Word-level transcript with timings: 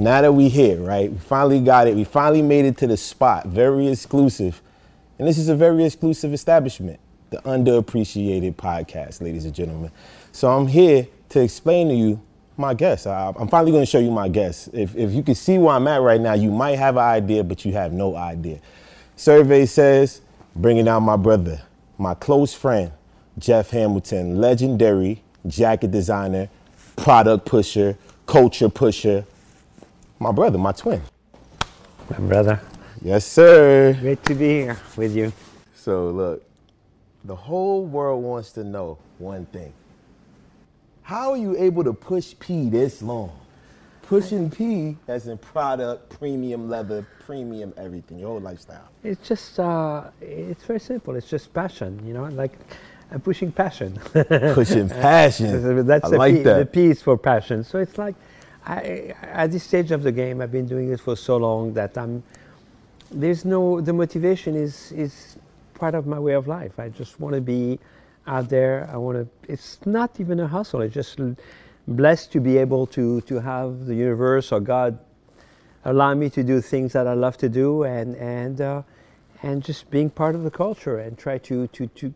Now 0.00 0.22
that 0.22 0.32
we 0.32 0.48
here, 0.48 0.80
right? 0.80 1.12
We 1.12 1.18
finally 1.18 1.60
got 1.60 1.86
it. 1.86 1.94
We 1.94 2.04
finally 2.04 2.40
made 2.40 2.64
it 2.64 2.78
to 2.78 2.86
the 2.86 2.96
spot. 2.96 3.46
Very 3.46 3.88
exclusive. 3.88 4.62
And 5.18 5.28
this 5.28 5.36
is 5.36 5.50
a 5.50 5.54
very 5.54 5.84
exclusive 5.84 6.32
establishment, 6.32 6.98
the 7.28 7.36
underappreciated 7.38 8.54
podcast, 8.54 9.20
ladies 9.20 9.44
and 9.44 9.54
gentlemen. 9.54 9.90
So 10.32 10.50
I'm 10.50 10.66
here 10.66 11.06
to 11.28 11.42
explain 11.42 11.88
to 11.90 11.94
you 11.94 12.20
my 12.56 12.72
guest. 12.72 13.06
I, 13.06 13.32
am 13.38 13.48
finally 13.48 13.72
going 13.72 13.82
to 13.82 13.90
show 13.90 13.98
you 13.98 14.10
my 14.10 14.30
guest. 14.30 14.70
If, 14.72 14.96
if 14.96 15.12
you 15.12 15.22
can 15.22 15.34
see 15.34 15.58
where 15.58 15.74
I'm 15.74 15.86
at 15.86 16.00
right 16.00 16.20
now, 16.20 16.32
you 16.32 16.50
might 16.50 16.78
have 16.78 16.96
an 16.96 17.02
idea, 17.02 17.44
but 17.44 17.66
you 17.66 17.72
have 17.74 17.92
no 17.92 18.16
idea. 18.16 18.60
Survey 19.16 19.66
says, 19.66 20.22
bringing 20.56 20.88
out 20.88 21.00
my 21.00 21.16
brother, 21.16 21.60
my 21.98 22.14
close 22.14 22.54
friend, 22.54 22.90
Jeff 23.38 23.68
Hamilton, 23.70 24.40
legendary 24.40 25.22
jacket 25.46 25.90
designer, 25.90 26.48
product 26.96 27.44
pusher, 27.44 27.98
culture 28.26 28.70
pusher, 28.70 29.26
my 30.20 30.30
brother, 30.30 30.58
my 30.58 30.70
twin. 30.72 31.00
My 32.10 32.18
brother. 32.18 32.60
Yes, 33.02 33.24
sir. 33.24 33.96
Great 34.00 34.22
to 34.24 34.34
be 34.34 34.48
here 34.48 34.78
with 34.94 35.16
you. 35.16 35.32
So, 35.74 36.10
look, 36.10 36.44
the 37.24 37.34
whole 37.34 37.86
world 37.86 38.22
wants 38.22 38.52
to 38.52 38.62
know 38.62 38.98
one 39.16 39.46
thing. 39.46 39.72
How 41.02 41.30
are 41.30 41.38
you 41.38 41.56
able 41.56 41.82
to 41.84 41.94
push 41.94 42.34
P 42.38 42.68
this 42.68 43.00
long? 43.00 43.32
Pushing 44.02 44.50
P 44.50 44.96
as 45.08 45.26
in 45.26 45.38
product, 45.38 46.10
premium 46.18 46.68
leather, 46.68 47.06
premium 47.24 47.72
everything, 47.78 48.18
your 48.18 48.28
whole 48.28 48.40
lifestyle. 48.40 48.88
It's 49.02 49.26
just, 49.26 49.58
uh, 49.58 50.10
it's 50.20 50.64
very 50.64 50.80
simple. 50.80 51.14
It's 51.14 51.30
just 51.30 51.54
passion, 51.54 51.98
you 52.06 52.12
know, 52.12 52.24
like 52.24 52.52
I'm 53.10 53.20
pushing 53.20 53.52
passion. 53.52 53.98
pushing 54.12 54.88
passion. 55.06 55.86
That's 55.86 56.04
I 56.04 56.10
the, 56.10 56.18
like 56.18 56.34
P, 56.34 56.42
that. 56.42 56.58
the 56.58 56.66
P 56.66 56.86
is 56.86 57.00
for 57.00 57.16
passion. 57.16 57.64
So 57.64 57.78
it's 57.78 57.96
like, 57.96 58.14
I, 58.66 59.14
at 59.22 59.52
this 59.52 59.64
stage 59.64 59.90
of 59.90 60.02
the 60.02 60.12
game, 60.12 60.40
I've 60.40 60.52
been 60.52 60.66
doing 60.66 60.92
it 60.92 61.00
for 61.00 61.16
so 61.16 61.36
long 61.36 61.72
that 61.74 61.96
I'm. 61.96 62.22
There's 63.10 63.44
no 63.44 63.80
the 63.80 63.92
motivation 63.92 64.54
is 64.54 64.92
is 64.92 65.36
part 65.74 65.94
of 65.94 66.06
my 66.06 66.18
way 66.18 66.34
of 66.34 66.46
life. 66.46 66.78
I 66.78 66.88
just 66.90 67.18
want 67.20 67.34
to 67.34 67.40
be 67.40 67.78
out 68.26 68.48
there. 68.48 68.88
I 68.92 68.96
want 68.96 69.18
to. 69.18 69.52
It's 69.52 69.78
not 69.86 70.20
even 70.20 70.40
a 70.40 70.46
hustle. 70.46 70.82
It's 70.82 70.94
just 70.94 71.18
blessed 71.88 72.32
to 72.32 72.40
be 72.40 72.58
able 72.58 72.86
to 72.88 73.20
to 73.22 73.40
have 73.40 73.86
the 73.86 73.94
universe 73.94 74.52
or 74.52 74.60
God 74.60 74.98
allow 75.84 76.14
me 76.14 76.28
to 76.30 76.42
do 76.42 76.60
things 76.60 76.92
that 76.92 77.06
I 77.06 77.14
love 77.14 77.36
to 77.38 77.48
do 77.48 77.84
and 77.84 78.14
and 78.16 78.60
uh, 78.60 78.82
and 79.42 79.64
just 79.64 79.90
being 79.90 80.10
part 80.10 80.34
of 80.34 80.44
the 80.44 80.50
culture 80.50 80.98
and 80.98 81.16
try 81.18 81.38
to 81.38 81.66
to 81.68 81.86
to 81.88 82.14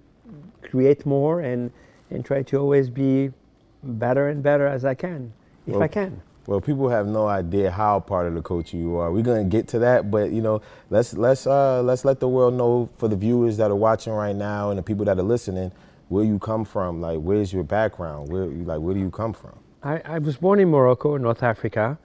create 0.62 1.06
more 1.06 1.40
and 1.40 1.72
and 2.10 2.24
try 2.24 2.42
to 2.42 2.58
always 2.58 2.90
be 2.90 3.32
better 3.82 4.28
and 4.28 4.42
better 4.42 4.66
as 4.66 4.84
I 4.84 4.94
can 4.94 5.32
if 5.66 5.74
Well, 5.74 5.82
I 5.82 5.88
can. 5.88 6.22
Well, 6.46 6.60
people 6.60 6.90
have 6.90 7.06
no 7.06 7.26
idea 7.26 7.70
how 7.70 8.00
part 8.00 8.26
of 8.26 8.34
the 8.34 8.42
culture 8.42 8.76
you 8.76 8.96
are. 8.96 9.10
We're 9.10 9.22
gonna 9.22 9.44
get 9.44 9.66
to 9.68 9.78
that, 9.78 10.10
but 10.10 10.30
you 10.30 10.42
know, 10.42 10.60
let's 10.90 11.14
let's 11.14 11.46
uh, 11.46 11.82
let's 11.82 12.04
let 12.04 12.20
the 12.20 12.28
world 12.28 12.52
know 12.52 12.90
for 12.98 13.08
the 13.08 13.16
viewers 13.16 13.56
that 13.56 13.70
are 13.70 13.76
watching 13.76 14.12
right 14.12 14.36
now 14.36 14.68
and 14.68 14.78
the 14.78 14.82
people 14.82 15.06
that 15.06 15.18
are 15.18 15.22
listening, 15.22 15.72
where 16.08 16.22
you 16.24 16.38
come 16.38 16.66
from. 16.66 17.00
Like, 17.00 17.18
where's 17.20 17.50
your 17.50 17.64
background? 17.64 18.28
Where 18.28 18.44
like, 18.44 18.80
where 18.80 18.92
do 18.92 19.00
you 19.00 19.10
come 19.10 19.32
from? 19.32 19.58
I, 19.82 20.02
I 20.04 20.18
was 20.18 20.36
born 20.36 20.60
in 20.60 20.70
Morocco, 20.70 21.16
North 21.16 21.42
Africa, 21.42 21.98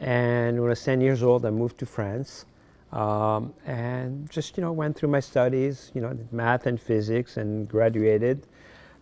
and 0.00 0.58
when 0.60 0.68
I 0.68 0.70
was 0.70 0.84
10 0.84 1.00
years 1.00 1.22
old, 1.22 1.46
I 1.46 1.50
moved 1.50 1.78
to 1.78 1.86
France, 1.86 2.44
um, 2.92 3.54
and 3.64 4.28
just 4.30 4.58
you 4.58 4.62
know 4.62 4.72
went 4.72 4.96
through 4.96 5.08
my 5.08 5.20
studies, 5.20 5.92
you 5.94 6.02
know, 6.02 6.18
math 6.30 6.66
and 6.66 6.78
physics, 6.78 7.38
and 7.38 7.66
graduated. 7.66 8.46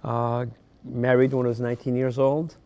Uh, 0.05 0.47
married 0.85 1.33
when 1.33 1.47
I 1.47 1.49
was 1.49 1.61
19 1.61 1.97
years 1.97 2.21
old, 2.21 2.57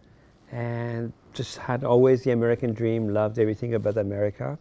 and 0.52 1.14
just 1.32 1.58
had 1.58 1.84
always 1.84 2.22
the 2.24 2.30
American 2.32 2.72
dream. 2.72 3.08
Loved 3.08 3.38
everything 3.38 3.74
about 3.74 3.96
America. 3.96 4.58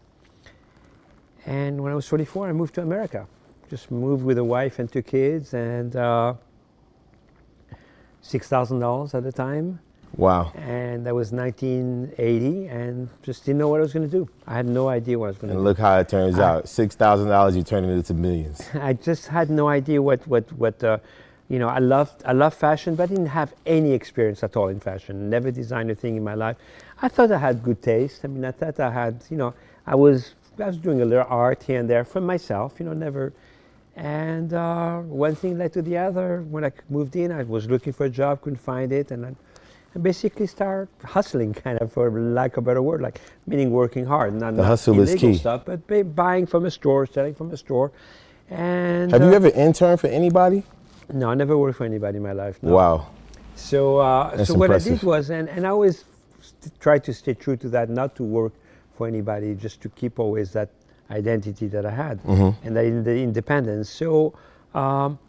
And 1.45 1.81
when 1.81 1.91
I 1.91 1.95
was 1.95 2.05
24, 2.07 2.49
I 2.49 2.53
moved 2.53 2.75
to 2.75 2.81
America. 2.81 3.25
Just 3.69 3.91
moved 3.91 4.23
with 4.23 4.37
a 4.37 4.43
wife 4.43 4.79
and 4.79 4.91
two 4.91 5.01
kids, 5.01 5.53
and 5.53 5.95
uh, 5.95 6.33
six 8.21 8.47
thousand 8.47 8.79
dollars 8.79 9.13
at 9.13 9.23
the 9.23 9.31
time 9.31 9.79
Wow. 10.17 10.51
and 10.55 11.05
that 11.05 11.13
was 11.13 11.31
1980 11.31 12.67
and 12.67 13.09
just 13.21 13.45
didn't 13.45 13.59
know 13.59 13.67
what 13.67 13.77
I 13.79 13.83
was 13.83 13.93
going 13.93 14.09
to 14.09 14.11
do. 14.11 14.27
I 14.47 14.55
had 14.55 14.65
no 14.65 14.89
idea 14.89 15.19
what 15.19 15.27
I 15.27 15.29
was 15.29 15.37
going 15.37 15.49
to 15.49 15.53
do. 15.53 15.57
And 15.59 15.63
look 15.63 15.77
how 15.77 15.99
it 15.99 16.09
turns 16.09 16.39
I- 16.39 16.49
out. 16.49 16.67
Six 16.67 16.95
thousand 16.95 17.27
dollars, 17.29 17.55
you 17.55 17.61
turn 17.63 17.83
it 17.85 17.91
into 17.93 18.13
millions. 18.15 18.67
I 18.73 18.93
just 18.93 19.27
had 19.27 19.49
no 19.51 19.67
idea 19.67 20.01
what 20.01 20.25
what 20.27 20.51
what 20.53 20.83
uh, 20.83 20.97
you 21.49 21.59
know. 21.59 21.67
I 21.67 21.79
loved 21.79 22.23
I 22.25 22.33
love 22.33 22.53
fashion, 22.53 22.95
but 22.95 23.03
I 23.03 23.07
didn't 23.07 23.27
have 23.41 23.53
any 23.65 23.91
experience 23.91 24.43
at 24.43 24.55
all 24.55 24.69
in 24.69 24.79
fashion. 24.79 25.29
Never 25.29 25.51
designed 25.51 25.91
a 25.91 25.95
thing 25.95 26.15
in 26.15 26.23
my 26.23 26.35
life. 26.35 26.57
I 27.01 27.07
thought 27.09 27.31
I 27.31 27.37
had 27.37 27.63
good 27.63 27.81
taste. 27.81 28.21
I 28.23 28.27
mean, 28.27 28.45
I 28.45 28.51
thought 28.51 28.79
I 28.79 28.91
had 28.91 29.23
you 29.29 29.37
know 29.37 29.53
I 29.85 29.95
was 29.95 30.35
I 30.59 30.67
was 30.67 30.77
doing 30.77 31.01
a 31.01 31.05
little 31.05 31.27
art 31.29 31.63
here 31.63 31.79
and 31.79 31.89
there 31.89 32.05
for 32.05 32.21
myself. 32.21 32.79
You 32.79 32.85
know, 32.85 32.93
never. 32.93 33.33
And 33.95 34.53
uh, 34.53 34.99
one 34.99 35.35
thing 35.35 35.57
led 35.57 35.73
to 35.73 35.81
the 35.81 35.97
other. 35.97 36.43
When 36.49 36.63
I 36.63 36.71
moved 36.89 37.15
in, 37.17 37.31
I 37.31 37.43
was 37.43 37.69
looking 37.69 37.91
for 37.91 38.05
a 38.05 38.09
job, 38.09 38.41
couldn't 38.41 38.61
find 38.61 38.93
it, 38.93 39.11
and 39.11 39.25
I 39.25 39.35
and 39.93 40.03
basically 40.03 40.47
start 40.47 40.89
hustling, 41.03 41.53
kind 41.65 41.79
of, 41.79 41.91
for 41.91 42.09
lack 42.11 42.57
of 42.57 42.63
a 42.63 42.65
better 42.65 42.81
word, 42.81 43.01
like 43.01 43.19
meaning 43.47 43.71
working 43.71 44.05
hard, 44.05 44.33
not 44.33 44.55
The 44.55 44.61
not 44.61 44.67
hustle 44.67 44.99
is 44.99 45.15
key. 45.15 45.35
stuff, 45.35 45.65
but 45.65 46.15
buying 46.15 46.45
from 46.45 46.65
a 46.65 46.71
store, 46.71 47.05
selling 47.05 47.33
from 47.33 47.51
a 47.51 47.57
store. 47.57 47.91
And 48.49 49.11
Have 49.11 49.21
you 49.21 49.29
uh, 49.29 49.33
ever 49.33 49.49
interned 49.49 49.99
for 49.99 50.07
anybody? 50.07 50.63
No, 51.13 51.29
I 51.29 51.35
never 51.35 51.57
worked 51.57 51.77
for 51.77 51.85
anybody 51.85 52.17
in 52.17 52.23
my 52.23 52.33
life. 52.33 52.61
no. 52.61 52.73
Wow. 52.75 53.07
So, 53.55 53.97
uh, 53.97 54.45
so 54.45 54.53
what 54.53 54.71
I 54.71 54.79
did 54.79 55.03
was, 55.03 55.29
and, 55.31 55.49
and 55.49 55.65
I 55.67 55.69
always 55.71 56.05
try 56.79 56.97
to 56.99 57.13
stay 57.13 57.33
true 57.33 57.57
to 57.57 57.67
that, 57.69 57.89
not 57.89 58.15
to 58.15 58.23
work 58.23 58.53
for 58.95 59.05
anybody, 59.07 59.53
just 59.53 59.81
to 59.81 59.89
keep 59.89 60.17
always 60.17 60.53
that 60.53 60.69
identity 61.11 61.67
that 61.67 61.85
I 61.85 61.91
had 61.91 62.23
Mm-hmm. 62.23 62.65
and 62.65 62.75
that 62.77 62.85
in 62.85 63.03
the 63.03 63.17
independence. 63.21 63.89
So, 63.89 64.33
um, 64.73 65.19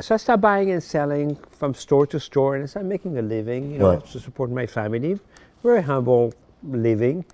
so 0.00 0.14
I 0.14 0.18
started 0.18 0.40
buying 0.40 0.72
and 0.72 0.82
selling 0.82 1.36
from 1.50 1.74
store 1.74 2.06
to 2.08 2.18
store, 2.18 2.56
and 2.56 2.64
I 2.64 2.66
started 2.66 2.88
making 2.88 3.18
a 3.18 3.22
living, 3.22 3.70
you 3.70 3.78
know, 3.78 3.90
Right. 3.92 4.06
to 4.06 4.18
support 4.18 4.50
my 4.50 4.66
family. 4.66 5.20
Very 5.62 5.82
humble 5.82 6.32
living. 6.64 7.24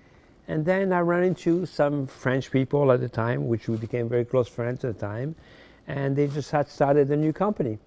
And 0.47 0.63
then 0.65 0.93
I 0.93 0.99
ran 0.99 1.23
into 1.23 1.65
some 1.65 2.05
French 2.05 2.51
people 2.51 2.91
at 2.91 2.99
the 2.99 3.09
time, 3.09 3.47
which 3.47 3.67
we 3.67 3.77
became 3.77 4.07
very 4.07 4.25
close 4.25 4.47
friends 4.47 4.83
at 4.85 4.93
the 4.99 4.99
time, 4.99 5.33
and 5.87 6.15
they 6.15 6.27
just 6.27 6.51
had 6.51 6.67
started 6.69 7.09
a 7.11 7.15
new 7.17 7.33
company. 7.33 7.79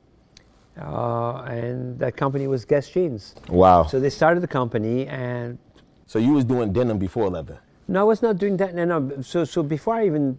Uh, 0.80 1.42
and 1.42 1.98
that 2.00 2.16
company 2.16 2.46
was 2.48 2.64
Guess 2.64 2.88
Jeans. 2.90 3.34
Wow. 3.48 3.84
So 3.84 4.00
they 4.00 4.10
started 4.10 4.42
the 4.42 4.48
company, 4.48 5.06
and 5.06 5.58
So 6.06 6.18
you 6.18 6.32
was 6.32 6.44
doing 6.44 6.72
denim 6.72 6.98
before 6.98 7.28
leather. 7.30 7.58
no, 7.86 8.00
I 8.00 8.04
was 8.04 8.22
not 8.22 8.38
doing 8.38 8.56
that. 8.58 8.74
No, 8.74 8.84
no. 8.84 9.22
So, 9.22 9.44
so 9.44 9.62
before 9.62 9.94
I 9.94 10.06
even, 10.06 10.36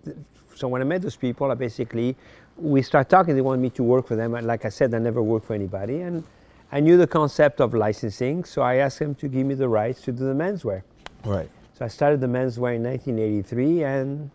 so 0.55 0.67
when 0.67 0.81
I 0.81 0.85
met 0.85 1.01
those 1.01 1.15
people, 1.15 1.51
I 1.51 1.53
basically, 1.55 2.15
we 2.57 2.81
start 2.81 3.07
talking. 3.09 3.33
They 3.35 3.41
wanted 3.41 3.61
me 3.61 3.69
to 3.71 3.83
work 3.83 4.07
for 4.07 4.15
them. 4.17 4.35
And 4.35 4.45
like 4.45 4.65
I 4.65 4.69
said, 4.69 4.93
I 4.93 4.99
never 4.99 5.21
worked 5.21 5.45
for 5.47 5.53
anybody, 5.53 6.01
and 6.01 6.23
I 6.71 6.81
knew 6.81 6.97
the 6.97 7.07
concept 7.07 7.61
of 7.61 7.73
licensing. 7.73 8.43
So 8.43 8.61
I 8.61 8.75
asked 8.75 8.99
them 8.99 9.15
to 9.15 9.27
give 9.29 9.45
me 9.47 9.53
the 9.55 9.69
rights 9.69 10.01
to 10.01 10.11
do 10.11 10.25
the 10.25 10.33
menswear. 10.33 10.81
Right. 11.23 11.49
So 11.77 11.85
I 11.85 11.87
started 11.87 12.19
the 12.19 12.27
menswear 12.27 12.75
in 12.75 12.83
1983, 12.83 13.83
and 13.83 14.29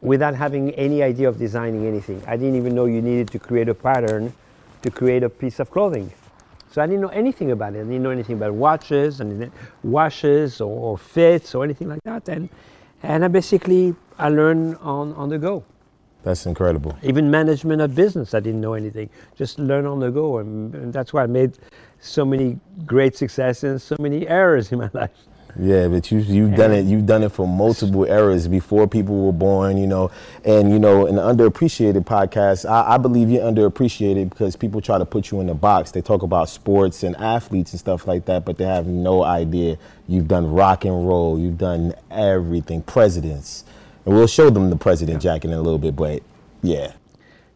without 0.00 0.34
having 0.34 0.70
any 0.74 1.02
idea 1.02 1.28
of 1.28 1.38
designing 1.38 1.86
anything, 1.86 2.22
I 2.26 2.36
didn't 2.36 2.56
even 2.56 2.74
know 2.74 2.84
you 2.84 3.02
needed 3.02 3.30
to 3.30 3.38
create 3.38 3.68
a 3.68 3.74
pattern 3.74 4.32
to 4.82 4.90
create 4.90 5.22
a 5.22 5.28
piece 5.28 5.58
of 5.58 5.70
clothing. 5.70 6.12
So 6.70 6.82
I 6.82 6.86
didn't 6.86 7.00
know 7.00 7.08
anything 7.08 7.52
about 7.52 7.74
it. 7.74 7.80
I 7.80 7.84
didn't 7.84 8.02
know 8.02 8.10
anything 8.10 8.36
about 8.36 8.52
watches 8.52 9.20
and 9.20 9.50
washes 9.82 10.60
or, 10.60 10.78
or 10.78 10.98
fits 10.98 11.54
or 11.54 11.64
anything 11.64 11.88
like 11.88 12.02
that. 12.04 12.28
And 12.28 12.48
and 13.02 13.24
I 13.24 13.28
basically 13.28 13.94
I 14.18 14.28
learned 14.28 14.76
on, 14.80 15.12
on 15.14 15.28
the 15.28 15.38
go. 15.38 15.64
That's 16.22 16.46
incredible. 16.46 16.98
Even 17.02 17.30
management 17.30 17.80
of 17.80 17.94
business, 17.94 18.34
I 18.34 18.40
didn't 18.40 18.60
know 18.60 18.74
anything. 18.74 19.08
Just 19.36 19.58
learn 19.58 19.86
on 19.86 20.00
the 20.00 20.10
go, 20.10 20.38
and, 20.38 20.74
and 20.74 20.92
that's 20.92 21.12
why 21.12 21.22
I 21.22 21.26
made 21.26 21.56
so 22.00 22.24
many 22.24 22.58
great 22.84 23.16
successes 23.16 23.70
and 23.70 23.80
so 23.80 23.96
many 24.00 24.26
errors 24.26 24.72
in 24.72 24.78
my 24.78 24.90
life. 24.92 25.12
Yeah, 25.58 25.88
but 25.88 26.10
you 26.10 26.18
you've 26.18 26.54
done 26.54 26.72
it. 26.72 26.84
You've 26.84 27.06
done 27.06 27.22
it 27.22 27.30
for 27.32 27.48
multiple 27.48 28.04
eras 28.04 28.46
before 28.48 28.86
people 28.86 29.26
were 29.26 29.32
born. 29.32 29.78
You 29.78 29.86
know, 29.86 30.10
and 30.44 30.70
you 30.70 30.78
know, 30.78 31.06
in 31.06 31.16
the 31.16 31.22
underappreciated 31.22 32.04
podcast, 32.04 32.68
I, 32.68 32.94
I 32.94 32.98
believe 32.98 33.30
you're 33.30 33.42
underappreciated 33.42 34.28
because 34.30 34.56
people 34.56 34.82
try 34.82 34.98
to 34.98 35.06
put 35.06 35.30
you 35.30 35.40
in 35.40 35.46
the 35.46 35.54
box. 35.54 35.92
They 35.92 36.02
talk 36.02 36.22
about 36.22 36.50
sports 36.50 37.02
and 37.02 37.16
athletes 37.16 37.72
and 37.72 37.80
stuff 37.80 38.06
like 38.06 38.26
that, 38.26 38.44
but 38.44 38.58
they 38.58 38.64
have 38.64 38.86
no 38.86 39.22
idea 39.24 39.78
you've 40.08 40.28
done 40.28 40.50
rock 40.50 40.84
and 40.84 41.08
roll. 41.08 41.38
You've 41.38 41.58
done 41.58 41.94
everything. 42.10 42.82
Presidents, 42.82 43.64
and 44.04 44.14
we'll 44.14 44.26
show 44.26 44.50
them 44.50 44.68
the 44.70 44.76
president 44.76 45.22
jacket 45.22 45.48
in 45.48 45.54
a 45.54 45.62
little 45.62 45.78
bit. 45.78 45.96
But 45.96 46.22
yeah, 46.62 46.92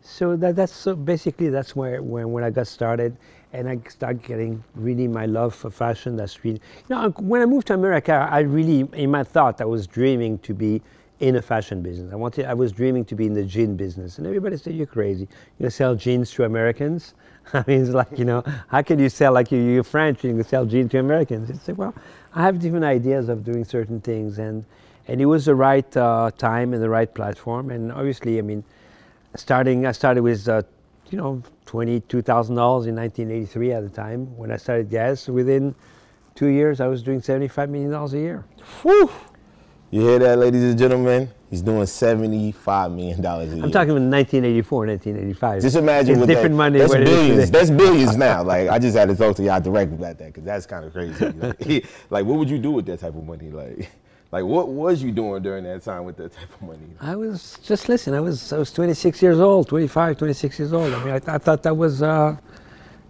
So 0.02 0.36
that, 0.36 0.56
that's 0.56 0.72
so 0.72 0.96
basically 0.96 1.50
that's 1.50 1.76
where 1.76 2.02
when, 2.02 2.32
when 2.32 2.44
I 2.44 2.50
got 2.50 2.66
started, 2.66 3.16
and 3.52 3.68
I 3.68 3.80
started 3.88 4.22
getting 4.22 4.62
really 4.74 5.08
my 5.08 5.26
love 5.26 5.54
for 5.54 5.70
fashion. 5.70 6.16
That's 6.16 6.44
really 6.44 6.60
you 6.88 6.96
know 6.96 7.10
when 7.18 7.42
I 7.42 7.46
moved 7.46 7.68
to 7.68 7.74
America, 7.74 8.28
I 8.30 8.40
really 8.40 8.88
in 8.92 9.10
my 9.10 9.24
thought 9.24 9.60
I 9.60 9.64
was 9.64 9.86
dreaming 9.86 10.38
to 10.38 10.54
be 10.54 10.82
in 11.20 11.36
a 11.36 11.42
fashion 11.42 11.82
business. 11.82 12.12
I 12.12 12.16
wanted 12.16 12.46
I 12.46 12.54
was 12.54 12.72
dreaming 12.72 13.04
to 13.06 13.14
be 13.14 13.26
in 13.26 13.34
the 13.34 13.44
jean 13.44 13.76
business, 13.76 14.18
and 14.18 14.26
everybody 14.26 14.56
said 14.56 14.74
you're 14.74 14.86
crazy. 14.86 15.28
You're 15.58 15.64
gonna 15.64 15.70
sell 15.70 15.94
jeans 15.94 16.30
to 16.32 16.44
Americans. 16.44 17.14
I 17.52 17.64
mean, 17.66 17.82
it's 17.82 17.90
like 17.90 18.18
you 18.18 18.24
know 18.24 18.42
how 18.68 18.82
can 18.82 18.98
you 18.98 19.08
sell 19.08 19.32
like 19.32 19.52
you, 19.52 19.58
you're 19.58 19.84
French 19.84 20.24
you 20.24 20.32
can 20.32 20.44
sell 20.44 20.64
jeans 20.64 20.90
to 20.92 20.98
Americans? 20.98 21.50
It's 21.50 21.68
like 21.68 21.78
well, 21.78 21.94
I 22.34 22.42
have 22.42 22.58
different 22.58 22.84
ideas 22.84 23.28
of 23.28 23.44
doing 23.44 23.64
certain 23.64 24.00
things, 24.00 24.38
and 24.38 24.64
and 25.08 25.20
it 25.20 25.26
was 25.26 25.44
the 25.44 25.54
right 25.54 25.96
uh, 25.96 26.30
time 26.38 26.72
and 26.72 26.82
the 26.82 26.90
right 26.90 27.12
platform, 27.12 27.70
and 27.70 27.92
obviously 27.92 28.38
I 28.38 28.42
mean 28.42 28.64
starting 29.36 29.86
I 29.86 29.92
started 29.92 30.22
with 30.22 30.48
uh, 30.48 30.62
you 31.10 31.18
know 31.18 31.42
twenty 31.66 32.00
two 32.00 32.22
thousand 32.22 32.56
dollars 32.56 32.86
in 32.86 32.94
nineteen 32.94 33.30
eighty 33.30 33.46
three 33.46 33.72
at 33.72 33.82
the 33.82 33.88
time 33.88 34.36
when 34.36 34.50
I 34.50 34.56
started 34.56 34.90
Guess. 34.90 35.28
Within 35.28 35.74
two 36.34 36.48
years, 36.48 36.80
I 36.80 36.86
was 36.86 37.02
doing 37.02 37.20
seventy 37.20 37.48
five 37.48 37.68
million 37.68 37.90
dollars 37.90 38.14
a 38.14 38.18
year. 38.18 38.44
Whew. 38.82 39.10
You 39.92 40.02
hear 40.02 40.18
that, 40.20 40.38
ladies 40.38 40.62
and 40.62 40.78
gentlemen? 40.78 41.28
He's 41.50 41.62
doing 41.62 41.84
seventy-five 41.84 42.92
million 42.92 43.20
dollars 43.20 43.52
a 43.52 43.56
year. 43.56 43.64
I'm 43.64 43.72
talking 43.72 43.90
about 43.90 44.02
1984, 44.02 44.86
1985. 44.86 45.62
Just 45.62 45.76
imagine 45.76 46.10
it's 46.10 46.20
what 46.20 46.26
different 46.28 46.52
that, 46.52 46.56
money. 46.56 46.78
That's 46.78 46.90
what 46.90 47.00
it 47.00 47.08
is 47.08 47.16
billions. 47.16 47.50
That's 47.50 47.70
billions 47.70 48.16
now. 48.16 48.44
Like 48.44 48.68
I 48.68 48.78
just 48.78 48.96
had 48.96 49.08
to 49.08 49.16
talk 49.16 49.34
to 49.36 49.42
y'all 49.42 49.60
directly 49.60 49.96
about 49.96 50.16
that 50.18 50.28
because 50.28 50.44
that's 50.44 50.64
kind 50.66 50.84
of 50.84 50.92
crazy. 50.92 51.24
Like, 51.26 51.86
like, 52.10 52.24
what 52.24 52.38
would 52.38 52.48
you 52.48 52.58
do 52.58 52.70
with 52.70 52.86
that 52.86 53.00
type 53.00 53.16
of 53.16 53.26
money? 53.26 53.50
Like, 53.50 53.90
like 54.32 54.44
what 54.44 54.68
was 54.68 55.02
you 55.02 55.10
doing 55.10 55.42
during 55.42 55.64
that 55.64 55.82
time 55.82 56.04
with 56.04 56.16
that 56.18 56.32
type 56.32 56.54
of 56.54 56.62
money? 56.62 56.86
I 57.00 57.16
was 57.16 57.58
just 57.62 57.88
listen. 57.88 58.14
I 58.14 58.20
was 58.20 58.52
I 58.52 58.58
was 58.58 58.72
26 58.72 59.20
years 59.22 59.40
old, 59.40 59.68
25, 59.68 60.18
26 60.18 60.58
years 60.58 60.72
old. 60.72 60.92
I 60.94 61.04
mean, 61.04 61.14
I, 61.14 61.34
I 61.34 61.38
thought 61.38 61.62
that 61.64 61.76
was 61.76 62.02
uh, 62.02 62.36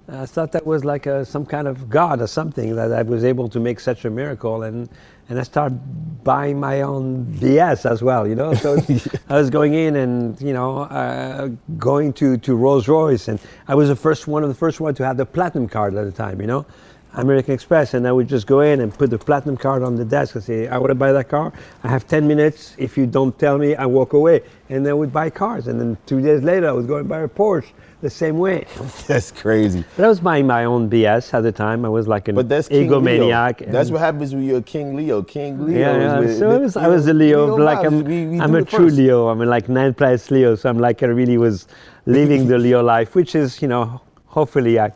I 0.08 0.26
thought 0.26 0.50
that 0.52 0.66
was 0.66 0.84
like 0.84 1.06
a, 1.06 1.24
some 1.24 1.44
kind 1.44 1.68
of 1.68 1.90
god 1.90 2.22
or 2.22 2.26
something 2.26 2.74
that 2.74 2.92
I 2.92 3.02
was 3.02 3.22
able 3.22 3.48
to 3.50 3.60
make 3.60 3.80
such 3.80 4.06
a 4.06 4.10
miracle, 4.10 4.62
and 4.62 4.88
and 5.28 5.38
I 5.38 5.42
started 5.42 5.78
buying 6.24 6.58
my 6.58 6.80
own 6.80 7.26
BS 7.26 7.88
as 7.88 8.02
well. 8.02 8.26
You 8.26 8.34
know, 8.34 8.54
so 8.54 8.78
I 9.28 9.36
was 9.36 9.50
going 9.50 9.74
in 9.74 9.96
and 9.96 10.40
you 10.40 10.54
know 10.54 10.80
uh, 10.84 11.48
going 11.76 12.14
to 12.14 12.38
to 12.38 12.56
Rolls 12.56 12.88
Royce, 12.88 13.28
and 13.28 13.38
I 13.68 13.74
was 13.74 13.88
the 13.88 13.96
first 13.96 14.26
one 14.26 14.42
of 14.42 14.48
the 14.48 14.54
first 14.54 14.80
one 14.80 14.94
to 14.94 15.04
have 15.04 15.18
the 15.18 15.26
platinum 15.26 15.68
card 15.68 15.94
at 15.94 16.06
the 16.06 16.12
time. 16.12 16.40
You 16.40 16.46
know. 16.46 16.66
American 17.14 17.54
Express, 17.54 17.94
and 17.94 18.06
I 18.06 18.12
would 18.12 18.28
just 18.28 18.46
go 18.46 18.60
in 18.60 18.80
and 18.80 18.96
put 18.96 19.10
the 19.10 19.18
platinum 19.18 19.56
card 19.56 19.82
on 19.82 19.96
the 19.96 20.04
desk 20.04 20.36
and 20.36 20.44
say, 20.44 20.68
I 20.68 20.78
want 20.78 20.90
to 20.90 20.94
buy 20.94 21.12
that 21.12 21.28
car. 21.28 21.52
I 21.82 21.88
have 21.88 22.06
10 22.06 22.26
minutes. 22.28 22.74
If 22.78 22.96
you 22.96 23.06
don't 23.06 23.36
tell 23.38 23.58
me, 23.58 23.74
I 23.74 23.84
walk 23.86 24.12
away. 24.12 24.42
And 24.68 24.86
then 24.86 24.96
would 24.98 25.12
buy 25.12 25.30
cars. 25.30 25.66
And 25.66 25.80
then 25.80 25.98
two 26.06 26.20
days 26.22 26.42
later, 26.44 26.68
I 26.68 26.72
was 26.72 26.86
going 26.86 27.02
to 27.02 27.08
buy 27.08 27.20
a 27.22 27.28
Porsche 27.28 27.66
the 28.00 28.08
same 28.10 28.38
way. 28.38 28.64
That's 29.08 29.32
crazy. 29.32 29.84
But 29.96 30.04
I 30.04 30.08
was 30.08 30.20
buying 30.20 30.46
my 30.46 30.64
own 30.64 30.88
BS 30.88 31.34
at 31.34 31.40
the 31.40 31.50
time. 31.50 31.84
I 31.84 31.88
was 31.88 32.06
like 32.06 32.28
an 32.28 32.36
But 32.36 32.48
that's 32.48 32.68
egomaniac. 32.68 33.60
Leo. 33.60 33.72
That's 33.72 33.90
what 33.90 34.00
happens 34.00 34.32
when 34.32 34.44
you're 34.44 34.58
a 34.58 34.62
King 34.62 34.94
Leo. 34.94 35.22
King 35.22 35.66
Leo. 35.66 35.78
yeah, 35.78 36.20
yeah. 36.20 36.34
So 36.38 36.50
I 36.50 36.58
was, 36.58 36.76
I 36.76 36.86
was 36.86 37.08
a 37.08 37.12
Leo, 37.12 37.56
but 37.56 37.64
like. 37.64 37.84
I'm, 37.84 38.04
We- 38.04 38.26
we 38.26 38.40
I'm 38.40 38.54
a 38.54 38.64
true 38.64 38.86
first. 38.86 38.96
Leo. 38.96 39.28
I'm 39.28 39.40
like 39.40 39.68
nine 39.68 39.92
plus 39.94 40.30
Leo. 40.30 40.54
So 40.54 40.70
I'm 40.70 40.78
like 40.78 41.02
I 41.02 41.06
really 41.06 41.36
was 41.38 41.66
living 42.06 42.46
the 42.46 42.56
Leo 42.58 42.82
life, 42.82 43.16
which 43.16 43.34
is, 43.34 43.60
you 43.60 43.66
know, 43.68 44.00
hopefully 44.26 44.78
I, 44.78 44.92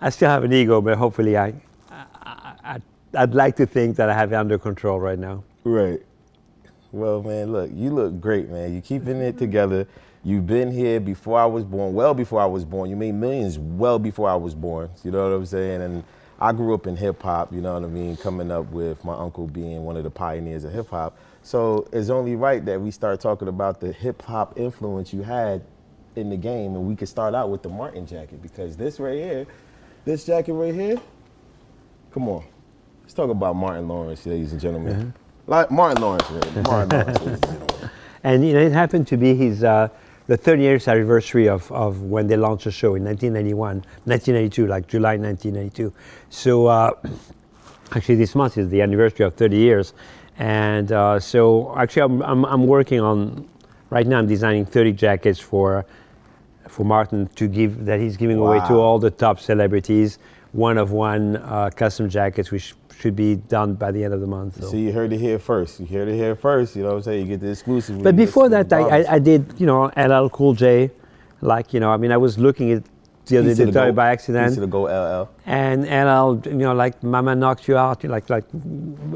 I 0.00 0.10
still 0.10 0.28
have 0.28 0.44
an 0.44 0.52
ego, 0.52 0.80
but 0.80 0.98
hopefully 0.98 1.36
I, 1.36 1.54
I, 1.90 2.54
I 2.64 2.80
I'd 3.14 3.34
like 3.34 3.56
to 3.56 3.66
think 3.66 3.96
that 3.96 4.10
I 4.10 4.14
have 4.14 4.32
it 4.32 4.36
under 4.36 4.58
control 4.58 5.00
right 5.00 5.18
now. 5.18 5.42
Right. 5.64 6.00
Well, 6.92 7.22
man, 7.22 7.52
look, 7.52 7.70
you 7.72 7.90
look 7.90 8.20
great, 8.20 8.48
man. 8.48 8.72
You're 8.72 8.82
keeping 8.82 9.16
it 9.20 9.38
together. 9.38 9.86
You've 10.22 10.46
been 10.46 10.70
here 10.70 11.00
before 11.00 11.38
I 11.38 11.46
was 11.46 11.64
born, 11.64 11.94
well 11.94 12.14
before 12.14 12.40
I 12.40 12.46
was 12.46 12.64
born. 12.64 12.90
You 12.90 12.96
made 12.96 13.14
millions 13.14 13.58
well 13.58 13.98
before 13.98 14.28
I 14.28 14.34
was 14.34 14.54
born. 14.54 14.90
You 15.04 15.12
know 15.12 15.28
what 15.28 15.36
I'm 15.36 15.46
saying? 15.46 15.82
And 15.82 16.04
I 16.40 16.52
grew 16.52 16.74
up 16.74 16.86
in 16.86 16.96
hip 16.96 17.22
hop, 17.22 17.52
you 17.52 17.60
know 17.60 17.74
what 17.74 17.84
I 17.84 17.86
mean, 17.86 18.16
coming 18.16 18.50
up 18.50 18.66
with 18.70 19.02
my 19.04 19.14
uncle 19.14 19.46
being 19.46 19.84
one 19.84 19.96
of 19.96 20.04
the 20.04 20.10
pioneers 20.10 20.64
of 20.64 20.72
hip 20.72 20.90
hop. 20.90 21.16
So 21.42 21.88
it's 21.92 22.10
only 22.10 22.36
right 22.36 22.64
that 22.66 22.80
we 22.80 22.90
start 22.90 23.20
talking 23.20 23.48
about 23.48 23.80
the 23.80 23.92
hip 23.92 24.20
hop 24.22 24.58
influence 24.58 25.12
you 25.12 25.22
had 25.22 25.62
in 26.16 26.28
the 26.28 26.36
game 26.36 26.74
and 26.74 26.86
we 26.86 26.96
could 26.96 27.08
start 27.08 27.34
out 27.34 27.50
with 27.50 27.62
the 27.62 27.68
Martin 27.68 28.06
jacket 28.06 28.42
because 28.42 28.76
this 28.76 28.98
right 28.98 29.14
here, 29.14 29.46
this 30.06 30.24
jacket 30.24 30.52
right 30.54 30.72
here, 30.72 31.00
come 32.12 32.28
on. 32.28 32.44
Let's 33.02 33.12
talk 33.12 33.28
about 33.28 33.56
Martin 33.56 33.88
Lawrence, 33.88 34.24
ladies 34.24 34.52
and 34.52 34.60
gentlemen. 34.60 35.12
Like 35.48 35.70
Martin 35.70 36.00
Lawrence. 36.00 36.30
Martin 36.30 36.62
Lawrence, 36.64 37.20
ladies 37.20 37.42
and 37.42 37.42
gentlemen. 37.42 37.90
And 38.24 38.44
you 38.44 38.54
know, 38.54 38.60
it 38.60 38.72
happened 38.72 39.06
to 39.08 39.16
be 39.16 39.36
his 39.36 39.62
uh, 39.62 39.88
the 40.26 40.36
30 40.36 40.62
years 40.62 40.88
anniversary 40.88 41.48
of, 41.48 41.70
of 41.70 42.02
when 42.02 42.26
they 42.26 42.36
launched 42.36 42.64
the 42.64 42.72
show 42.72 42.96
in 42.96 43.04
1991, 43.04 43.76
1992, 44.04 44.66
like 44.66 44.88
July 44.88 45.16
1992. 45.16 45.92
So 46.30 46.66
uh, 46.66 46.90
actually, 47.94 48.16
this 48.16 48.34
month 48.34 48.58
is 48.58 48.68
the 48.68 48.82
anniversary 48.82 49.26
of 49.26 49.34
30 49.34 49.56
years, 49.56 49.94
and 50.38 50.90
uh, 50.90 51.20
so 51.20 51.72
actually, 51.76 52.02
I'm, 52.02 52.22
I'm 52.22 52.44
I'm 52.46 52.66
working 52.66 53.00
on 53.00 53.48
right 53.90 54.06
now. 54.06 54.18
I'm 54.18 54.26
designing 54.26 54.66
30 54.66 54.92
jackets 54.94 55.38
for 55.38 55.86
for 56.68 56.84
Martin 56.84 57.28
to 57.36 57.48
give 57.48 57.84
that 57.84 58.00
he's 58.00 58.16
giving 58.16 58.38
away 58.38 58.58
to 58.68 58.74
all 58.74 58.98
the 58.98 59.10
top 59.10 59.40
celebrities. 59.40 60.18
One 60.52 60.78
of 60.78 60.92
one 60.92 61.36
uh, 61.36 61.70
custom 61.74 62.08
jackets, 62.08 62.50
which 62.50 62.74
should 62.98 63.14
be 63.14 63.36
done 63.36 63.74
by 63.74 63.90
the 63.92 64.02
end 64.02 64.14
of 64.14 64.20
the 64.20 64.26
month. 64.26 64.60
so. 64.62 64.68
See, 64.70 64.80
you 64.80 64.92
heard 64.92 65.12
it 65.12 65.18
here 65.18 65.38
first. 65.38 65.80
You 65.80 65.86
heard 65.86 66.08
it 66.08 66.14
here 66.14 66.34
first. 66.34 66.74
You 66.76 66.82
know 66.82 66.90
what 66.90 66.96
I'm 66.96 67.02
saying? 67.02 67.20
You 67.22 67.26
get 67.36 67.40
the 67.40 67.50
exclusive. 67.50 68.02
But 68.02 68.16
before 68.16 68.48
that, 68.48 68.72
I, 68.72 68.80
I, 69.00 69.14
I 69.14 69.18
did, 69.18 69.54
you 69.58 69.66
know, 69.66 69.90
LL 69.96 70.28
Cool 70.30 70.54
J. 70.54 70.90
Like, 71.42 71.74
you 71.74 71.80
know, 71.80 71.90
I 71.90 71.98
mean, 71.98 72.10
I 72.10 72.16
was 72.16 72.38
looking 72.38 72.72
at 72.72 72.82
the 73.26 73.38
other 73.38 73.54
day 73.54 73.64
the 73.64 73.72
sorry, 73.72 73.90
goat. 73.90 73.96
by 73.96 74.10
accident. 74.10 74.48
Piece 74.48 74.56
of 74.56 74.60
the 74.62 74.66
go 74.66 74.84
LL. 74.84 75.28
and 75.46 75.86
and 75.86 76.08
I'll 76.08 76.40
you 76.44 76.54
know 76.54 76.74
like 76.74 77.02
Mama 77.02 77.34
knocked 77.34 77.68
you 77.68 77.76
out, 77.76 78.02
like 78.04 78.30
like 78.30 78.44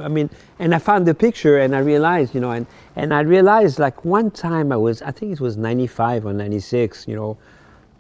I 0.01 0.09
mean, 0.09 0.31
and 0.59 0.75
I 0.75 0.79
found 0.79 1.07
the 1.07 1.15
picture 1.15 1.59
and 1.59 1.75
I 1.75 1.79
realized 1.79 2.35
you 2.35 2.41
know 2.41 2.51
and 2.51 2.67
and 2.97 3.15
I 3.15 3.21
realized 3.21 3.79
like 3.79 4.05
one 4.05 4.31
time 4.31 4.73
I 4.73 4.77
was 4.77 5.03
I 5.03 5.11
think 5.13 5.33
it 5.33 5.41
was 5.41 5.57
95 5.57 6.27
or 6.27 6.33
96, 6.33 7.07
you 7.09 7.17
know, 7.17 7.39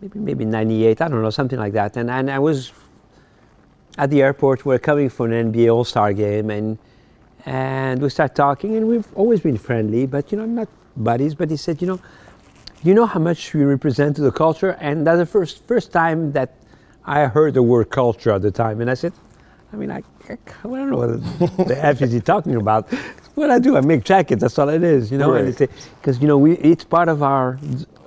maybe 0.00 0.18
maybe 0.18 0.44
98, 0.44 1.00
I 1.00 1.08
don't 1.08 1.22
know 1.22 1.30
something 1.30 1.58
like 1.58 1.72
that, 1.74 1.96
and 1.96 2.10
and 2.10 2.30
I 2.30 2.38
was 2.38 2.72
at 3.98 4.10
the 4.10 4.22
airport. 4.22 4.64
We're 4.64 4.78
coming 4.78 5.08
for 5.08 5.28
an 5.28 5.52
NBA 5.52 5.72
All 5.72 5.84
Star 5.84 6.12
game 6.12 6.50
and 6.50 6.78
and 7.46 8.02
we 8.02 8.10
start 8.10 8.34
talking 8.34 8.76
and 8.76 8.86
we've 8.86 9.08
always 9.14 9.40
been 9.40 9.56
friendly, 9.56 10.06
but 10.06 10.30
you 10.32 10.38
know 10.38 10.46
not 10.46 10.68
buddies. 10.96 11.34
But 11.34 11.50
he 11.50 11.56
said 11.56 11.80
you 11.80 11.86
know 11.86 12.00
you 12.82 12.94
know 12.94 13.06
how 13.06 13.20
much 13.20 13.52
we 13.54 13.64
represent 13.64 14.16
to 14.16 14.22
the 14.22 14.32
culture? 14.32 14.70
And 14.80 15.06
that's 15.06 15.18
the 15.18 15.26
first 15.26 15.64
first 15.66 15.92
time 15.92 16.32
that 16.32 16.54
i 17.06 17.26
heard 17.26 17.54
the 17.54 17.62
word 17.62 17.90
culture 17.90 18.30
at 18.32 18.42
the 18.42 18.50
time. 18.50 18.80
And 18.80 18.90
i 18.90 18.94
said 18.94 19.12
i 19.72 19.76
mean 19.76 19.90
i, 19.90 20.02
I 20.28 20.36
don't 20.62 20.90
know 20.90 20.96
what 20.96 21.66
the 21.68 21.76
f 21.84 22.02
is 22.02 22.12
he 22.12 22.20
talking 22.20 22.56
about. 22.56 22.88
What 23.34 23.50
i 23.50 23.58
do 23.58 23.76
i 23.76 23.80
make 23.80 24.04
jackets. 24.04 24.40
That's 24.42 24.58
all 24.58 24.68
it 24.68 24.82
is 24.82 25.10
you 25.12 25.18
know? 25.18 25.32
And 25.34 25.58
Right. 25.60 25.70
because 26.00 26.20
you 26.20 26.26
know 26.28 26.38
we 26.38 26.52
it's 26.58 26.84
part 26.84 27.08
of 27.08 27.22
our 27.22 27.58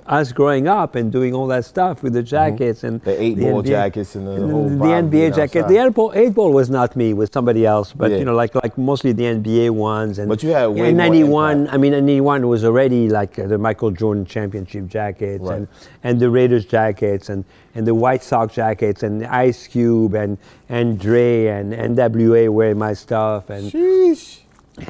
us 0.06 0.32
growing 0.32 0.68
up 0.68 0.94
and 0.96 1.10
doing 1.10 1.34
all 1.34 1.46
that 1.46 1.64
stuff 1.64 2.02
with 2.02 2.12
the 2.12 2.22
jackets 2.22 2.84
and 2.84 3.00
Mm-hmm. 3.02 3.10
The 3.10 3.22
eight 3.22 3.38
ball 3.38 3.62
NBA 3.62 3.66
jackets 3.66 4.14
and 4.16 4.26
the 4.26 4.46
whole 4.46 4.68
the 4.68 4.76
vibe 4.76 5.10
being 5.10 5.32
NBA 5.32 5.34
jacket. 5.36 5.58
outside. 5.64 5.74
The 5.74 5.84
eight 5.84 5.94
ball, 5.94 6.12
eight 6.14 6.34
ball 6.34 6.52
was 6.52 6.68
not 6.70 6.94
me, 6.96 7.14
was 7.14 7.30
somebody 7.32 7.64
else. 7.64 7.92
But 7.92 8.10
Yeah. 8.10 8.18
you 8.18 8.24
know, 8.24 8.34
like 8.34 8.54
like 8.54 8.76
mostly 8.76 9.12
the 9.12 9.24
NBA 9.24 9.70
ones. 9.70 10.18
And 10.18 10.28
But 10.28 10.42
you 10.42 10.50
had 10.50 10.66
way 10.68 10.90
in 10.90 10.96
'91. 10.96 11.60
impact. 11.60 11.74
I 11.74 11.76
mean, 11.78 11.92
'91 11.92 12.46
was 12.48 12.64
already 12.64 13.08
like 13.08 13.34
the 13.34 13.56
Michael 13.58 13.90
Jordan 13.90 14.24
championship 14.26 14.86
jackets 14.88 15.42
Right. 15.42 15.56
and 15.58 15.68
and 16.02 16.20
the 16.20 16.28
Raiders 16.30 16.64
jackets 16.66 17.28
and 17.30 17.44
and 17.74 17.86
the 17.86 17.94
White 17.94 18.22
Sox 18.22 18.54
jackets 18.54 19.02
and 19.02 19.24
Ice 19.26 19.66
Cube 19.66 20.14
and 20.14 20.36
and 20.68 20.98
Dre 20.98 21.46
and 21.46 21.72
NWA 21.72 22.48
wearing 22.48 22.78
my 22.78 22.92
stuff 22.92 23.48
and 23.50 23.72
Sheesh. 23.72 24.40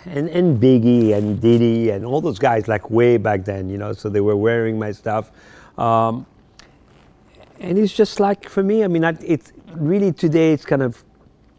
And, 0.06 0.28
and 0.28 0.60
Biggie 0.60 1.14
and 1.14 1.40
Diddy 1.40 1.90
and 1.90 2.04
all 2.04 2.20
those 2.20 2.38
guys 2.38 2.68
like 2.68 2.90
way 2.90 3.16
back 3.16 3.44
then, 3.44 3.68
you 3.68 3.78
know, 3.78 3.92
so 3.92 4.08
they 4.08 4.20
were 4.20 4.36
wearing 4.36 4.78
my 4.78 4.92
stuff. 4.92 5.30
Um, 5.78 6.26
and 7.60 7.78
it's 7.78 7.92
just 7.92 8.20
like 8.20 8.48
for 8.48 8.62
me, 8.62 8.84
I 8.84 8.88
mean, 8.88 9.04
I, 9.04 9.16
it's 9.24 9.52
really 9.74 10.12
today 10.12 10.52
it's 10.52 10.64
kind 10.64 10.82
of 10.82 11.04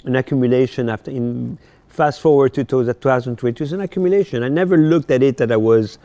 an 0.05 0.15
accumulation 0.15 0.89
after 0.89 1.11
in 1.11 1.57
fast 1.87 2.19
forward 2.21 2.53
to 2.53 2.63
2022, 2.63 3.63
it's 3.63 3.73
an 3.73 3.81
accumulation. 3.81 4.43
I 4.43 4.49
never 4.49 4.77
looked 4.77 5.11
at 5.11 5.23
it 5.23 5.37
that 5.37 5.51
I 5.51 5.57
was 5.57 5.97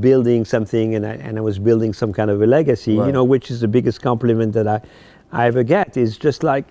building 0.00 0.44
something 0.44 0.94
and 0.94 1.06
I, 1.06 1.12
and 1.14 1.38
I 1.38 1.40
was 1.40 1.58
building 1.58 1.92
some 1.92 2.12
kind 2.12 2.30
of 2.30 2.42
a 2.42 2.46
legacy, 2.46 2.94
you 2.94 3.12
know, 3.12 3.24
which 3.24 3.50
is 3.50 3.60
the 3.60 3.68
biggest 3.68 4.02
compliment 4.02 4.52
that 4.54 4.66
I, 4.66 4.80
I 5.32 5.46
ever 5.46 5.62
get 5.62 5.96
is 5.96 6.18
just 6.18 6.42
like, 6.42 6.66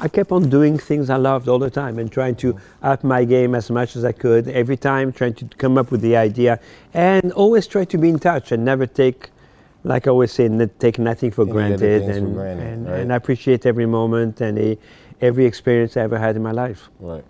I 0.00 0.08
kept 0.08 0.32
on 0.32 0.48
doing 0.50 0.78
things 0.78 1.10
I 1.10 1.16
loved 1.16 1.48
all 1.48 1.58
the 1.58 1.70
time 1.70 1.98
and 1.98 2.10
trying 2.10 2.34
to 2.36 2.58
up 2.82 3.04
my 3.04 3.24
game 3.24 3.54
as 3.54 3.70
much 3.70 3.96
as 3.96 4.04
I 4.04 4.12
could 4.12 4.48
every 4.48 4.76
time, 4.76 5.12
trying 5.12 5.34
to 5.34 5.44
come 5.56 5.78
up 5.78 5.90
with 5.90 6.00
the 6.00 6.16
idea 6.16 6.58
and 6.92 7.32
always 7.32 7.66
try 7.66 7.84
to 7.84 7.98
be 7.98 8.08
in 8.08 8.18
touch 8.18 8.52
and 8.52 8.64
never 8.64 8.86
take, 8.86 9.30
like 9.84 10.06
I 10.06 10.10
always 10.10 10.32
say, 10.32 10.46
n- 10.46 10.70
take 10.78 10.98
nothing 10.98 11.30
for 11.30 11.42
Any 11.42 11.52
granted. 11.52 12.02
things 12.02 12.18
for 12.18 12.24
And, 12.24 12.34
granted, 12.34 12.66
and, 12.66 12.86
right? 12.88 13.00
and 13.00 13.12
I 13.12 13.16
appreciate 13.16 13.66
every 13.66 13.86
moment 13.86 14.40
and 14.40 14.58
eh, 14.58 14.74
every 15.20 15.46
experience 15.46 15.96
I 15.96 16.00
ever 16.00 16.18
had 16.18 16.36
in 16.36 16.42
my 16.42 16.52
life. 16.52 16.88
Right. 16.98 17.24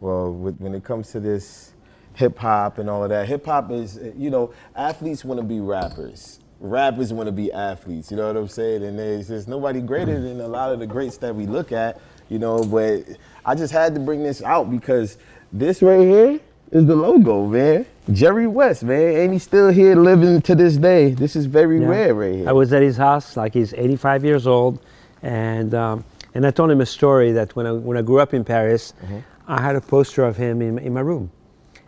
Well, 0.00 0.32
with, 0.32 0.58
when 0.58 0.74
it 0.74 0.84
comes 0.84 1.10
to 1.12 1.20
this 1.20 1.72
hip 2.14 2.38
hop 2.38 2.78
and 2.78 2.88
all 2.88 3.02
of 3.02 3.10
that, 3.10 3.26
hip 3.26 3.44
hop 3.46 3.70
is, 3.70 3.98
you 4.16 4.30
know, 4.30 4.52
athletes 4.76 5.24
want 5.24 5.40
to 5.40 5.44
be 5.46 5.60
rappers. 5.60 6.40
Rappers 6.60 7.12
want 7.12 7.26
to 7.26 7.32
be 7.32 7.52
athletes. 7.52 8.10
You 8.10 8.16
know 8.16 8.26
what 8.28 8.36
I'm 8.36 8.48
saying? 8.48 8.82
And 8.82 8.98
there's 8.98 9.28
just 9.28 9.46
nobody 9.48 9.80
greater 9.80 10.20
than 10.20 10.40
a 10.40 10.48
lot 10.48 10.72
of 10.72 10.78
the 10.78 10.86
greats 10.86 11.18
that 11.18 11.34
we 11.34 11.46
look 11.46 11.70
at, 11.72 12.00
you 12.28 12.38
know. 12.38 12.64
But 12.64 13.04
I 13.44 13.54
just 13.54 13.72
had 13.72 13.94
to 13.94 14.00
bring 14.00 14.22
this 14.22 14.42
out 14.42 14.70
because 14.70 15.18
this 15.52 15.82
right 15.82 16.00
here 16.00 16.40
is 16.72 16.86
the 16.86 16.96
logo, 16.96 17.46
man. 17.46 17.84
Jerry 18.12 18.46
West, 18.46 18.84
man. 18.84 19.16
And 19.16 19.32
he's 19.34 19.42
still 19.42 19.68
here 19.68 19.94
living 19.96 20.40
to 20.42 20.54
this 20.54 20.76
day. 20.76 21.10
This 21.10 21.36
is 21.36 21.46
very 21.46 21.80
Yeah. 21.80 21.88
rare 21.88 22.14
right 22.14 22.34
here. 22.34 22.48
I 22.48 22.52
was 22.52 22.72
at 22.72 22.82
his 22.82 22.96
house, 22.96 23.36
like 23.36 23.52
he's 23.52 23.74
85 23.74 24.24
years 24.24 24.46
old, 24.46 24.80
and 25.22 25.74
um, 25.74 26.04
and 26.34 26.46
I 26.46 26.50
told 26.50 26.70
him 26.70 26.80
a 26.80 26.86
story 26.86 27.32
that 27.32 27.54
when 27.54 27.66
I 27.66 27.72
when 27.72 27.96
I 27.98 28.02
grew 28.02 28.20
up 28.20 28.32
in 28.34 28.44
Paris, 28.44 28.94
Mm-hmm. 29.04 29.18
I 29.48 29.60
had 29.62 29.76
a 29.76 29.80
poster 29.80 30.24
of 30.24 30.36
him 30.36 30.60
in, 30.60 30.78
in 30.78 30.92
my 30.92 31.00
room. 31.02 31.30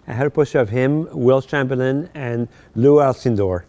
I 0.06 0.12
had 0.12 0.26
a 0.28 0.30
poster 0.30 0.60
of 0.60 0.68
him, 0.68 1.08
Wilt 1.12 1.48
Chamberlain, 1.48 2.08
and 2.14 2.46
Lew 2.76 2.96
Alcindor. 2.98 3.64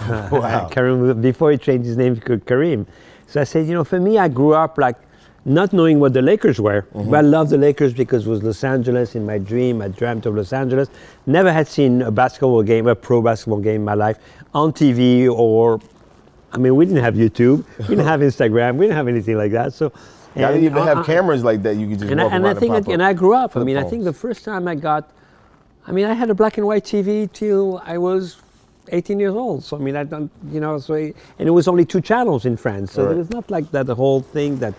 Wow. 0.30 0.68
Karim, 0.70 1.20
before 1.20 1.50
he 1.52 1.58
changed 1.58 1.86
his 1.86 1.96
name 1.96 2.16
to 2.16 2.38
Kareem. 2.38 2.86
So 3.26 3.40
I 3.40 3.44
said, 3.44 3.66
you 3.66 3.74
know, 3.74 3.84
for 3.84 4.00
me, 4.00 4.18
I 4.18 4.28
grew 4.28 4.54
up 4.54 4.78
like 4.78 4.96
not 5.44 5.72
knowing 5.72 6.00
what 6.00 6.12
the 6.12 6.20
Lakers 6.22 6.60
were, 6.60 6.82
Mm-hmm. 6.82 7.10
but 7.10 7.18
I 7.18 7.20
loved 7.22 7.50
the 7.50 7.58
Lakers 7.58 7.94
because 7.94 8.26
it 8.26 8.30
was 8.30 8.42
Los 8.42 8.62
Angeles 8.64 9.14
in 9.14 9.24
my 9.24 9.38
dream. 9.38 9.80
I 9.80 9.88
dreamt 9.88 10.26
of 10.26 10.34
Los 10.34 10.52
Angeles. 10.52 10.88
Never 11.26 11.52
had 11.52 11.66
seen 11.68 12.02
a 12.02 12.10
basketball 12.10 12.62
game, 12.62 12.86
a 12.86 12.94
pro 12.94 13.22
basketball 13.22 13.60
game 13.60 13.76
in 13.76 13.84
my 13.84 13.94
life 13.94 14.18
on 14.54 14.72
TV 14.72 15.30
or 15.30 15.80
I 16.52 16.58
mean, 16.58 16.74
we 16.74 16.84
didn't 16.84 17.02
have 17.04 17.14
YouTube, 17.14 17.64
we 17.78 17.94
didn't 17.94 18.06
have 18.06 18.20
Instagram, 18.30 18.76
we 18.76 18.86
didn't 18.86 18.96
have 18.96 19.06
anything 19.08 19.36
like 19.36 19.52
that. 19.52 19.72
So, 19.72 19.92
Y'all 20.36 20.48
didn't 20.48 20.64
even 20.64 20.78
I- 20.78 20.86
have 20.86 20.98
I- 20.98 21.02
cameras 21.04 21.42
like 21.44 21.62
that. 21.62 21.76
You 21.76 21.88
could 21.88 21.98
just 22.00 22.10
and 22.10 22.20
I, 22.20 22.24
and 22.26 22.46
I 22.46 22.54
think, 22.54 22.72
that, 22.74 22.88
and. 22.88 23.02
I 23.02 23.12
grew 23.12 23.34
up. 23.34 23.56
I 23.56 23.62
mean, 23.64 23.76
I 23.76 23.82
think 23.84 24.04
the 24.04 24.12
first 24.12 24.44
time 24.44 24.66
I 24.68 24.74
got, 24.74 25.10
I 25.86 25.92
mean, 25.92 26.04
I 26.06 26.12
had 26.12 26.28
a 26.30 26.34
black 26.34 26.58
and 26.58 26.66
white 26.66 26.84
TV 26.84 27.32
till 27.32 27.80
I 27.86 27.98
was 27.98 28.36
18 28.92 29.18
years 29.20 29.34
old. 29.34 29.64
So 29.64 29.76
I 29.76 29.80
mean, 29.80 29.96
I 29.96 30.04
don't, 30.04 30.30
you 30.50 30.60
know, 30.60 30.78
so 30.78 30.94
I- 30.94 31.12
and 31.38 31.48
it 31.48 31.52
was 31.52 31.68
only 31.68 31.84
two 31.84 32.00
channels 32.00 32.44
in 32.44 32.56
France. 32.56 32.92
So 32.92 33.04
Right. 33.04 33.12
it 33.14 33.18
was 33.18 33.30
not 33.30 33.50
like 33.50 33.70
that 33.72 33.86
the 33.86 33.94
whole 33.94 34.20
thing 34.20 34.56
that. 34.58 34.74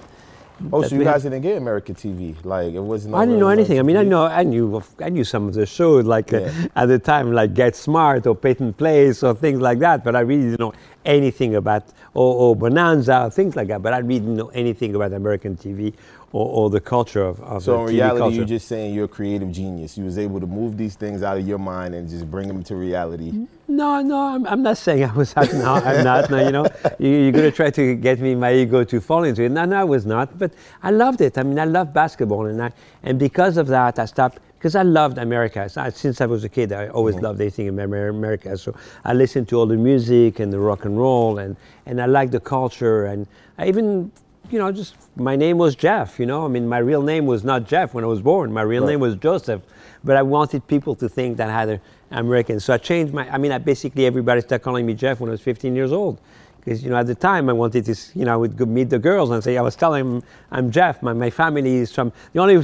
Oh, 0.71 0.81
that 0.81 0.89
so 0.89 0.95
you 0.95 1.03
guys 1.03 1.23
didn't 1.23 1.41
get 1.41 1.57
American 1.57 1.95
TV? 1.95 2.35
Like 2.43 2.73
it 2.75 2.79
wasn't. 2.79 3.15
I 3.15 3.25
didn't 3.25 3.39
know 3.39 3.47
anything. 3.47 3.79
I 3.79 3.81
mean, 3.81 3.97
I 3.97 4.03
know 4.03 4.25
I 4.25 4.43
knew 4.43 4.79
I 4.99 5.09
knew 5.09 5.23
some 5.23 5.47
of 5.47 5.55
the 5.55 5.65
shows 5.65 6.05
like 6.05 6.31
uh, 6.33 6.51
at 6.75 6.85
the 6.85 6.99
time, 6.99 7.33
like 7.33 7.55
Get 7.55 7.75
Smart 7.75 8.27
or 8.27 8.35
Peyton 8.35 8.73
Place 8.73 9.23
or 9.23 9.33
things 9.33 9.59
like 9.59 9.79
that. 9.79 10.03
But 10.03 10.15
I 10.15 10.19
really 10.19 10.43
didn't 10.51 10.59
know 10.59 10.73
anything 11.03 11.55
about 11.55 11.85
or, 12.13 12.35
or 12.35 12.55
Bonanza 12.55 13.31
things 13.33 13.55
like 13.55 13.69
that. 13.69 13.81
But 13.81 13.93
I 13.93 13.99
really 13.99 14.19
didn't 14.19 14.35
know 14.35 14.49
anything 14.49 14.93
about 14.93 15.13
American 15.13 15.55
TV 15.57 15.93
or, 16.33 16.45
or 16.47 16.69
the 16.69 16.79
culture 16.79 17.23
of, 17.23 17.41
of 17.41 17.63
So 17.63 17.73
the 17.73 17.79
in 17.79 17.95
reality, 17.95 18.19
culture. 18.19 18.35
you're 18.37 18.45
just 18.45 18.67
saying 18.67 18.93
you're 18.93 19.05
a 19.05 19.09
creative 19.09 19.51
genius. 19.51 19.97
You 19.97 20.05
was 20.05 20.17
able 20.17 20.39
to 20.39 20.47
move 20.47 20.77
these 20.77 20.95
things 20.95 21.23
out 21.23 21.37
of 21.37 21.47
your 21.47 21.57
mind 21.57 21.93
and 21.93 22.07
just 22.09 22.29
bring 22.29 22.47
them 22.47 22.63
to 22.63 22.75
reality. 22.75 23.47
No, 23.67 24.01
no, 24.01 24.17
I'm, 24.17 24.45
I'm 24.47 24.61
not 24.61 24.77
saying 24.77 25.03
I 25.03 25.13
was. 25.13 25.33
No, 25.53 25.73
I'm 25.75 26.03
not. 26.03 26.29
No, 26.29 26.43
you 26.43 26.51
know, 26.51 26.65
you, 26.99 27.09
you're 27.09 27.31
going 27.31 27.49
to 27.49 27.51
try 27.51 27.69
to 27.71 27.95
get 27.95 28.19
me 28.19 28.35
my 28.35 28.53
ego 28.53 28.83
to 28.83 29.01
fall 29.01 29.23
into 29.23 29.43
it. 29.43 29.49
No, 29.49 29.65
no, 29.65 29.77
I 29.77 29.83
was 29.83 30.05
not. 30.05 30.37
But 30.37 30.53
I 30.83 30.91
loved 30.91 31.21
it. 31.21 31.37
I 31.37 31.43
mean, 31.43 31.59
I 31.59 31.65
loved 31.65 31.93
basketball, 31.93 32.45
and 32.45 32.61
I, 32.61 32.71
and 33.03 33.19
because 33.19 33.57
of 33.57 33.67
that, 33.67 33.99
I 33.99 34.05
stopped 34.05 34.39
because 34.57 34.75
I 34.75 34.83
loved 34.83 35.17
America. 35.17 35.69
I- 35.75 35.89
since 35.89 36.21
I 36.21 36.27
was 36.27 36.43
a 36.43 36.49
kid, 36.49 36.71
I 36.71 36.89
always 36.89 37.15
mm-hmm. 37.15 37.25
loved 37.25 37.41
anything 37.41 37.67
in 37.67 37.79
America. 37.79 38.57
So 38.57 38.75
I 39.03 39.13
listened 39.13 39.49
to 39.49 39.57
all 39.57 39.65
the 39.65 39.77
music 39.77 40.39
and 40.39 40.53
the 40.53 40.59
rock 40.59 40.85
and 40.85 40.97
roll, 40.97 41.39
and 41.39 41.55
and 41.85 42.01
I 42.01 42.05
liked 42.05 42.31
the 42.31 42.39
culture, 42.39 43.05
and 43.05 43.27
I 43.57 43.67
even. 43.67 44.11
You 44.51 44.59
know, 44.59 44.69
just 44.71 44.95
my 45.15 45.37
name 45.37 45.57
was 45.57 45.75
Jeff. 45.75 46.19
You 46.19 46.25
know, 46.25 46.43
I 46.43 46.49
mean, 46.49 46.67
my 46.67 46.79
real 46.79 47.01
name 47.01 47.25
was 47.25 47.43
not 47.45 47.65
Jeff 47.65 47.93
when 47.93 48.03
I 48.03 48.07
was 48.07 48.21
born. 48.21 48.51
My 48.51 48.63
real 48.63 48.83
Right. 48.83 48.91
name 48.91 48.99
was 48.99 49.15
Joseph, 49.15 49.61
but 50.03 50.17
I 50.17 50.21
wanted 50.23 50.67
people 50.67 50.93
to 50.95 51.07
think 51.07 51.37
that 51.37 51.49
I 51.49 51.53
had 51.53 51.69
an 51.69 51.79
American. 52.11 52.59
So 52.59 52.73
I 52.73 52.77
changed 52.77 53.13
my. 53.13 53.29
I 53.33 53.37
mean, 53.37 53.53
I 53.53 53.59
basically 53.59 54.05
everybody 54.05 54.41
started 54.41 54.61
calling 54.63 54.85
me 54.85 54.93
Jeff 54.93 55.21
when 55.21 55.29
I 55.29 55.31
was 55.31 55.41
15 55.41 55.73
years 55.73 55.93
old, 55.93 56.19
because 56.59 56.83
you 56.83 56.89
know 56.89 56.97
at 56.97 57.07
the 57.07 57.15
time 57.15 57.49
I 57.49 57.53
wanted 57.53 57.85
to. 57.85 57.95
You 58.13 58.25
know, 58.25 58.33
I 58.33 58.35
would 58.35 58.57
go 58.57 58.65
meet 58.65 58.89
the 58.89 58.99
girls 58.99 59.29
and 59.31 59.41
say 59.41 59.57
I 59.57 59.61
was 59.61 59.77
telling 59.77 60.03
them 60.19 60.23
I'm 60.51 60.69
Jeff. 60.69 61.01
My, 61.01 61.13
my 61.13 61.29
family 61.29 61.77
is 61.77 61.93
from. 61.93 62.11
The 62.33 62.39
only 62.41 62.57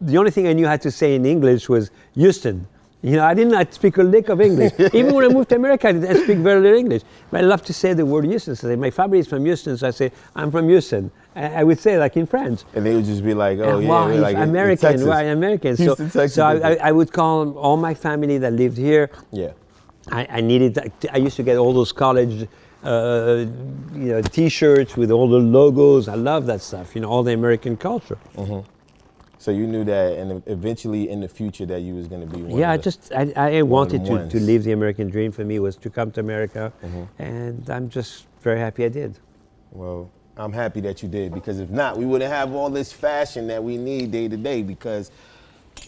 the 0.00 0.16
only 0.18 0.32
thing 0.32 0.48
I 0.48 0.52
knew 0.52 0.66
how 0.66 0.78
to 0.78 0.90
say 0.90 1.14
in 1.14 1.24
English 1.24 1.68
was 1.68 1.92
Houston. 2.16 2.66
You 3.02 3.12
know, 3.16 3.24
I 3.24 3.32
did 3.32 3.48
not 3.48 3.72
speak 3.72 3.96
a 3.96 4.02
lick 4.02 4.28
of 4.28 4.40
English. 4.42 4.72
Even 4.92 5.14
when 5.14 5.24
I 5.24 5.28
moved 5.28 5.48
to 5.50 5.56
America, 5.56 5.88
I 5.88 5.92
didn't 5.92 6.22
speak 6.24 6.38
very 6.38 6.60
little 6.60 6.78
English. 6.78 7.02
But 7.30 7.40
I 7.40 7.44
love 7.44 7.62
to 7.64 7.72
say 7.72 7.94
the 7.94 8.04
word 8.04 8.26
Houston. 8.26 8.54
So 8.56 8.76
my 8.76 8.90
family 8.90 9.18
is 9.20 9.26
from 9.26 9.44
Houston, 9.46 9.76
so 9.78 9.88
I 9.88 9.90
say, 9.90 10.12
I'm 10.36 10.50
from 10.50 10.68
Houston. 10.68 11.10
I, 11.34 11.60
I 11.60 11.64
would 11.64 11.78
say 11.78 11.98
like 11.98 12.18
in 12.18 12.26
French. 12.26 12.60
And 12.74 12.84
they 12.84 12.94
would 12.94 13.06
just 13.06 13.24
be 13.24 13.32
like, 13.32 13.58
"Oh 13.58 13.76
And 13.78 13.82
yeah, 13.84 13.88
wow, 13.88 14.04
we're 14.06 14.12
he's 14.12 14.20
like 14.20 14.36
in- 14.36 14.42
in 14.42 14.48
American. 14.50 14.88
Texas. 14.90 15.06
Why 15.08 15.22
American? 15.22 15.76
So, 15.78 15.82
Houston, 15.84 16.10
Texas, 16.10 16.34
so 16.34 16.44
I, 16.44 16.72
I. 16.72 16.74
I 16.88 16.92
would 16.92 17.10
call 17.10 17.56
all 17.56 17.78
my 17.78 17.94
family 17.94 18.36
that 18.38 18.52
lived 18.52 18.76
here. 18.76 19.10
yeah. 19.32 19.52
I, 20.10 20.26
I 20.38 20.40
needed. 20.40 20.76
I 21.12 21.18
used 21.18 21.36
to 21.36 21.42
get 21.42 21.56
all 21.56 21.72
those 21.72 21.92
college, 21.92 22.48
uh, 22.82 23.44
you 23.94 24.08
know, 24.12 24.22
T-shirts 24.22 24.96
with 24.96 25.10
all 25.10 25.28
the 25.28 25.38
logos. 25.38 26.08
I 26.08 26.14
love 26.16 26.46
that 26.46 26.60
stuff. 26.62 26.94
You 26.94 27.02
know, 27.02 27.08
all 27.10 27.22
the 27.22 27.32
American 27.34 27.76
culture. 27.76 28.18
So 29.40 29.50
you 29.50 29.66
knew 29.66 29.84
that, 29.84 30.18
and 30.18 30.42
eventually 30.46 31.08
in 31.08 31.20
the 31.20 31.28
future 31.28 31.64
that 31.64 31.80
you 31.80 31.94
was 31.94 32.06
going 32.08 32.20
to 32.20 32.26
be 32.36 32.42
one. 32.42 32.58
yeah, 32.58 32.72
I 32.72 32.76
the- 32.76 32.82
just 32.82 33.10
I, 33.10 33.32
I 33.58 33.62
wanted 33.62 34.00
to, 34.04 34.06
to 34.08 34.12
ones. 34.12 34.34
Mm-hmm. 34.34 34.44
live 34.46 34.64
the 34.64 34.72
American 34.72 35.08
dream. 35.08 35.32
For 35.32 35.46
me, 35.46 35.58
was 35.58 35.76
to 35.76 35.88
come 35.88 36.10
to 36.12 36.20
America, 36.20 36.70
and 37.18 37.68
I'm 37.70 37.88
just 37.88 38.26
very 38.42 38.58
happy 38.58 38.84
I 38.84 38.90
did. 38.90 39.18
Well, 39.72 40.10
I'm 40.36 40.52
happy 40.52 40.80
that 40.82 41.02
you 41.02 41.08
did 41.08 41.32
because 41.32 41.58
if 41.58 41.70
not, 41.70 41.96
we 41.96 42.04
wouldn't 42.04 42.30
have 42.30 42.52
all 42.52 42.68
this 42.68 42.92
fashion 42.92 43.46
that 43.46 43.64
we 43.64 43.78
need 43.78 44.10
day 44.10 44.28
to 44.28 44.36
day 44.36 44.62
because 44.62 45.10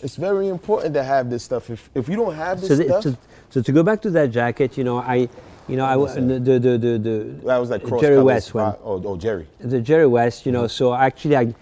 it's 0.02 0.16
very 0.16 0.49
important 0.49 0.94
to 0.94 1.04
have 1.04 1.28
this 1.28 1.42
stuff. 1.44 1.68
If, 1.68 1.90
if 1.94 2.09
you 2.09 2.16
don't 2.16 2.35
have 2.35 2.59
this 2.59 2.71
so, 2.71 2.76
the- 2.76 2.85
stuff, 2.85 3.02
to, 3.02 3.18
so 3.50 3.61
to 3.61 3.71
go 3.73 3.82
back 3.82 4.00
to 4.02 4.11
that 4.12 4.30
jacket, 4.30 4.78
you 4.78 4.85
know, 4.85 4.97
I, 4.99 5.28
You 5.68 5.76
know, 5.76 5.85
I 5.85 5.97
the, 5.97 6.40
the, 6.40 6.59
the, 6.59 6.78
the, 6.78 6.99
the 6.99 7.14
That 7.47 7.59
was 7.59 7.71
like 7.71 7.87
Jerry 8.00 8.23
West 8.23 8.54
one. 8.54 8.75
Oh, 8.82 9.00
oh, 9.04 9.16
Jerry. 9.16 9.47
the 9.61 9.80
Jerry 9.80 10.06
West, 10.09 10.44
you 10.47 10.52
know, 10.52 10.66
so 10.66 10.92
actually, 10.94 11.37
I, 11.37 11.54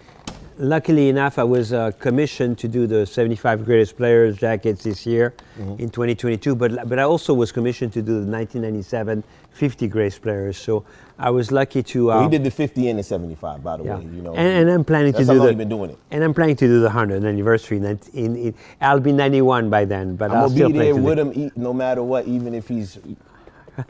luckily 0.57 1.09
enough, 1.09 1.37
I 1.39 1.43
was 1.43 1.73
uh, 1.73 1.91
commissioned 1.99 2.57
to 2.59 2.67
do 2.67 2.87
the 2.87 3.05
75 3.05 3.65
greatest 3.65 3.97
players 3.97 4.37
jackets 4.37 4.83
this 4.83 5.05
year 5.05 5.33
in 5.57 5.89
2022, 5.89 6.55
but, 6.55 6.87
but 6.87 6.99
I 6.99 7.03
also 7.03 7.33
was 7.33 7.51
commissioned 7.51 7.93
to 7.93 8.01
do 8.01 8.13
the 8.23 8.31
1997 8.31 9.23
50 9.51 9.87
greatest 9.87 10.21
players. 10.21 10.57
So 10.57 10.85
I 11.19 11.29
was 11.29 11.51
lucky 11.51 11.83
to. 11.83 12.07
Well, 12.07 12.19
Uh, 12.19 12.23
he 12.23 12.29
did 12.29 12.43
the 12.43 12.51
50 12.51 12.89
and 12.89 12.99
the 12.99 13.03
75, 13.03 13.63
by 13.63 13.77
the 13.77 13.83
yeah. 13.83 13.97
way. 13.97 14.03
You 14.03 14.21
know, 14.21 14.33
and, 14.33 14.47
and 14.47 14.69
I'm 14.69 14.83
planning 14.85 15.11
That's 15.11 15.25
to 15.25 15.33
how 15.33 15.33
do 15.33 15.39
long 15.39 15.47
the. 15.49 15.55
been 15.55 15.69
doing 15.69 15.89
it. 15.91 15.97
And 16.09 16.23
I'm 16.23 16.33
planning 16.33 16.55
to 16.55 16.67
do 16.67 16.79
the 16.81 16.89
100th 16.89 17.27
anniversary. 17.27 17.77
In, 17.77 17.85
in, 18.13 18.35
in, 18.35 18.55
I'll 18.79 18.99
be 18.99 19.11
91 19.11 19.69
by 19.69 19.85
then, 19.85 20.15
but 20.15 20.31
I'm 20.31 20.37
I'll 20.37 20.43
gonna 20.49 20.55
still 20.55 20.69
be 20.71 20.79
there 20.79 20.95
with 20.95 21.19
him, 21.19 21.51
no 21.55 21.73
matter 21.73 22.01
what, 22.03 22.25
even 22.27 22.53
if 22.53 22.67
he's. 22.67 22.97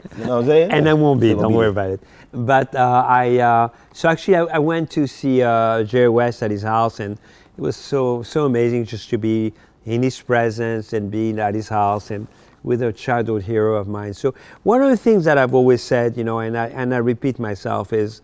You 0.18 0.24
know 0.24 0.36
what 0.36 0.38
I'm 0.40 0.46
saying? 0.46 0.70
and 0.70 0.88
I 0.88 0.94
won't 0.94 1.20
be. 1.20 1.34
Don't 1.34 1.52
worry 1.52 1.64
there. 1.64 1.70
about 1.70 1.90
it. 1.90 2.00
But 2.32 2.74
uh, 2.74 3.04
I 3.06 3.38
uh, 3.38 3.68
so 3.92 4.08
actually 4.08 4.36
I, 4.36 4.44
I 4.44 4.58
went 4.58 4.90
to 4.92 5.06
see 5.06 5.42
uh, 5.42 5.84
Jerry 5.84 6.08
West 6.08 6.42
at 6.42 6.50
his 6.50 6.62
house, 6.62 7.00
and 7.00 7.18
it 7.56 7.60
was 7.60 7.76
so 7.76 8.22
so 8.22 8.46
amazing 8.46 8.84
just 8.84 9.10
to 9.10 9.18
be 9.18 9.52
in 9.84 10.02
his 10.02 10.20
presence 10.20 10.92
and 10.92 11.10
being 11.10 11.38
at 11.38 11.54
his 11.54 11.68
house 11.68 12.10
and 12.10 12.26
with 12.62 12.82
a 12.82 12.92
childhood 12.92 13.42
hero 13.42 13.76
of 13.76 13.88
mine. 13.88 14.14
So 14.14 14.34
one 14.62 14.82
of 14.82 14.90
the 14.90 14.96
things 14.96 15.24
that 15.24 15.36
I've 15.36 15.54
always 15.54 15.82
said, 15.82 16.16
you 16.16 16.24
know, 16.24 16.38
and 16.38 16.56
I 16.56 16.68
and 16.68 16.94
I 16.94 16.98
repeat 16.98 17.38
myself 17.38 17.92
is, 17.92 18.22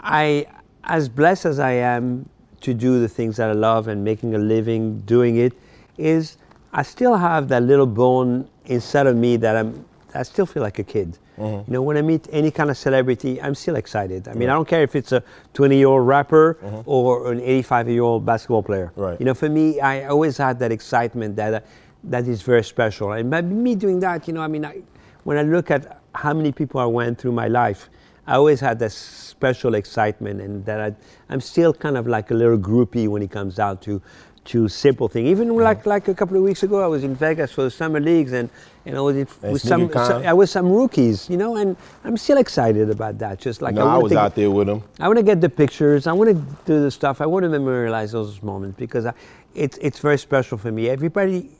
I 0.00 0.46
as 0.84 1.08
blessed 1.08 1.46
as 1.46 1.58
I 1.58 1.72
am 1.72 2.28
to 2.60 2.74
do 2.74 3.00
the 3.00 3.08
things 3.08 3.36
that 3.36 3.50
I 3.50 3.54
love 3.54 3.88
and 3.88 4.04
making 4.04 4.34
a 4.34 4.38
living 4.38 5.00
doing 5.00 5.36
it, 5.36 5.52
is 5.98 6.36
I 6.72 6.82
still 6.82 7.16
have 7.16 7.48
that 7.48 7.64
little 7.64 7.86
bone 7.86 8.48
inside 8.66 9.06
of 9.06 9.16
me 9.16 9.36
that 9.36 9.56
I'm 9.56 9.84
I 10.14 10.22
still 10.22 10.46
feel 10.46 10.62
like 10.62 10.78
a 10.78 10.84
kid. 10.84 11.18
You 11.38 11.64
know, 11.66 11.82
when 11.82 11.96
I 11.96 12.02
meet 12.02 12.28
any 12.30 12.50
kind 12.50 12.70
of 12.70 12.76
celebrity, 12.76 13.40
I'm 13.42 13.54
still 13.54 13.74
excited. 13.76 14.28
I 14.28 14.34
mean, 14.34 14.48
I 14.48 14.52
don't 14.52 14.68
care 14.68 14.82
if 14.82 14.94
it's 14.94 15.12
a 15.12 15.24
20 15.54 15.76
year 15.76 15.88
old 15.88 16.06
rapper 16.06 16.58
or 16.86 17.32
an 17.32 17.40
85 17.40 17.88
year 17.88 18.02
old 18.02 18.24
basketball 18.24 18.62
player. 18.62 18.92
Right. 18.94 19.18
You 19.18 19.26
know, 19.26 19.34
for 19.34 19.48
me, 19.48 19.80
I 19.80 20.04
always 20.04 20.36
had 20.36 20.58
that 20.60 20.70
excitement 20.70 21.34
that 21.36 21.54
uh, 21.54 21.60
that 22.04 22.26
is 22.28 22.42
very 22.42 22.64
special. 22.64 23.12
And 23.12 23.30
by 23.30 23.42
me 23.42 23.74
doing 23.74 24.00
that, 24.00 24.26
you 24.28 24.34
know, 24.34 24.42
I 24.42 24.48
mean, 24.48 24.64
I, 24.64 24.82
when 25.24 25.36
I 25.38 25.42
look 25.42 25.70
at 25.70 26.00
how 26.14 26.34
many 26.34 26.52
people 26.52 26.80
I 26.80 26.86
went 26.86 27.18
through 27.18 27.32
my 27.32 27.48
life, 27.48 27.88
I 28.26 28.34
always 28.36 28.60
had 28.60 28.78
that 28.80 28.92
special 28.92 29.74
excitement, 29.74 30.40
and 30.40 30.64
that 30.64 30.80
I, 30.80 30.94
I'm 31.28 31.40
still 31.40 31.74
kind 31.74 31.96
of 31.96 32.06
like 32.06 32.30
a 32.30 32.34
little 32.34 32.58
groupie 32.58 33.08
when 33.08 33.22
it 33.22 33.32
comes 33.32 33.56
down 33.56 33.78
to 33.78 34.00
to 34.44 34.68
simple 34.68 35.08
things. 35.08 35.28
Even 35.28 35.54
like 35.56 35.86
like 35.86 36.08
a 36.08 36.14
couple 36.14 36.36
of 36.36 36.42
weeks 36.42 36.62
ago, 36.62 36.82
I 36.82 36.86
was 36.86 37.04
in 37.04 37.14
Vegas 37.14 37.52
for 37.52 37.62
the 37.62 37.70
summer 37.70 38.00
leagues, 38.00 38.32
and 38.32 38.50
and 38.84 38.96
I 38.96 39.00
was 39.00 39.16
in, 39.16 39.26
with 39.42 39.62
some, 39.62 39.90
I 39.94 40.32
was 40.32 40.50
some 40.50 40.70
rookies, 40.72 41.30
you 41.30 41.36
know, 41.36 41.56
and 41.56 41.76
I'm 42.04 42.16
still 42.16 42.38
excited 42.38 42.90
about 42.90 43.18
that. 43.18 43.38
Just 43.38 43.62
like 43.62 43.74
No, 43.74 43.82
I 43.82 43.84
wanna 43.92 44.02
was 44.02 44.12
out 44.12 44.34
there 44.34 44.50
with 44.50 44.66
them. 44.66 44.82
I 44.98 45.06
want 45.06 45.18
to 45.18 45.22
get 45.22 45.40
the 45.40 45.48
pictures. 45.48 46.06
I 46.06 46.12
want 46.12 46.30
to 46.30 46.34
do 46.64 46.80
the 46.82 46.90
stuff. 46.90 47.20
I 47.20 47.26
want 47.26 47.44
to 47.44 47.48
memorialize 47.48 48.10
those 48.12 48.42
moments 48.42 48.76
because 48.78 49.06
I, 49.06 49.14
it's 49.54 49.78
it's 49.78 50.00
very 50.00 50.18
special 50.18 50.58
for 50.58 50.72
me. 50.72 50.88
Everybody, 50.88 51.50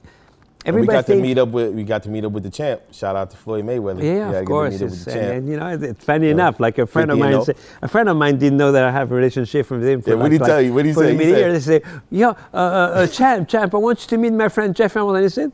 we 0.66 0.86
got 0.86 1.06
to 1.06 1.16
meet 1.16 1.38
up 1.38 1.48
with 1.48 1.72
we 1.74 1.82
got 1.84 2.02
to 2.04 2.08
meet 2.08 2.24
up 2.24 2.32
with 2.32 2.42
the 2.44 2.50
champ. 2.50 2.80
Shout 2.92 3.16
out 3.16 3.30
to 3.32 3.36
Floyd 3.36 3.64
Mayweather. 3.64 4.02
Yeah, 4.02 4.30
of 4.30 4.44
course. 4.46 4.74
meet 4.74 4.82
up 4.82 4.90
with 4.90 5.04
the 5.04 5.10
and, 5.12 5.20
champ. 5.20 5.34
and, 5.38 5.48
you 5.48 5.56
know, 5.56 5.68
it's 5.90 6.04
funny 6.04 6.30
enough. 6.30 6.60
Like 6.60 6.78
a 6.78 6.86
friend 6.86 7.10
of 7.10 7.18
mine, 7.18 7.42
a 7.82 7.88
friend 7.88 8.08
of 8.08 8.16
mine 8.16 8.38
didn't 8.38 8.58
know 8.58 8.72
that 8.72 8.84
I 8.84 8.90
have 8.90 9.10
a 9.10 9.14
relationship 9.14 9.70
with 9.70 9.84
him. 9.84 10.02
For 10.02 10.10
Yeah, 10.10 10.14
like, 10.16 10.22
what'd 10.22 10.32
he 10.32 10.38
like, 10.38 10.48
tell 10.48 10.62
you? 10.62 10.72
What'd 10.72 10.86
he 10.86 10.92
for 10.92 11.00
say? 11.04 11.16
He 11.16 11.32
said- 11.32 11.54
They 11.54 11.60
say, 11.60 11.82
"Yo, 12.10 12.28
uh, 12.30 12.34
uh, 12.54 12.58
uh, 12.58 13.06
champ, 13.06 13.48
champ, 13.48 13.74
I 13.74 13.78
want 13.78 14.02
you 14.02 14.08
to 14.08 14.18
meet 14.18 14.32
my 14.32 14.48
friend 14.48 14.74
Jeff 14.74 14.94
Hamilton." 14.94 15.16
And 15.16 15.24
he 15.24 15.28
said. 15.30 15.52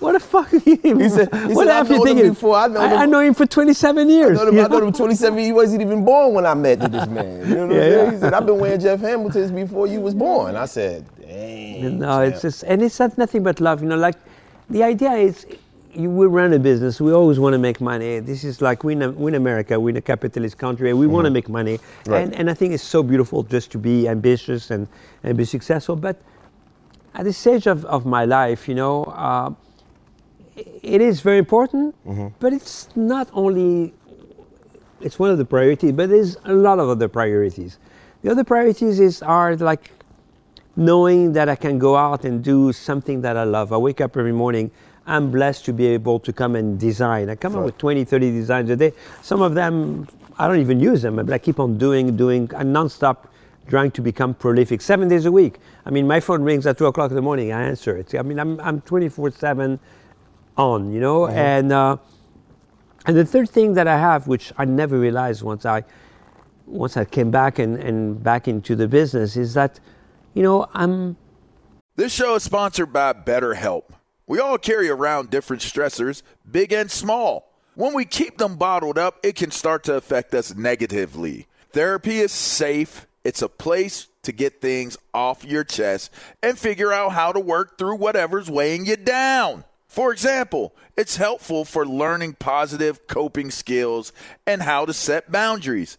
What 0.00 0.12
the 0.12 0.20
fuck? 0.20 0.48
He 0.50 0.76
said- 0.76 1.28
he 1.34 1.54
what 1.54 1.66
said, 1.66 1.68
"I've 1.70 1.90
you 1.90 2.04
thinking? 2.04 2.28
before. 2.28 2.54
I've 2.54 2.70
known 2.70 2.84
I, 2.92 3.02
I 3.02 3.06
know 3.06 3.18
him 3.18 3.34
for 3.34 3.46
27 3.46 4.08
years. 4.08 4.38
I 4.38 4.44
know 4.44 4.50
him, 4.50 4.58
I 4.60 4.68
know 4.68 4.78
know? 4.78 4.86
him 4.86 4.92
27. 4.92 5.38
He 5.40 5.50
wasn't 5.50 5.82
even 5.82 6.04
born 6.04 6.34
when 6.34 6.46
I 6.46 6.54
met 6.54 6.78
this 6.78 7.08
man. 7.08 7.48
You 7.48 7.54
know 7.56 7.66
what 7.66 7.74
Yeah, 7.74 7.80
I'm 7.82 7.90
saying? 7.90 8.04
yeah. 8.06 8.10
He 8.12 8.18
said, 8.18 8.32
I've 8.34 8.46
been 8.46 8.58
wearing 8.60 8.78
Jeff 8.78 9.00
Hamilton's 9.00 9.50
before 9.50 9.88
you 9.88 10.00
was 10.00 10.14
born. 10.14 10.54
I 10.54 10.66
said, 10.66 11.04
dang. 11.20 11.98
No, 11.98 12.20
it's 12.20 12.42
just, 12.42 12.62
and 12.62 12.80
it's 12.80 13.00
not 13.00 13.18
nothing 13.18 13.42
but 13.42 13.60
love. 13.60 13.82
You 13.82 13.88
know, 13.88 13.96
like 13.96 14.14
the 14.70 14.82
idea 14.82 15.12
is, 15.12 15.46
you 15.94 16.10
we 16.10 16.26
run 16.26 16.52
a 16.52 16.58
business. 16.58 17.00
We 17.00 17.12
always 17.12 17.38
want 17.38 17.54
to 17.54 17.58
make 17.58 17.80
money. 17.80 18.20
This 18.20 18.44
is 18.44 18.60
like 18.60 18.84
we 18.84 18.92
in, 18.92 19.16
we 19.16 19.30
in 19.32 19.34
America. 19.34 19.80
We're 19.80 19.90
in 19.90 19.96
a 19.96 20.02
capitalist 20.02 20.58
country. 20.58 20.90
and 20.90 20.98
We 20.98 21.06
want 21.06 21.24
to 21.24 21.30
make 21.30 21.48
money, 21.48 21.78
Mm-hmm. 21.78 22.10
Right. 22.12 22.22
and 22.24 22.34
and 22.34 22.50
I 22.50 22.54
think 22.54 22.74
it's 22.74 22.82
so 22.82 23.02
beautiful 23.02 23.42
just 23.42 23.70
to 23.72 23.78
be 23.78 24.06
ambitious 24.08 24.70
and 24.70 24.86
and 25.24 25.36
be 25.36 25.44
successful. 25.44 25.96
But 25.96 26.16
at 27.14 27.24
this 27.24 27.38
stage 27.38 27.66
of, 27.66 27.84
of 27.86 28.04
my 28.04 28.24
life, 28.26 28.68
you 28.68 28.74
know, 28.74 29.04
uh, 29.04 29.50
it 30.82 31.00
is 31.00 31.20
very 31.20 31.38
important. 31.38 31.94
Mm-hmm. 32.06 32.28
But 32.38 32.52
it's 32.52 32.88
not 32.94 33.28
only. 33.32 33.94
It's 35.00 35.18
one 35.18 35.30
of 35.30 35.38
the 35.38 35.44
priorities, 35.44 35.92
but 35.92 36.08
there's 36.10 36.36
a 36.44 36.52
lot 36.52 36.78
of 36.80 36.88
other 36.88 37.08
priorities. 37.08 37.78
The 38.22 38.30
other 38.30 38.44
priorities 38.44 38.98
is 39.00 39.22
are 39.22 39.56
like 39.56 39.90
knowing 40.78 41.32
that 41.32 41.48
I 41.48 41.56
can 41.56 41.76
go 41.76 41.96
out 41.96 42.24
and 42.24 42.42
do 42.42 42.72
something 42.72 43.20
that 43.22 43.36
I 43.36 43.42
love. 43.42 43.72
I 43.72 43.76
wake 43.76 44.00
up 44.00 44.16
every 44.16 44.32
morning. 44.32 44.70
I'm 45.06 45.28
blessed 45.28 45.64
to 45.64 45.72
be 45.72 45.86
able 45.86 46.20
to 46.20 46.32
come 46.32 46.54
and 46.54 46.78
design. 46.78 47.28
I 47.28 47.34
come 47.34 47.56
up 47.56 47.64
with 47.64 47.76
20, 47.78 48.04
30 48.04 48.30
designs 48.30 48.70
a 48.70 48.76
day. 48.76 48.92
Some 49.20 49.42
of 49.42 49.54
them, 49.56 50.06
I 50.38 50.46
don't 50.46 50.60
even 50.60 50.78
use 50.78 51.02
them, 51.02 51.16
but 51.16 51.32
I 51.32 51.38
keep 51.38 51.58
on 51.58 51.78
doing, 51.78 52.16
doing, 52.16 52.48
and 52.54 52.74
nonstop 52.74 53.26
trying 53.66 53.90
to 53.90 54.00
become 54.00 54.34
prolific 54.34 54.80
seven 54.80 55.08
days 55.08 55.26
a 55.26 55.32
week. 55.32 55.58
I 55.84 55.90
mean, 55.90 56.06
my 56.06 56.20
phone 56.20 56.42
rings 56.44 56.64
at 56.64 56.78
two 56.78 56.86
o'clock 56.86 57.10
in 57.10 57.16
the 57.16 57.22
morning. 57.22 57.50
I 57.52 57.64
answer 57.64 57.96
it. 57.96 58.14
I 58.14 58.22
mean, 58.22 58.38
I'm, 58.38 58.60
I'm 58.60 58.80
24 58.82 59.32
7 59.32 59.80
on, 60.56 60.92
you 60.92 61.00
know? 61.00 61.26
And, 61.26 61.72
uh, 61.72 61.96
and 63.04 63.16
the 63.16 63.24
third 63.24 63.50
thing 63.50 63.74
that 63.74 63.88
I 63.88 63.98
have, 63.98 64.28
which 64.28 64.52
I 64.56 64.64
never 64.64 64.96
realized 64.96 65.42
once 65.42 65.66
I, 65.66 65.82
once 66.66 66.96
I 66.96 67.04
came 67.04 67.32
back 67.32 67.58
and, 67.58 67.76
and 67.78 68.22
back 68.22 68.46
into 68.46 68.76
the 68.76 68.86
business, 68.86 69.36
is 69.36 69.54
that, 69.54 69.80
you 70.34 70.42
know, 70.42 70.68
I'm 70.74 71.16
This 71.96 72.12
show 72.12 72.34
is 72.34 72.42
sponsored 72.42 72.92
by 72.92 73.12
BetterHelp. 73.12 73.84
We 74.26 74.40
all 74.40 74.58
carry 74.58 74.90
around 74.90 75.30
different 75.30 75.62
stressors, 75.62 76.22
big 76.50 76.72
and 76.72 76.90
small. 76.90 77.50
When 77.74 77.94
we 77.94 78.04
keep 78.04 78.38
them 78.38 78.56
bottled 78.56 78.98
up, 78.98 79.18
it 79.22 79.36
can 79.36 79.50
start 79.50 79.84
to 79.84 79.94
affect 79.94 80.34
us 80.34 80.54
negatively. 80.54 81.46
Therapy 81.72 82.18
is 82.18 82.32
safe, 82.32 83.06
it's 83.24 83.42
a 83.42 83.48
place 83.48 84.08
to 84.22 84.32
get 84.32 84.60
things 84.60 84.98
off 85.14 85.44
your 85.44 85.64
chest 85.64 86.10
and 86.42 86.58
figure 86.58 86.92
out 86.92 87.12
how 87.12 87.32
to 87.32 87.40
work 87.40 87.78
through 87.78 87.96
whatever's 87.96 88.50
weighing 88.50 88.84
you 88.84 88.96
down. 88.96 89.64
For 89.86 90.12
example, 90.12 90.74
it's 90.96 91.16
helpful 91.16 91.64
for 91.64 91.86
learning 91.86 92.34
positive 92.34 93.06
coping 93.06 93.50
skills 93.50 94.12
and 94.46 94.62
how 94.62 94.84
to 94.84 94.92
set 94.92 95.32
boundaries. 95.32 95.98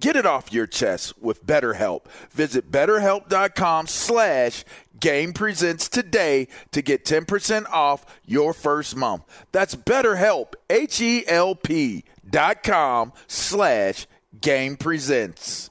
Get 0.00 0.16
it 0.16 0.24
off 0.24 0.52
your 0.52 0.66
chest 0.66 1.20
with 1.20 1.46
BetterHelp. 1.46 2.06
Visit 2.30 2.70
betterhelp.com 2.70 3.86
slash 3.86 4.64
game 4.98 5.34
presents 5.34 5.88
today 5.88 6.48
to 6.72 6.80
get 6.80 7.04
10% 7.04 7.70
off 7.70 8.06
your 8.24 8.54
first 8.54 8.96
month. 8.96 9.24
That's 9.52 9.74
betterhelp, 9.74 10.54
H-E-L-P 10.70 12.04
dot 12.28 12.62
com 12.62 13.12
slash 13.26 14.06
game 14.40 14.76
presents. 14.76 15.70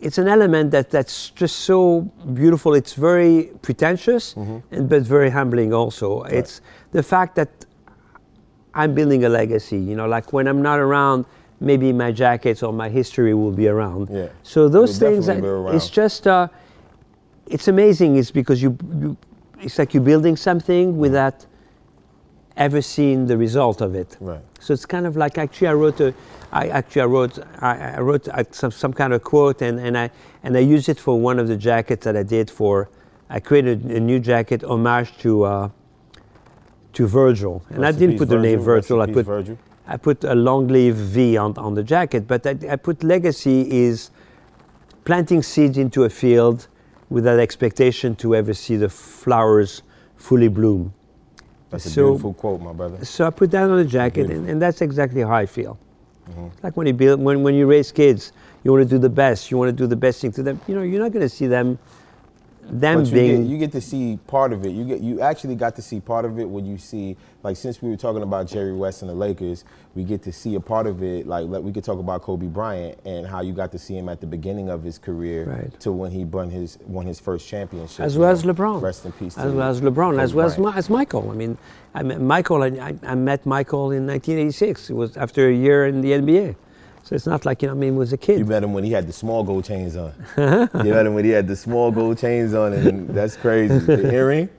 It's 0.00 0.18
an 0.18 0.28
element 0.28 0.70
that, 0.70 0.90
that's 0.90 1.30
just 1.30 1.56
so 1.60 2.02
beautiful. 2.34 2.74
It's 2.74 2.94
very 2.94 3.50
pretentious, 3.62 4.34
and, 4.36 4.88
but 4.88 5.02
very 5.02 5.30
humbling 5.30 5.72
also. 5.72 6.22
It's 6.22 6.60
the 6.92 7.02
fact 7.02 7.34
that 7.36 7.48
I'm 8.74 8.94
building 8.94 9.24
a 9.24 9.28
legacy. 9.28 9.78
You 9.78 9.96
know, 9.96 10.06
like 10.06 10.32
when 10.32 10.46
I'm 10.46 10.62
not 10.62 10.78
around, 10.78 11.24
maybe 11.60 11.92
my 11.92 12.12
jackets 12.12 12.62
or 12.62 12.72
my 12.72 12.88
history 12.88 13.34
will 13.34 13.50
be 13.52 13.68
around. 13.68 14.08
Yeah. 14.10 14.28
So 14.42 14.68
those 14.68 15.00
It'll 15.02 15.22
things, 15.22 15.26
that- 15.26 15.74
it's 15.74 15.90
just, 15.90 16.26
uh, 16.26 16.48
it's 17.46 17.68
amazing. 17.68 18.16
It's 18.16 18.30
because 18.30 18.62
you, 18.62 18.76
you, 19.00 19.16
it's 19.60 19.78
like 19.78 19.94
you're 19.94 20.02
building 20.02 20.36
something 20.36 20.96
without 20.98 21.44
ever 22.58 22.82
seen 22.82 23.26
the 23.26 23.38
result 23.38 23.80
of 23.80 23.94
it. 23.94 24.16
Right. 24.20 24.40
So 24.60 24.74
it's 24.74 24.84
kind 24.84 25.06
of 25.06 25.16
like 25.16 25.38
actually 25.38 25.68
I 25.68 25.72
wrote 25.72 26.00
a, 26.00 26.12
I 26.52 26.68
actually 26.68 27.02
I 27.02 27.06
wrote 27.06 27.38
I, 27.60 27.96
I 27.96 28.00
wrote 28.00 28.28
uh, 28.28 28.44
some, 28.50 28.70
some 28.70 28.92
kind 28.92 29.12
of 29.14 29.22
quote 29.22 29.62
and, 29.62 29.80
and 29.80 29.96
I 29.96 30.10
and 30.42 30.56
I 30.56 30.60
used 30.60 30.88
it 30.88 30.98
for 31.00 31.18
one 31.18 31.38
of 31.38 31.48
the 31.48 31.56
jackets 31.56 32.04
that 32.04 32.16
I 32.16 32.22
did 32.22 32.50
for. 32.50 32.90
I 33.30 33.40
created 33.40 33.84
a 33.84 34.00
new 34.00 34.18
jacket 34.18 34.62
homage 34.62 35.16
to 35.18 35.44
uh, 35.44 35.68
to 36.94 37.06
Virgil, 37.06 37.62
and 37.70 37.80
Rest 37.80 37.96
I 37.96 37.98
didn't 37.98 38.18
put 38.18 38.28
the 38.28 38.38
name 38.38 38.60
Virgil. 38.60 39.00
I 39.00 39.06
put 39.06 39.26
Virgil. 39.26 39.58
I 39.86 39.96
put 39.96 40.24
a 40.24 40.34
long 40.34 40.68
sleeve 40.68 40.96
V 40.96 41.36
on, 41.38 41.56
on 41.56 41.74
the 41.74 41.82
jacket, 41.82 42.26
but 42.26 42.46
I, 42.46 42.56
I 42.70 42.76
put 42.76 43.02
legacy 43.02 43.70
is 43.70 44.10
planting 45.04 45.42
seeds 45.42 45.78
into 45.78 46.04
a 46.04 46.10
field 46.10 46.68
without 47.08 47.38
expectation 47.38 48.14
to 48.16 48.36
ever 48.36 48.52
see 48.52 48.76
the 48.76 48.88
flowers 48.90 49.82
fully 50.16 50.48
bloom. 50.48 50.92
That's 51.70 51.86
a 51.86 51.90
So- 51.90 52.08
beautiful 52.08 52.34
quote, 52.34 52.60
my 52.60 52.72
brother. 52.72 53.04
So 53.04 53.26
I 53.26 53.30
put 53.30 53.50
that 53.50 53.68
on 53.68 53.76
the 53.76 53.84
jacket, 53.84 54.30
and, 54.30 54.48
and 54.48 54.60
that's 54.60 54.80
exactly 54.80 55.20
how 55.22 55.34
I 55.34 55.46
feel. 55.46 55.78
Mm-hmm. 56.30 56.46
Like 56.62 56.76
when 56.76 56.86
you 56.86 56.92
build, 56.92 57.20
when, 57.20 57.42
when 57.42 57.54
you 57.54 57.66
raise 57.66 57.92
kids, 57.92 58.32
you 58.64 58.72
want 58.72 58.82
to 58.84 58.88
do 58.88 58.98
the 58.98 59.08
best. 59.08 59.50
You 59.50 59.56
want 59.58 59.68
to 59.70 59.72
do 59.76 59.86
the 59.86 59.96
best 59.96 60.20
thing 60.20 60.32
to 60.32 60.42
them. 60.42 60.60
You 60.66 60.74
know, 60.74 60.82
you're 60.82 61.00
not 61.02 61.12
going 61.12 61.22
to 61.24 61.28
see 61.28 61.46
them, 61.46 61.78
them 62.70 62.98
But 63.00 63.06
you 63.08 63.12
being. 63.14 63.42
get, 63.44 63.50
you 63.50 63.58
get 63.58 63.72
to 63.72 63.80
see 63.80 64.18
part 64.26 64.52
of 64.52 64.64
it. 64.66 64.70
You 64.70 64.84
get 64.84 65.00
you 65.00 65.20
actually 65.20 65.54
got 65.54 65.74
to 65.76 65.82
see 65.82 66.00
part 66.00 66.24
of 66.24 66.38
it 66.38 66.48
when 66.48 66.66
you 66.66 66.78
see 66.78 67.16
like 67.42 67.56
since 67.56 67.80
we 67.80 67.88
were 67.88 67.96
talking 67.96 68.22
about 68.22 68.46
Jerry 68.46 68.72
West 68.72 69.02
and 69.02 69.10
the 69.10 69.14
Lakers, 69.14 69.64
we 69.94 70.04
get 70.04 70.22
to 70.24 70.32
see 70.32 70.54
a 70.54 70.60
part 70.60 70.86
of 70.86 71.02
it. 71.02 71.26
Like 71.26 71.46
we 71.46 71.72
could 71.72 71.84
talk 71.84 71.98
about 71.98 72.22
Kobe 72.22 72.46
Bryant 72.46 72.98
and 73.04 73.26
how 73.26 73.40
you 73.40 73.52
got 73.52 73.72
to 73.72 73.78
see 73.78 73.96
him 73.96 74.08
at 74.08 74.20
the 74.20 74.26
beginning 74.26 74.68
of 74.68 74.82
his 74.82 74.98
career 74.98 75.44
Right. 75.44 75.80
to 75.80 75.92
when 75.92 76.10
he 76.10 76.24
won 76.24 76.50
his 76.50 76.78
won 76.86 77.06
his 77.06 77.18
first 77.20 77.48
championship. 77.48 78.00
as 78.00 78.14
you 78.14 78.20
well 78.20 78.28
know. 78.28 78.32
as 78.38 78.42
LeBron. 78.44 78.82
Rest 78.82 79.04
in 79.06 79.12
peace. 79.12 79.38
As 79.38 79.52
well 79.52 79.68
as 79.70 79.80
LeBron, 79.80 80.10
Kobe 80.12 80.22
as 80.22 80.34
well 80.34 80.46
as, 80.46 80.56
Bryant. 80.56 80.76
As 80.76 80.90
Michael. 80.90 81.30
I 81.30 81.34
mean, 81.34 81.58
I 81.94 82.02
met 82.02 82.20
Michael. 82.20 82.62
I, 82.62 82.66
I, 82.66 82.94
I 83.02 83.14
met 83.14 83.46
Michael 83.46 83.92
in 83.92 84.06
1986. 84.06 84.90
It 84.90 84.94
was 84.94 85.16
after 85.16 85.48
a 85.48 85.52
year 85.54 85.86
in 85.86 86.00
the 86.00 86.12
NBA. 86.12 86.56
So 87.08 87.14
it's 87.14 87.26
not 87.26 87.46
like 87.46 87.62
you 87.62 87.68
know. 87.68 87.72
I 87.72 87.76
mean, 87.78 87.96
was 87.96 88.12
a 88.12 88.18
kid. 88.18 88.38
You 88.40 88.44
met 88.44 88.62
him 88.62 88.74
when 88.74 88.84
he 88.84 88.92
had 88.92 89.06
the 89.06 89.14
small 89.14 89.42
gold 89.42 89.64
chains 89.64 89.96
on. 89.96 90.12
you 90.36 90.92
met 90.92 91.06
him 91.06 91.14
when 91.14 91.24
he 91.24 91.30
had 91.30 91.48
the 91.48 91.56
small 91.56 91.90
gold 91.90 92.18
chains 92.18 92.52
on, 92.52 92.74
and 92.74 93.08
that's 93.08 93.34
crazy. 93.34 93.78
The 93.78 94.12
earring. 94.12 94.50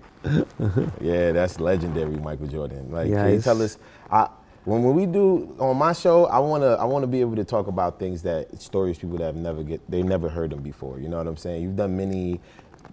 Yeah, 0.99 1.31
that's 1.31 1.59
legendary, 1.59 2.15
Michael 2.15 2.47
Jordan. 2.47 2.91
Like, 2.91 3.11
can 3.11 3.33
you 3.33 3.39
tell 3.39 3.61
us? 3.61 3.77
I, 4.09 4.29
when, 4.65 4.81
when 4.81 4.95
we 4.95 5.05
do 5.05 5.55
on 5.59 5.77
my 5.77 5.93
show, 5.93 6.25
I 6.25 6.39
wanna 6.39 6.73
I 6.73 6.85
wanna 6.85 7.05
be 7.05 7.21
able 7.21 7.35
to 7.35 7.43
talk 7.43 7.67
about 7.67 7.99
things 7.99 8.23
that 8.23 8.59
stories 8.59 8.97
people 8.97 9.19
that 9.19 9.25
have 9.25 9.35
never 9.35 9.61
get 9.61 9.87
they 9.87 10.01
never 10.01 10.27
heard 10.27 10.49
them 10.49 10.63
before. 10.63 10.99
You 10.99 11.07
know 11.07 11.17
what 11.17 11.27
I'm 11.27 11.37
saying? 11.37 11.61
You've 11.61 11.75
done 11.75 11.95
many 11.95 12.39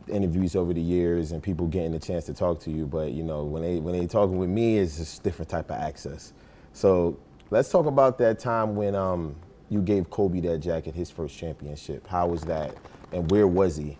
interviews 0.06 0.54
over 0.54 0.74
the 0.74 0.82
years, 0.82 1.32
and 1.32 1.42
people 1.42 1.66
getting 1.66 1.94
a 1.94 1.98
chance 1.98 2.26
to 2.26 2.34
talk 2.34 2.60
to 2.60 2.70
you. 2.70 2.84
But 2.84 3.12
you 3.12 3.22
know, 3.22 3.44
when 3.44 3.62
they 3.62 3.78
when 3.78 3.98
they 3.98 4.06
talking 4.06 4.36
with 4.36 4.50
me, 4.50 4.76
it's 4.76 4.98
just 4.98 5.22
different 5.22 5.48
type 5.48 5.70
of 5.70 5.78
access. 5.78 6.34
So 6.74 7.18
let's 7.48 7.70
talk 7.70 7.86
about 7.86 8.18
that 8.18 8.38
time 8.38 8.76
when 8.76 8.94
um, 8.94 9.34
you 9.68 9.80
gave 9.82 10.08
Kobe 10.10 10.40
that 10.40 10.58
jacket, 10.58 10.94
his 10.94 11.10
first 11.10 11.36
championship. 11.36 12.06
How 12.06 12.26
was 12.28 12.42
that, 12.42 12.76
and 13.12 13.30
where 13.30 13.46
was 13.46 13.76
he? 13.76 13.98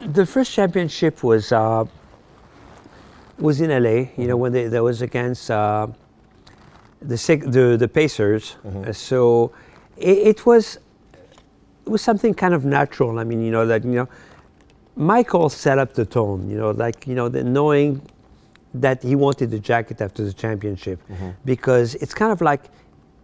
The 0.00 0.26
first 0.26 0.52
championship 0.52 1.22
was 1.22 1.52
uh, 1.52 1.84
was 3.38 3.60
in 3.60 3.70
LA. 3.70 3.78
You 4.16 4.26
know, 4.28 4.34
Mm-hmm. 4.34 4.38
when 4.38 4.52
they, 4.52 4.66
that 4.68 4.82
was 4.82 5.02
against 5.02 5.50
uh, 5.50 5.86
the, 7.00 7.16
the 7.46 7.76
the 7.78 7.88
Pacers. 7.88 8.56
Mm-hmm. 8.66 8.90
Uh, 8.90 8.92
so 8.92 9.52
it, 9.96 10.18
it 10.18 10.46
was 10.46 10.78
it 11.86 11.88
was 11.88 12.02
something 12.02 12.34
kind 12.34 12.54
of 12.54 12.64
natural. 12.64 13.18
I 13.18 13.24
mean, 13.24 13.40
you 13.42 13.50
know 13.50 13.66
that 13.66 13.84
you 13.84 13.92
know 13.92 14.08
Michael 14.96 15.48
set 15.48 15.78
up 15.78 15.94
the 15.94 16.04
tone. 16.04 16.50
You 16.50 16.58
know, 16.58 16.70
like 16.72 17.06
you 17.06 17.14
know 17.14 17.28
the 17.28 17.44
knowing 17.44 18.02
that 18.74 19.02
he 19.02 19.14
wanted 19.14 19.50
the 19.50 19.58
jacket 19.58 20.00
after 20.00 20.22
the 20.24 20.32
championship 20.32 21.00
Mm-hmm. 21.08 21.30
because 21.44 21.94
it's 21.96 22.12
kind 22.14 22.30
of 22.32 22.40
like 22.40 22.62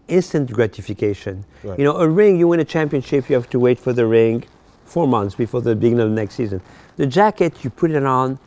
instant 0.08 0.50
gratification. 0.52 1.44
Right. 1.62 1.78
You 1.78 1.84
know, 1.84 1.96
a 1.96 2.08
ring, 2.08 2.38
you 2.38 2.48
win 2.48 2.60
a 2.60 2.64
championship, 2.64 3.28
you 3.28 3.36
have 3.36 3.50
to 3.50 3.58
wait 3.58 3.78
for 3.78 3.92
the 3.92 4.06
ring 4.06 4.44
four 4.84 5.06
months 5.06 5.34
before 5.34 5.60
the 5.60 5.74
beginning 5.74 6.00
of 6.00 6.10
the 6.10 6.14
next 6.14 6.34
season. 6.34 6.60
The 6.96 7.06
jacket, 7.06 7.64
you 7.64 7.70
put 7.70 7.90
it 7.90 8.04
on, 8.04 8.38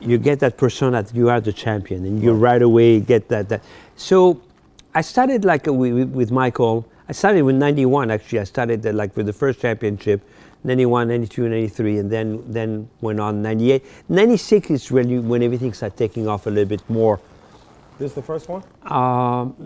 you 0.00 0.18
get 0.18 0.40
that 0.40 0.56
persona 0.56 1.02
that 1.02 1.14
you 1.14 1.28
are 1.28 1.40
the 1.40 1.52
champion, 1.52 2.04
and 2.04 2.22
you 2.22 2.32
right 2.32 2.62
away 2.62 3.00
get 3.00 3.28
that. 3.28 3.48
that. 3.48 3.62
So 3.96 4.40
I 4.94 5.00
started 5.00 5.44
like 5.44 5.68
uh, 5.68 5.72
with, 5.72 6.10
with 6.10 6.30
Michael. 6.30 6.86
I 7.08 7.12
started 7.12 7.42
with 7.42 7.56
91 7.56 8.10
actually. 8.10 8.40
I 8.40 8.44
started 8.44 8.86
uh, 8.86 8.92
like 8.92 9.16
with 9.16 9.26
the 9.26 9.32
first 9.32 9.60
championship, 9.60 10.22
91, 10.64 11.08
92, 11.08 11.48
93, 11.48 11.98
and 11.98 12.10
then 12.10 12.52
then 12.52 12.88
went 13.00 13.20
on 13.20 13.42
98. 13.42 13.84
96 14.08 14.70
is 14.70 14.90
really 14.90 15.18
when 15.18 15.42
everything 15.42 15.72
started 15.72 15.96
taking 15.96 16.28
off 16.28 16.46
a 16.46 16.50
little 16.50 16.68
bit 16.68 16.88
more. 16.88 17.20
This 17.98 18.12
is 18.12 18.14
the 18.14 18.22
first 18.22 18.48
one? 18.48 18.62
Um, 18.84 19.56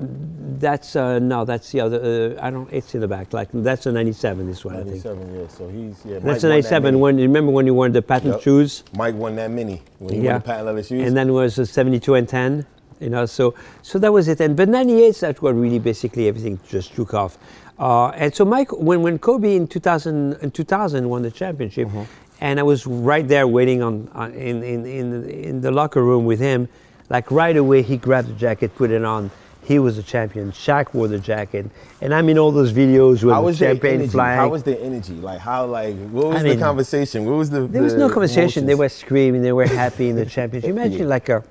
that's 0.58 0.96
uh, 0.96 1.18
no, 1.18 1.44
that's 1.44 1.70
the 1.70 1.80
other. 1.80 2.36
Uh, 2.38 2.46
I 2.46 2.50
don't. 2.50 2.66
It's 2.72 2.94
in 2.94 3.02
the 3.02 3.08
back. 3.08 3.32
Like 3.34 3.48
that's 3.52 3.84
a 3.86 3.92
97. 3.92 4.46
This 4.46 4.64
one, 4.64 4.76
I 4.76 4.78
think. 4.84 5.04
97, 5.04 5.34
yeah. 5.40 5.48
So 5.48 5.68
he's 5.68 5.96
yeah. 6.04 6.14
Mike 6.14 6.22
That's 6.24 6.44
a 6.44 6.48
won 6.48 6.56
that 6.62 6.70
97. 6.70 6.82
many. 6.82 6.96
When 6.96 7.16
remember 7.18 7.52
when 7.52 7.66
you 7.66 7.74
wore 7.74 7.90
the 7.90 8.00
patent 8.00 8.34
Yep. 8.34 8.42
shoes? 8.42 8.84
Mike 8.96 9.14
won 9.16 9.36
that 9.36 9.50
many 9.50 9.82
when 9.98 10.14
he 10.14 10.20
won 10.26 10.34
the 10.36 10.40
patent 10.40 10.66
leather 10.66 10.82
shoes. 10.82 11.06
And 11.06 11.14
then 11.16 11.32
was 11.32 11.58
a 11.58 11.66
72 11.66 12.14
and 12.14 12.26
10. 12.28 12.66
You 13.00 13.10
know, 13.10 13.26
so 13.26 13.54
so 13.82 13.98
that 13.98 14.12
was 14.12 14.28
it. 14.28 14.40
And 14.40 14.56
but 14.56 14.68
98, 14.68 15.16
that's 15.16 15.42
what 15.42 15.54
really 15.54 15.78
basically 15.78 16.26
everything 16.28 16.58
just 16.66 16.94
took 16.94 17.12
off. 17.12 17.36
Uh, 17.78 18.08
and 18.10 18.34
so 18.34 18.44
Mike, 18.46 18.72
when 18.72 19.02
when 19.02 19.18
Kobe 19.18 19.54
in 19.56 19.66
2000 19.66 20.34
in 20.40 20.50
2000 20.52 21.08
won 21.08 21.20
the 21.22 21.30
championship, 21.30 21.88
Mm-hmm. 21.88 22.02
and 22.40 22.58
I 22.60 22.62
was 22.62 22.86
right 22.86 23.26
there 23.28 23.46
waiting 23.46 23.82
on, 23.82 24.08
on 24.14 24.32
in, 24.32 24.62
in 24.62 24.86
in 24.86 25.28
in 25.28 25.60
the 25.60 25.70
locker 25.70 26.02
room 26.02 26.24
with 26.24 26.38
him, 26.40 26.68
like 27.10 27.30
right 27.30 27.56
away 27.56 27.82
he 27.82 27.96
grabbed 27.96 28.28
the 28.28 28.34
jacket, 28.34 28.74
put 28.76 28.90
it 28.90 29.04
on. 29.04 29.30
He 29.64 29.78
was 29.78 29.94
the 29.96 30.02
champion. 30.02 30.50
Shaq 30.50 30.92
wore 30.92 31.06
the 31.06 31.20
jacket, 31.20 31.66
and 32.00 32.12
I'm 32.12 32.28
in 32.28 32.36
all 32.36 32.50
those 32.50 32.72
videos 32.72 33.22
with 33.22 33.32
how 33.32 33.42
was 33.42 33.60
the 33.60 33.66
champagne 33.66 33.94
energy? 33.94 34.08
flying. 34.10 34.38
How 34.38 34.48
was 34.48 34.64
their 34.64 34.78
energy? 34.80 35.12
Like 35.14 35.38
how 35.38 35.66
like 35.66 35.94
what 36.10 36.26
was 36.28 36.36
I 36.38 36.42
the 36.42 36.48
mean, 36.50 36.58
conversation? 36.58 37.24
What 37.26 37.36
was 37.36 37.50
the 37.50 37.68
There 37.68 37.80
was 37.82 37.92
the 37.92 38.00
no 38.00 38.08
conversation. 38.10 38.66
They 38.66 38.74
were 38.74 38.88
screaming. 38.88 39.42
They 39.42 39.52
were 39.52 39.66
happy 39.66 40.08
in 40.08 40.16
the 40.16 40.26
championship. 40.26 40.68
Imagine 40.76 41.00
Yeah. 41.02 41.06
like 41.06 41.28
a 41.28 41.44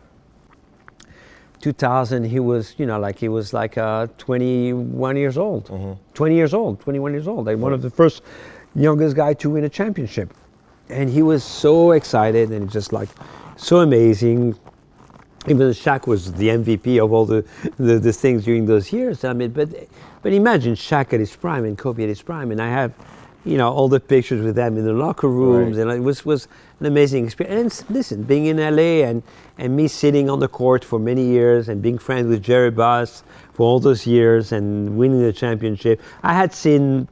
2000. 1.61 2.25
He 2.25 2.39
was, 2.39 2.75
you 2.77 2.85
know, 2.85 2.99
like 2.99 3.17
he 3.17 3.29
was 3.29 3.53
like 3.53 3.77
uh, 3.77 4.07
21 4.17 5.15
years 5.15 5.37
old, 5.37 5.65
Mm-hmm. 5.67 5.93
20 6.13 6.35
years 6.35 6.53
old, 6.53 6.79
21 6.81 7.13
years 7.13 7.27
old. 7.27 7.45
Like 7.45 7.57
one 7.57 7.71
of 7.73 7.81
the 7.81 7.89
first 7.89 8.23
youngest 8.75 9.15
guy 9.15 9.33
to 9.35 9.49
win 9.49 9.63
a 9.63 9.69
championship, 9.69 10.33
and 10.89 11.09
he 11.09 11.21
was 11.21 11.43
so 11.43 11.91
excited 11.91 12.51
and 12.51 12.69
just 12.69 12.91
like 12.91 13.09
so 13.57 13.77
amazing. 13.79 14.55
Even 15.47 15.69
Shaq 15.69 16.05
was 16.07 16.33
the 16.33 16.49
MVP 16.49 17.03
of 17.03 17.11
all 17.11 17.25
the, 17.25 17.43
the, 17.77 17.97
the 17.97 18.13
things 18.13 18.45
during 18.45 18.65
those 18.67 18.93
years. 18.93 19.23
I 19.23 19.33
mean, 19.33 19.51
but 19.51 19.69
but 20.21 20.33
imagine 20.33 20.75
Shaq 20.75 21.13
at 21.13 21.19
his 21.19 21.35
prime 21.35 21.65
and 21.65 21.77
Kobe 21.77 22.03
at 22.03 22.09
his 22.09 22.21
prime, 22.21 22.51
and 22.51 22.61
I 22.61 22.69
have 22.69 22.93
you 23.43 23.57
know, 23.57 23.71
all 23.71 23.87
the 23.87 23.99
pictures 23.99 24.43
with 24.43 24.55
them 24.55 24.77
in 24.77 24.85
the 24.85 24.93
locker 24.93 25.27
rooms, 25.27 25.77
Right. 25.77 25.87
and 25.87 25.91
it 25.91 26.01
was 26.01 26.23
was 26.25 26.47
an 26.79 26.85
amazing 26.85 27.25
experience. 27.25 27.81
And 27.81 27.95
listen, 27.95 28.23
being 28.23 28.45
in 28.45 28.57
LA 28.57 29.03
and 29.07 29.23
and 29.57 29.75
me 29.75 29.87
sitting 29.87 30.29
on 30.29 30.39
the 30.39 30.47
court 30.47 30.85
for 30.85 30.99
many 30.99 31.25
years 31.25 31.67
and 31.67 31.81
being 31.81 31.97
friends 31.97 32.27
with 32.27 32.43
Jerry 32.43 32.71
Buss 32.71 33.23
for 33.53 33.63
all 33.63 33.79
those 33.79 34.05
years 34.05 34.51
and 34.51 34.95
winning 34.95 35.21
the 35.21 35.33
championship, 35.33 36.01
I 36.21 36.33
had 36.33 36.53
seen 36.53 37.07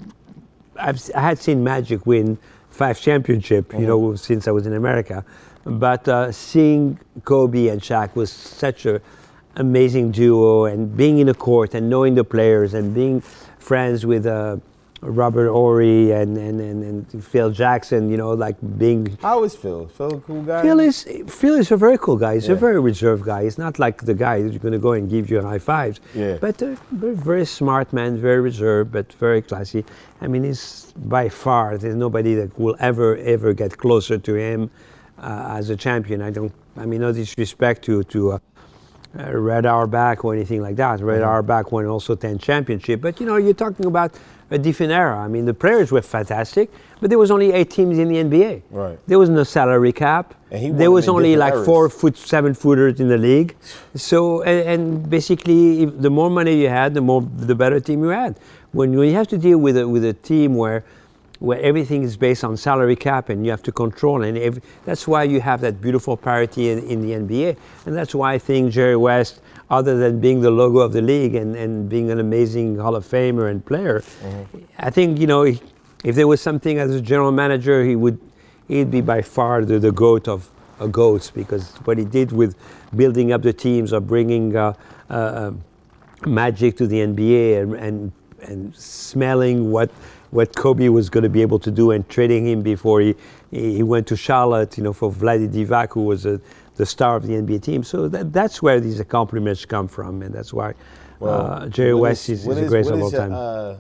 I've, 0.80 1.02
I 1.16 1.22
had 1.22 1.40
seen 1.40 1.64
Magic 1.64 2.06
win 2.06 2.38
five 2.70 3.02
championship, 3.02 3.74
you 3.74 3.80
uh-huh. 3.80 3.88
know, 3.88 4.16
since 4.16 4.48
I 4.48 4.52
was 4.52 4.68
in 4.68 4.74
America. 4.74 5.26
But 5.70 6.08
uh, 6.08 6.32
seeing 6.32 7.00
Kobe 7.26 7.68
and 7.68 7.80
Shaq 7.82 8.16
was 8.16 8.32
such 8.32 8.86
a 8.86 9.02
amazing 9.56 10.12
duo, 10.12 10.66
and 10.66 10.96
being 10.96 11.20
in 11.20 11.28
the 11.28 11.34
court 11.34 11.74
and 11.74 11.90
knowing 11.90 12.16
the 12.16 12.24
players 12.24 12.74
and 12.74 12.94
being 12.94 13.22
friends 13.60 14.06
with 14.06 14.26
uh, 14.26 14.58
Robert 15.02 15.50
Horry 15.50 16.12
and, 16.12 16.38
and, 16.38 16.60
and, 16.60 16.84
and 16.84 17.24
Phil 17.24 17.52
Jackson, 17.52 18.10
you 18.10 18.18
know, 18.18 18.32
like 18.32 18.58
being 18.78 19.18
How 19.22 19.44
is 19.44 19.56
Phil? 19.56 19.88
Phil 19.88 20.16
a 20.16 20.20
cool 20.22 20.44
guy? 20.44 20.62
Phil 20.62 20.80
is 20.80 21.04
Phil 21.28 21.56
is 21.56 21.72
a 21.72 21.78
very 21.78 21.98
cool 21.98 22.18
guy. 22.18 22.36
He's 22.36 22.50
a 22.50 22.56
very 22.56 22.80
reserved 22.80 23.24
guy. 23.26 23.44
He's 23.44 23.58
not 23.58 23.80
like 23.80 24.04
the 24.04 24.14
guy 24.14 24.42
who's 24.42 24.58
going 24.58 24.74
to 24.74 24.80
go 24.80 24.94
and 24.94 25.10
give 25.10 25.30
you 25.30 25.42
high 25.42 25.60
fives. 25.60 26.00
Yeah. 26.14 26.38
But 26.40 26.62
a 26.62 26.78
very, 26.92 27.16
very 27.16 27.46
smart 27.46 27.94
man, 27.94 28.18
very 28.18 28.42
reserved, 28.42 28.92
but 28.92 29.12
very 29.14 29.42
classy. 29.42 29.86
I 30.22 30.28
mean, 30.28 30.44
he's 30.44 30.94
by 30.98 31.30
far 31.30 31.78
there's 31.78 31.96
nobody 31.96 32.36
that 32.36 32.58
will 32.60 32.76
ever 32.80 33.18
ever 33.18 33.54
get 33.54 33.78
closer 33.78 34.18
to 34.18 34.34
him 34.36 34.70
uh, 35.22 35.58
as 35.58 35.70
a 35.70 35.76
champion. 35.76 36.22
I 36.22 36.32
don't. 36.32 36.54
I 36.78 36.86
mean, 36.86 37.02
no 37.02 37.12
disrespect 37.12 37.84
to 37.86 38.04
to. 38.04 38.34
Uh, 38.34 38.40
uh, 39.18 39.36
Red 39.36 39.66
Auerbach 39.66 40.24
or 40.24 40.36
anything 40.36 40.62
like 40.62 40.76
that. 40.76 41.00
Red 41.00 41.24
Auerbach 41.24 41.72
won 41.72 41.88
also 41.88 42.14
10 42.14 42.38
championship. 42.38 43.02
But 43.02 43.20
you 43.20 43.26
know, 43.26 43.38
you're 43.38 43.56
talking 43.56 43.88
about 43.88 44.14
a 44.52 44.58
different 44.58 44.92
era. 44.92 45.18
I 45.18 45.28
mean, 45.28 45.46
the 45.46 45.54
players 45.54 45.92
were 45.92 46.02
fantastic, 46.02 46.72
but 47.02 47.10
there 47.10 47.20
was 47.20 47.32
only 47.32 47.52
eight 47.52 47.70
teams 47.70 47.98
in 47.98 48.08
the 48.08 48.16
NBA. 48.16 48.62
Right. 48.70 49.00
There 49.08 49.20
was 49.20 49.30
no 49.30 49.44
salary 49.44 49.94
cap. 49.94 50.34
And 50.52 50.62
he 50.62 50.70
there 50.72 50.92
was 50.92 51.08
only 51.08 51.36
like 51.36 51.54
eras. 51.54 51.66
four 51.66 51.90
foot, 51.90 52.18
seven 52.18 52.54
footers 52.54 53.00
in 53.00 53.08
the 53.08 53.18
league. 53.18 53.56
So, 53.96 54.42
and, 54.42 54.68
and 54.68 55.10
basically, 55.10 55.84
if 55.84 56.00
the 56.00 56.10
more 56.10 56.30
money 56.30 56.62
you 56.62 56.70
had, 56.70 56.94
the 56.94 57.02
more 57.02 57.22
the 57.22 57.56
better 57.56 57.80
team 57.80 58.04
you 58.04 58.10
had. 58.10 58.40
When 58.72 58.94
you 58.94 59.02
have 59.14 59.28
to 59.30 59.38
deal 59.38 59.58
with 59.58 59.78
a, 59.78 59.88
with 59.88 60.06
a 60.06 60.14
team 60.14 60.56
where 60.56 60.84
where 61.40 61.60
everything 61.62 62.04
is 62.04 62.18
based 62.18 62.44
on 62.44 62.58
salary 62.58 62.96
cap 62.96 63.30
and 63.30 63.46
you 63.46 63.52
have 63.52 63.64
to 63.64 63.72
control 63.72 64.24
and 64.24 64.38
ev 64.38 64.60
that's 64.86 65.08
why 65.08 65.24
you 65.24 65.40
have 65.40 65.62
that 65.62 65.80
beautiful 65.82 66.18
parity 66.18 66.70
in, 66.70 66.80
in 66.80 67.02
the 67.02 67.12
NBA 67.12 67.58
and 67.86 67.96
that's 67.96 68.14
why 68.14 68.34
I 68.34 68.38
think 68.38 68.72
Jerry 68.72 68.98
West 68.98 69.42
other 69.70 69.98
than 69.98 70.20
being 70.20 70.42
the 70.42 70.52
logo 70.52 70.80
of 70.80 70.94
the 70.94 71.02
league 71.02 71.36
and, 71.36 71.56
and 71.56 71.88
being 71.90 72.12
an 72.12 72.20
amazing 72.20 72.78
Hall 72.78 72.96
of 72.96 73.06
Famer 73.06 73.50
and 73.50 73.66
player 73.66 74.04
I 74.78 74.90
think 74.90 75.20
you 75.20 75.28
know 75.28 75.44
if 75.44 75.62
if 76.04 76.16
there 76.16 76.28
was 76.28 76.42
something 76.42 76.78
as 76.80 76.94
a 76.94 77.02
general 77.02 77.32
manager 77.32 77.84
he 77.84 77.96
would 77.96 78.20
he'd 78.68 78.92
be 78.92 79.02
by 79.02 79.22
far 79.22 79.66
the, 79.66 79.80
the 79.80 79.92
goat 79.92 80.28
of 80.28 80.50
uh, 80.80 80.88
goats 80.88 81.30
because 81.30 81.76
what 81.86 81.98
he 81.98 82.06
did 82.06 82.32
with 82.32 82.56
building 82.96 83.32
up 83.32 83.42
the 83.42 83.54
teams 83.54 83.94
or 83.94 84.00
bringing 84.00 84.56
uh, 84.56 84.74
uh, 85.10 85.52
magic 86.26 86.78
to 86.78 86.88
the 86.88 86.98
NBA 86.98 87.62
and, 87.62 87.74
and, 87.76 88.12
and 88.42 88.76
smelling 88.76 89.72
what, 89.72 89.92
what 90.32 90.56
Kobe 90.56 90.90
was 90.90 91.10
going 91.10 91.24
to 91.24 91.30
be 91.30 91.42
able 91.42 91.60
to 91.60 91.72
do 91.72 91.92
and 91.92 92.08
trading 92.10 92.46
him 92.46 92.62
before 92.62 93.02
he, 93.02 93.16
he 93.52 93.84
went 93.84 94.08
to 94.08 94.16
Charlotte, 94.16 94.78
you 94.78 94.84
know, 94.84 94.94
for 94.94 95.12
Vlade 95.12 95.52
Divac, 95.52 95.94
who 95.94 96.04
was 96.04 96.26
a, 96.26 96.40
the 96.76 96.86
star 96.86 97.16
of 97.16 97.26
the 97.26 97.34
NBA 97.34 97.64
team. 97.64 97.84
So 97.84 98.08
that, 98.08 98.32
that's 98.32 98.62
where 98.62 98.80
these 98.80 99.00
accomplishments 99.00 99.66
come 99.66 99.88
from, 99.88 100.22
and 100.22 100.34
that's 100.34 100.54
why 100.54 100.70
uh, 100.70 100.74
well, 101.20 101.52
uh, 101.52 101.68
Jerry 101.70 101.94
West 101.94 102.30
is, 102.30 102.42
is, 102.42 102.48
is, 102.48 102.64
the 102.64 102.68
greatest 102.68 102.94
of 102.94 103.02
all 103.02 103.12
time. 103.12 103.34
Uh, 103.34 103.76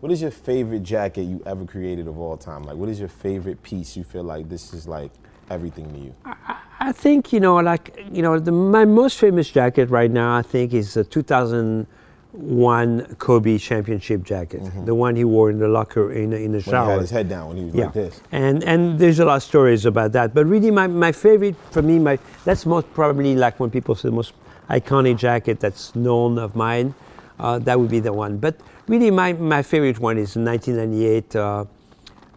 what 0.00 0.12
is 0.12 0.20
your 0.20 0.30
favorite 0.30 0.82
jacket 0.82 1.22
you 1.22 1.42
ever 1.46 1.64
created 1.64 2.06
of 2.06 2.18
all 2.18 2.36
time? 2.36 2.64
Like, 2.64 2.76
what 2.76 2.90
is 2.90 3.00
your 3.00 3.08
favorite 3.08 3.62
piece 3.62 3.96
you 3.96 4.04
feel 4.04 4.22
like 4.22 4.50
this 4.50 4.74
is 4.74 4.86
like 4.86 5.10
everything 5.48 5.90
to 5.94 5.98
you? 5.98 6.14
I, 6.26 6.58
I 6.80 6.92
think 6.92 7.32
you 7.32 7.40
know, 7.40 7.56
like 7.56 7.98
you 8.12 8.20
know, 8.20 8.38
the, 8.38 8.52
my 8.52 8.84
most 8.84 9.18
famous 9.18 9.50
jacket 9.50 9.88
right 9.88 10.10
now, 10.10 10.36
I 10.36 10.42
think, 10.42 10.74
is 10.74 10.96
a 10.98 11.04
2000- 11.04 11.86
one 12.34 13.06
Kobe 13.18 13.58
championship 13.58 14.24
jacket, 14.24 14.60
mm-hmm. 14.60 14.84
the 14.86 14.94
one 14.94 15.14
he 15.14 15.24
wore 15.24 15.50
in 15.50 15.58
the 15.60 15.68
locker 15.68 16.12
in 16.12 16.32
in 16.32 16.50
the 16.50 16.60
shower. 16.60 16.80
When 16.80 16.86
he 16.86 16.92
had 16.92 17.00
his 17.00 17.10
head 17.10 17.28
down 17.28 17.48
when 17.48 17.56
he 17.56 17.64
was 17.66 17.74
yeah. 17.74 17.84
like 17.84 17.94
this. 17.94 18.20
And 18.32 18.64
and 18.64 18.98
there's 18.98 19.20
a 19.20 19.24
lot 19.24 19.36
of 19.36 19.42
stories 19.44 19.86
about 19.86 20.12
that. 20.12 20.34
But 20.34 20.46
really, 20.46 20.72
my, 20.72 20.88
my 20.88 21.12
favorite 21.12 21.54
for 21.70 21.80
me, 21.80 21.98
my 21.98 22.18
that's 22.44 22.66
most 22.66 22.92
probably 22.92 23.36
like 23.36 23.60
when 23.60 23.70
people 23.70 23.94
say 23.94 24.08
the 24.08 24.14
most 24.14 24.32
iconic 24.68 25.16
jacket 25.16 25.60
that's 25.60 25.94
known 25.94 26.38
of 26.38 26.56
mine. 26.56 26.94
Uh, 27.38 27.58
that 27.58 27.78
would 27.78 27.90
be 27.90 28.00
the 28.00 28.12
one. 28.12 28.38
But 28.38 28.56
really, 28.86 29.10
my, 29.10 29.32
my 29.32 29.62
favorite 29.62 29.98
one 29.98 30.18
is 30.18 30.36
1998. 30.36 31.34
Uh, 31.34 31.64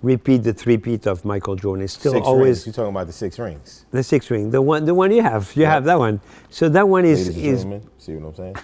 repeat 0.01 0.37
the 0.37 0.53
three-peat 0.53 1.05
of 1.05 1.23
Michael 1.23 1.55
Jordan. 1.55 1.83
It's 1.83 1.93
still 1.93 2.13
six 2.13 2.25
always 2.25 2.47
rings. 2.47 2.65
you're 2.65 2.73
talking 2.73 2.89
about 2.89 3.07
the 3.07 3.13
six 3.13 3.37
rings. 3.37 3.85
The 3.91 4.03
six 4.03 4.31
ring, 4.31 4.49
the 4.49 4.61
one, 4.61 4.85
the 4.85 4.93
one 4.93 5.11
you 5.11 5.21
have. 5.21 5.55
You 5.55 5.65
have 5.65 5.83
that 5.85 5.99
one. 5.99 6.19
So 6.49 6.67
that 6.69 6.87
one 6.87 7.05
is 7.05 7.29
is. 7.29 7.65
See 7.99 8.15
what 8.15 8.29
I'm 8.29 8.35
saying? 8.35 8.55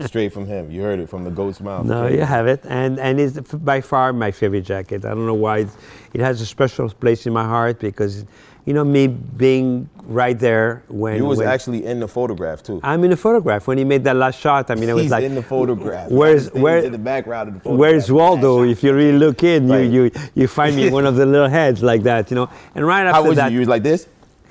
Straight 0.00 0.32
from 0.32 0.46
him. 0.46 0.70
You 0.70 0.82
heard 0.82 0.98
it 1.00 1.08
from 1.08 1.24
the 1.24 1.30
goat's 1.30 1.60
mouth. 1.60 1.84
no, 1.86 2.06
you 2.06 2.22
have 2.22 2.46
it, 2.46 2.64
and 2.68 2.98
and 2.98 3.18
it's 3.20 3.38
by 3.54 3.80
far 3.80 4.12
my 4.12 4.30
favorite 4.30 4.62
jacket. 4.62 5.04
I 5.04 5.10
don't 5.10 5.26
know 5.26 5.34
why 5.34 5.66
it 6.14 6.20
has 6.20 6.40
a 6.40 6.46
special 6.46 6.88
place 6.90 7.26
in 7.26 7.32
my 7.32 7.44
heart 7.44 7.78
because, 7.80 8.24
you 8.66 8.72
know, 8.74 8.84
me 8.84 9.06
being 9.08 9.88
right 10.04 10.38
there 10.38 10.82
when 10.88 11.16
You 11.16 11.24
was 11.26 11.38
when- 11.38 11.48
actually 11.48 11.84
in 11.84 12.00
the 12.00 12.08
photograph 12.08 12.62
too. 12.62 12.80
I'm 12.82 13.02
in 13.04 13.10
the 13.10 13.16
photograph 13.16 13.66
when 13.66 13.78
he 13.78 13.84
made 13.84 14.04
that 14.04 14.16
last 14.16 14.38
shot. 14.40 14.70
I 14.70 14.74
mean, 14.74 14.90
I 14.90 14.94
was 14.94 15.10
like, 15.10 15.24
in 15.24 15.34
the 15.34 15.42
photograph. 15.42 16.10
Where's 16.10 16.52
where? 16.52 16.78
in 16.78 16.92
the 16.92 16.98
background 16.98 17.48
of 17.48 17.54
the 17.54 17.60
photograph. 17.60 17.78
Where's 17.80 18.12
Waldo? 18.12 18.62
If 18.64 18.82
you 18.84 18.94
really 18.94 19.18
look 19.18 19.42
in, 19.42 19.68
Right. 19.68 19.90
you, 19.90 20.04
you 20.04 20.10
you 20.34 20.46
find 20.48 20.74
me 20.76 20.90
one 20.90 21.04
of 21.06 21.16
the 21.16 21.26
little 21.26 21.48
heads 21.48 21.82
like 21.82 22.02
that, 22.04 22.30
you 22.30 22.36
know. 22.36 22.48
And 22.74 22.86
right 22.86 23.04
How 23.06 23.18
after 23.18 23.28
was 23.30 23.36
that, 23.36 23.50
you? 23.50 23.54
You 23.56 23.60
was 23.60 23.68
like 23.68 23.82
this? 23.82 24.06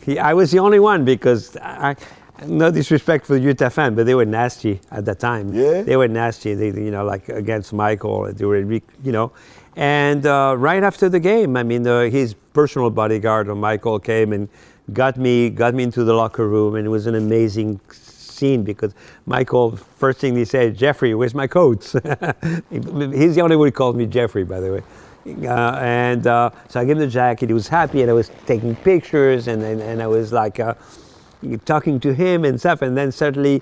He, 0.06 0.20
I 0.20 0.34
was 0.34 0.52
the 0.52 0.60
only 0.60 0.80
one 0.80 1.04
because 1.06 1.58
I, 1.58 1.96
no 2.46 2.72
disrespect 2.72 3.26
for 3.26 3.34
the 3.34 3.40
Utah 3.40 3.70
fan, 3.70 3.96
but 3.96 4.06
they 4.06 4.16
were 4.16 4.26
nasty 4.26 4.80
at 4.92 5.06
that 5.06 5.20
time. 5.20 5.54
Yeah? 5.54 5.82
They 5.82 5.98
were 5.98 6.08
nasty. 6.08 6.54
They, 6.54 6.68
you 6.68 6.92
know, 6.92 7.04
like 7.06 7.30
against 7.30 7.74
Michael, 7.74 8.32
they 8.34 8.46
were, 8.46 8.60
you 8.60 8.82
know. 9.04 9.32
And 9.76 10.26
uh, 10.26 10.56
right 10.58 10.84
after 10.84 11.10
the 11.10 11.20
game, 11.20 11.56
I 11.56 11.64
mean, 11.64 11.86
uh, 11.86 12.10
his 12.10 12.34
personal 12.54 12.90
bodyguard, 12.90 13.50
uh, 13.50 13.56
Michael, 13.56 14.00
came 14.00 14.34
and 14.34 14.50
got 14.94 15.18
me, 15.18 15.50
got 15.50 15.74
me 15.74 15.84
into 15.84 16.04
the 16.04 16.14
locker 16.14 16.48
room, 16.48 16.76
and 16.76 16.86
it 16.86 16.90
was 16.90 17.06
an 17.08 17.16
amazing 17.16 17.80
scene 17.92 18.64
because 18.64 18.94
Michael, 19.26 19.76
first 19.76 20.20
thing 20.20 20.36
he 20.36 20.46
said, 20.46 20.76
Jeffrey, 20.78 21.14
where's 21.14 21.36
my 21.36 21.48
coats? 21.48 21.92
He's 22.72 23.36
the 23.36 23.42
only 23.42 23.56
one 23.56 23.68
who 23.68 23.72
called 23.72 23.96
me 23.96 24.06
Jeffrey, 24.06 24.44
by 24.44 24.60
the 24.60 24.72
way. 24.74 24.84
Uh, 25.48 25.78
and 25.82 26.26
uh, 26.26 26.50
so 26.70 26.80
I 26.80 26.86
gave 26.86 26.96
him 26.96 27.00
the 27.00 27.08
jacket. 27.08 27.50
He 27.50 27.54
was 27.54 27.68
happy, 27.68 28.02
and 28.02 28.10
I 28.10 28.14
was 28.14 28.32
taking 28.46 28.76
pictures, 28.78 29.48
and 29.48 29.62
and, 29.62 29.82
and 29.82 30.02
I 30.02 30.08
was 30.08 30.32
like 30.32 30.60
uh, 30.60 30.74
talking 31.66 32.00
to 32.02 32.14
him 32.14 32.46
and 32.46 32.60
stuff. 32.60 32.82
And 32.82 32.98
then 32.98 33.12
suddenly, 33.12 33.62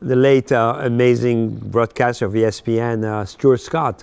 the 0.00 0.16
late 0.16 0.50
uh, 0.50 0.76
amazing 0.80 1.56
broadcaster 1.56 2.26
of 2.26 2.32
ESPN, 2.32 3.04
uh, 3.04 3.24
Stuart 3.24 3.58
Scott, 3.58 4.02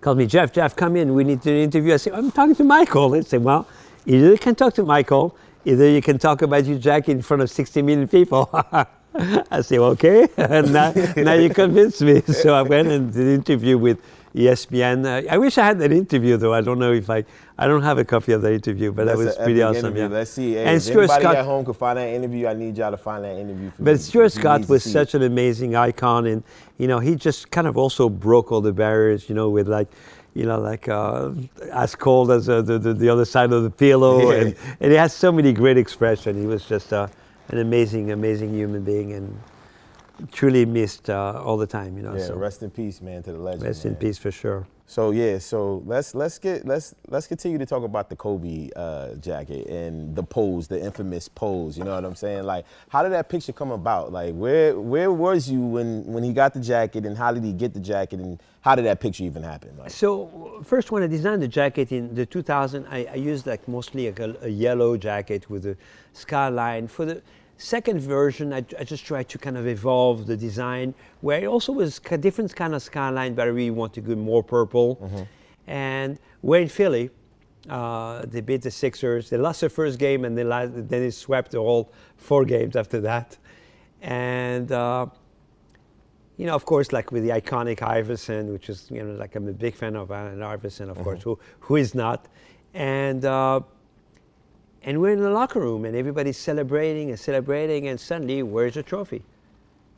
called 0.00 0.18
me, 0.18 0.26
Jeff. 0.26 0.52
Jeff, 0.52 0.76
come 0.76 0.96
in. 0.96 1.14
We 1.14 1.24
need 1.24 1.42
to 1.42 1.50
interview. 1.50 1.94
I 1.94 1.96
said, 1.98 2.14
I'm 2.14 2.30
talking 2.30 2.54
to 2.56 2.64
Michael. 2.64 3.10
They 3.10 3.22
said, 3.22 3.42
well, 3.42 3.66
either 4.06 4.30
you 4.30 4.38
can 4.38 4.54
talk 4.54 4.74
to 4.74 4.82
Michael, 4.82 5.36
either 5.64 5.88
you 5.88 6.02
can 6.02 6.18
talk 6.18 6.42
about 6.42 6.64
you, 6.64 6.78
Jack, 6.78 7.08
in 7.08 7.22
front 7.22 7.42
of 7.42 7.50
60 7.50 7.82
million 7.82 8.08
people. 8.08 8.50
I 9.50 9.60
said, 9.62 9.78
okay. 9.78 10.28
And 10.36 10.72
now, 10.72 10.92
now 11.16 11.32
you 11.34 11.50
convinced 11.50 12.02
me. 12.02 12.22
So 12.26 12.54
I 12.54 12.62
went 12.62 12.88
and 12.88 13.12
did 13.12 13.26
an 13.26 13.34
interview 13.34 13.78
with 13.78 13.98
ESPN. 14.36 15.28
I 15.30 15.38
wish 15.38 15.56
I 15.56 15.64
had 15.64 15.78
that 15.78 15.92
interview, 15.92 16.36
though. 16.36 16.52
I 16.52 16.60
don't 16.60 16.78
know 16.78 16.92
if 16.92 17.08
I, 17.08 17.24
I 17.56 17.66
don't 17.66 17.82
have 17.82 17.96
a 17.96 18.04
copy 18.04 18.32
of 18.32 18.42
that 18.42 18.52
interview, 18.52 18.92
but 18.92 19.06
that 19.06 19.16
was 19.16 19.34
pretty 19.36 19.62
awesome. 19.62 19.86
interview. 19.86 20.02
Yeah. 20.02 20.08
Let's 20.08 20.30
see. 20.30 20.52
Hey, 20.52 20.64
and 20.64 20.76
if 20.76 20.82
Stuart 20.82 21.04
anybody 21.04 21.22
Scott, 21.22 21.36
at 21.36 21.44
home 21.46 21.64
could 21.64 21.76
find 21.76 21.98
that 21.98 22.08
interview, 22.08 22.46
I 22.46 22.52
need 22.52 22.76
y'all 22.76 22.90
to 22.90 22.98
find 22.98 23.24
that 23.24 23.36
interview. 23.38 23.70
For 23.70 23.82
me, 23.82 23.92
but 23.92 24.00
Stuart 24.00 24.24
because 24.24 24.34
Scott 24.34 24.68
was 24.68 24.84
such 24.84 25.14
it. 25.14 25.22
an 25.22 25.32
amazing 25.32 25.74
icon, 25.74 26.26
and 26.26 26.42
you 26.76 26.86
know, 26.86 26.98
he 26.98 27.14
just 27.14 27.50
kind 27.50 27.66
of 27.66 27.78
also 27.78 28.10
broke 28.10 28.52
all 28.52 28.60
the 28.60 28.74
barriers. 28.74 29.28
You 29.30 29.34
know, 29.34 29.48
with 29.48 29.68
like, 29.68 29.88
you 30.34 30.44
know, 30.44 30.60
like 30.60 30.86
uh, 30.86 31.30
as 31.72 31.94
cold 31.94 32.30
as 32.30 32.50
uh, 32.50 32.60
the, 32.60 32.78
the 32.78 32.92
the 32.92 33.08
other 33.08 33.24
side 33.24 33.52
of 33.52 33.62
the 33.62 33.70
pillow, 33.70 34.30
Yeah. 34.32 34.38
and, 34.40 34.56
and 34.80 34.92
he 34.92 34.98
has 34.98 35.14
so 35.14 35.32
many 35.32 35.54
great 35.54 35.78
expressions. 35.78 36.38
He 36.38 36.46
was 36.46 36.66
just 36.66 36.92
uh, 36.92 37.08
an 37.48 37.58
amazing, 37.58 38.12
amazing 38.12 38.52
human 38.52 38.82
being, 38.82 39.14
and 39.14 39.34
truly 40.32 40.64
missed 40.64 41.10
uh, 41.10 41.42
all 41.44 41.56
the 41.56 41.66
time. 41.66 41.96
You 41.96 42.02
know, 42.02 42.14
Yeah, 42.14 42.26
so 42.26 42.36
rest 42.36 42.62
in 42.62 42.70
peace, 42.70 43.00
man, 43.00 43.22
to 43.24 43.32
the 43.32 43.38
legend. 43.38 43.62
rest 43.64 43.84
in 43.84 43.94
peace 43.96 44.18
for 44.18 44.30
sure. 44.30 44.66
So 44.88 45.10
yeah, 45.10 45.38
so 45.38 45.82
let's 45.84 46.14
let's 46.14 46.38
get 46.38 46.64
let's 46.64 46.94
let's 47.08 47.26
continue 47.26 47.58
to 47.58 47.66
talk 47.66 47.82
about 47.82 48.08
the 48.08 48.14
Kobe 48.14 48.70
uh, 48.76 49.14
jacket 49.16 49.66
and 49.66 50.14
the 50.14 50.22
pose, 50.22 50.68
the 50.68 50.80
infamous 50.80 51.28
pose. 51.28 51.76
You 51.76 51.82
know 51.82 51.94
what 51.96 52.04
I'm 52.04 52.14
saying? 52.14 52.44
Like, 52.44 52.66
how 52.88 53.02
did 53.02 53.10
that 53.10 53.28
picture 53.28 53.52
come 53.52 53.72
about? 53.72 54.12
Like, 54.12 54.32
where 54.34 54.78
where 54.78 55.10
was 55.10 55.50
you 55.50 55.60
when 55.60 56.04
when 56.04 56.22
he 56.22 56.32
got 56.32 56.54
the 56.54 56.60
jacket, 56.60 57.04
and 57.04 57.18
how 57.18 57.32
did 57.32 57.42
he 57.42 57.52
get 57.52 57.74
the 57.74 57.80
jacket, 57.80 58.20
and 58.20 58.40
how 58.60 58.76
did 58.76 58.84
that 58.84 59.00
picture 59.00 59.24
even 59.24 59.42
happen? 59.42 59.76
Like, 59.76 59.90
So 59.90 60.62
first, 60.64 60.92
when 60.92 61.02
I 61.02 61.08
designed 61.08 61.42
the 61.42 61.48
jacket 61.48 61.90
in 61.90 62.14
the 62.14 62.24
2000, 62.24 62.86
I, 62.88 63.06
I 63.06 63.14
used 63.16 63.44
like 63.44 63.66
mostly 63.66 64.06
like 64.06 64.20
a, 64.20 64.36
a 64.42 64.48
yellow 64.48 64.96
jacket 64.96 65.50
with 65.50 65.66
a 65.66 65.76
skyline. 66.12 66.86
For 66.86 67.04
the 67.04 67.22
second 67.58 68.00
version, 68.00 68.52
I, 68.52 68.64
I 68.78 68.84
just 68.84 69.04
tried 69.04 69.28
to 69.30 69.38
kind 69.38 69.56
of 69.56 69.66
evolve 69.66 70.26
the 70.26 70.36
design, 70.36 70.94
where 71.20 71.40
it 71.42 71.46
also 71.46 71.72
was 71.72 72.00
a 72.10 72.18
different 72.18 72.54
kind 72.54 72.74
of 72.74 72.82
skyline, 72.82 73.34
but 73.34 73.42
I 73.42 73.46
really 73.46 73.70
want 73.70 73.94
to 73.94 74.00
go 74.00 74.14
more 74.14 74.42
purple. 74.42 74.98
And 75.66 76.18
we're 76.42 76.60
in 76.60 76.68
Philly. 76.68 77.10
Uh, 77.68 78.24
they 78.26 78.40
beat 78.40 78.62
the 78.62 78.70
Sixers. 78.70 79.30
They 79.30 79.36
lost 79.38 79.60
the 79.60 79.68
first 79.68 79.98
game, 79.98 80.24
and 80.24 80.38
they 80.38 80.44
then 80.44 80.86
they 80.88 81.10
swept 81.10 81.54
all 81.54 81.92
four 82.16 82.44
games 82.44 82.76
after 82.76 83.00
that. 83.00 83.36
And 84.02 84.70
uh, 84.70 85.06
you 86.36 86.46
know, 86.46 86.54
of 86.54 86.64
course, 86.64 86.92
like 86.92 87.10
with 87.10 87.24
the 87.24 87.30
iconic 87.30 87.82
Iverson, 87.82 88.52
which 88.52 88.68
is 88.68 88.88
you 88.90 89.02
know, 89.02 89.14
like 89.14 89.34
I'm 89.34 89.48
a 89.48 89.52
big 89.52 89.74
fan 89.74 89.96
of 89.96 90.12
Allen 90.12 90.42
Iverson, 90.42 90.90
of 90.90 90.98
course. 90.98 91.22
Who 91.24 91.38
who 91.60 91.76
is 91.76 91.94
not? 91.94 92.28
And 92.74 93.24
uh, 93.24 93.60
and 94.86 95.00
we're 95.00 95.10
in 95.10 95.20
the 95.20 95.30
locker 95.30 95.60
room, 95.60 95.84
and 95.84 95.96
everybody's 95.96 96.38
celebrating 96.38 97.10
and 97.10 97.18
celebrating, 97.18 97.88
and 97.88 97.98
suddenly, 98.00 98.42
where's 98.44 98.74
the 98.74 98.82
trophy? 98.82 99.22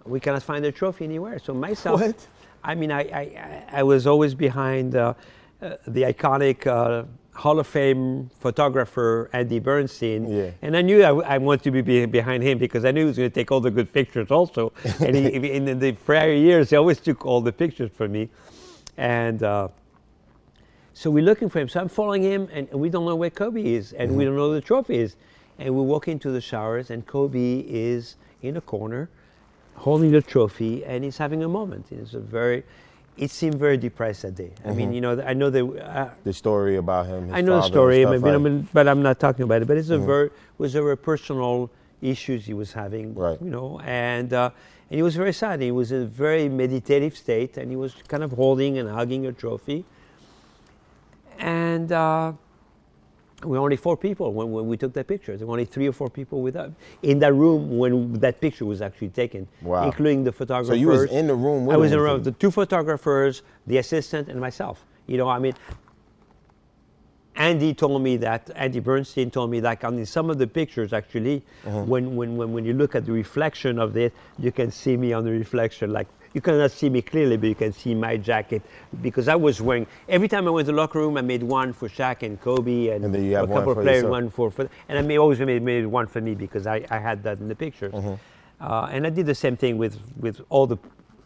We 0.04 0.18
cannot 0.18 0.42
find 0.42 0.64
the 0.64 0.72
trophy 0.72 1.04
anywhere. 1.04 1.38
So 1.38 1.52
myself, 1.52 2.00
What? 2.00 2.26
I 2.64 2.74
mean, 2.74 2.90
I, 2.90 3.00
I, 3.02 3.64
I- 3.70 3.82
was 3.82 4.06
always 4.06 4.34
behind 4.34 4.96
uh, 4.96 5.12
uh, 5.60 5.76
the 5.86 6.02
iconic 6.04 6.66
uh, 6.66 7.04
Hall 7.34 7.58
of 7.60 7.66
Fame 7.66 8.30
photographer 8.40 9.28
Andy 9.34 9.58
Bernstein, 9.60 10.26
Yeah. 10.26 10.50
and 10.62 10.74
I 10.76 10.80
knew 10.82 11.02
I, 11.04 11.34
I 11.34 11.38
wanted 11.38 11.62
to 11.64 11.70
be, 11.70 11.82
be 11.82 12.06
behind 12.06 12.42
him 12.42 12.56
because 12.58 12.84
I 12.86 12.90
knew 12.90 13.02
he 13.02 13.06
was 13.06 13.18
going 13.18 13.30
to 13.30 13.34
take 13.34 13.52
all 13.52 13.60
the 13.60 13.70
good 13.70 13.92
pictures 13.92 14.30
also. 14.30 14.72
and 15.00 15.14
he, 15.14 15.26
in 15.58 15.78
the 15.78 15.92
prior 15.92 16.32
years, 16.32 16.70
he 16.70 16.76
always 16.76 16.98
took 16.98 17.26
all 17.26 17.40
the 17.42 17.52
pictures 17.52 17.90
for 17.94 18.08
me, 18.08 18.30
and. 18.96 19.42
So 20.98 21.12
we're 21.12 21.22
looking 21.22 21.48
for 21.48 21.60
him. 21.60 21.68
So 21.68 21.78
I'm 21.80 21.88
following 21.88 22.24
him, 22.24 22.48
and 22.52 22.68
we 22.72 22.90
don't 22.90 23.04
know 23.04 23.14
where 23.14 23.30
Kobe 23.30 23.62
is, 23.64 23.92
and 23.92 24.16
we 24.16 24.24
don't 24.24 24.34
know 24.34 24.48
where 24.48 24.56
the 24.60 24.66
trophy 24.72 24.98
is. 24.98 25.14
And 25.60 25.72
we 25.72 25.80
walk 25.80 26.08
into 26.08 26.32
the 26.32 26.40
showers, 26.40 26.90
and 26.90 27.06
Kobe 27.06 27.60
is 27.68 28.16
in 28.42 28.56
a 28.56 28.60
corner, 28.60 29.08
holding 29.76 30.10
the 30.10 30.20
trophy, 30.20 30.84
and 30.84 31.04
he's 31.04 31.16
having 31.16 31.44
a 31.44 31.48
moment. 31.48 31.86
It's 31.92 32.14
a 32.14 32.18
very, 32.18 32.64
it 33.16 33.30
seemed 33.30 33.54
very 33.60 33.76
depressed 33.76 34.22
that 34.22 34.34
day. 34.34 34.50
I 34.64 34.72
mean, 34.72 34.92
you 34.92 35.00
know, 35.00 35.22
I 35.24 35.34
know 35.34 35.50
that. 35.50 35.64
Uh, 35.64 36.08
The 36.24 36.32
story 36.32 36.74
about 36.78 37.06
him. 37.06 37.26
his 37.26 37.32
I 37.32 37.42
know 37.42 37.60
the 37.60 37.62
story, 37.62 38.04
maybe, 38.04 38.18
right? 38.18 38.32
I'm- 38.34 38.68
but 38.72 38.88
I'm 38.88 39.00
not 39.00 39.20
talking 39.20 39.44
about 39.44 39.62
it. 39.62 39.68
But 39.68 39.76
it's 39.76 39.90
a 39.90 39.98
very 39.98 40.30
was 40.58 40.74
a 40.74 40.82
very 40.82 40.96
personal 40.96 41.70
issues 42.02 42.44
he 42.44 42.54
was 42.54 42.72
having, 42.72 43.14
Right. 43.14 43.40
you 43.40 43.50
know, 43.50 43.78
and 43.84 44.32
uh, 44.32 44.50
and 44.90 44.96
he 44.96 45.04
was 45.04 45.14
very 45.14 45.32
sad. 45.32 45.60
He 45.60 45.70
was 45.70 45.92
in 45.92 46.02
a 46.02 46.06
very 46.06 46.48
meditative 46.48 47.16
state, 47.16 47.56
and 47.56 47.70
he 47.70 47.76
was 47.76 47.94
kind 48.08 48.24
of 48.24 48.32
holding 48.32 48.78
and 48.78 48.90
hugging 48.90 49.26
a 49.26 49.32
trophy. 49.32 49.84
And 51.38 51.92
uh, 51.92 52.32
we 53.44 53.50
were 53.50 53.58
only 53.58 53.76
four 53.76 53.96
people 53.96 54.32
when, 54.32 54.50
when 54.50 54.66
we 54.66 54.76
took 54.76 54.92
that 54.94 55.06
picture. 55.06 55.36
There 55.36 55.46
were 55.46 55.52
only 55.52 55.64
three 55.64 55.86
or 55.88 55.92
four 55.92 56.10
people 56.10 56.42
with 56.42 56.56
us 56.56 56.72
in 57.02 57.18
that 57.20 57.32
room 57.34 57.78
when 57.78 58.14
that 58.14 58.40
picture 58.40 58.64
was 58.66 58.82
actually 58.82 59.10
taken, 59.10 59.46
Wow. 59.62 59.84
including 59.86 60.24
the 60.24 60.32
photographers. 60.32 60.68
So 60.68 60.74
you 60.74 60.88
was 60.88 61.04
in 61.10 61.28
the 61.28 61.34
room 61.34 61.66
with 61.66 61.74
I 61.74 61.78
was 61.78 61.92
in 61.92 61.98
the 61.98 62.02
room. 62.04 62.22
The 62.22 62.32
two 62.32 62.50
photographers, 62.50 63.42
the 63.66 63.78
assistant, 63.78 64.28
and 64.28 64.40
myself. 64.40 64.84
You 65.06 65.16
know, 65.16 65.28
I 65.28 65.38
mean, 65.38 65.54
Andy 67.36 67.72
told 67.72 68.02
me 68.02 68.16
that, 68.16 68.50
Andy 68.56 68.80
Bernstein 68.80 69.30
told 69.30 69.50
me 69.52 69.60
that, 69.60 69.68
like 69.68 69.84
on 69.84 70.04
some 70.04 70.28
of 70.28 70.38
the 70.38 70.46
pictures 70.48 70.92
actually, 70.92 71.44
Uh-huh. 71.64 71.84
when, 71.84 72.16
when, 72.16 72.36
when, 72.36 72.52
when 72.52 72.64
you 72.64 72.72
look 72.72 72.96
at 72.96 73.06
the 73.06 73.12
reflection 73.12 73.78
of 73.78 73.96
it, 73.96 74.12
you 74.40 74.50
can 74.50 74.72
see 74.72 74.96
me 74.96 75.12
on 75.12 75.24
the 75.24 75.30
reflection. 75.30 75.92
Like 75.92 76.08
you 76.38 76.42
cannot 76.42 76.70
see 76.70 76.88
me 76.88 77.02
clearly, 77.02 77.36
but 77.36 77.48
you 77.48 77.56
can 77.56 77.72
see 77.72 77.94
my 77.96 78.16
jacket 78.16 78.62
because 79.02 79.26
I 79.26 79.34
was 79.34 79.60
wearing, 79.60 79.88
every 80.08 80.28
time 80.28 80.46
I 80.46 80.50
went 80.50 80.66
to 80.66 80.72
the 80.72 80.78
locker 80.78 81.00
room, 81.00 81.16
I 81.16 81.20
made 81.20 81.42
one 81.42 81.72
for 81.72 81.88
Shaq 81.88 82.22
and 82.22 82.40
Kobe 82.40 82.90
and, 82.90 83.04
And 83.04 83.16
a 83.34 83.44
couple 83.44 83.72
of 83.72 83.78
players, 83.78 84.04
one 84.04 84.30
for, 84.30 84.48
for 84.48 84.68
and 84.88 84.96
I 84.96 85.02
made, 85.02 85.18
always 85.18 85.40
made, 85.40 85.60
made 85.62 85.84
one 85.84 86.06
for 86.06 86.20
me 86.20 86.36
because 86.36 86.64
I, 86.68 86.86
I 86.90 86.98
had 86.98 87.24
that 87.24 87.40
in 87.40 87.48
the 87.48 87.56
pictures. 87.56 87.92
Uh-huh. 87.92 88.16
Uh, 88.60 88.88
and 88.92 89.04
I 89.04 89.10
did 89.10 89.26
the 89.26 89.34
same 89.34 89.56
thing 89.56 89.78
with, 89.78 89.98
with 90.16 90.40
all 90.48 90.68
the, 90.68 90.78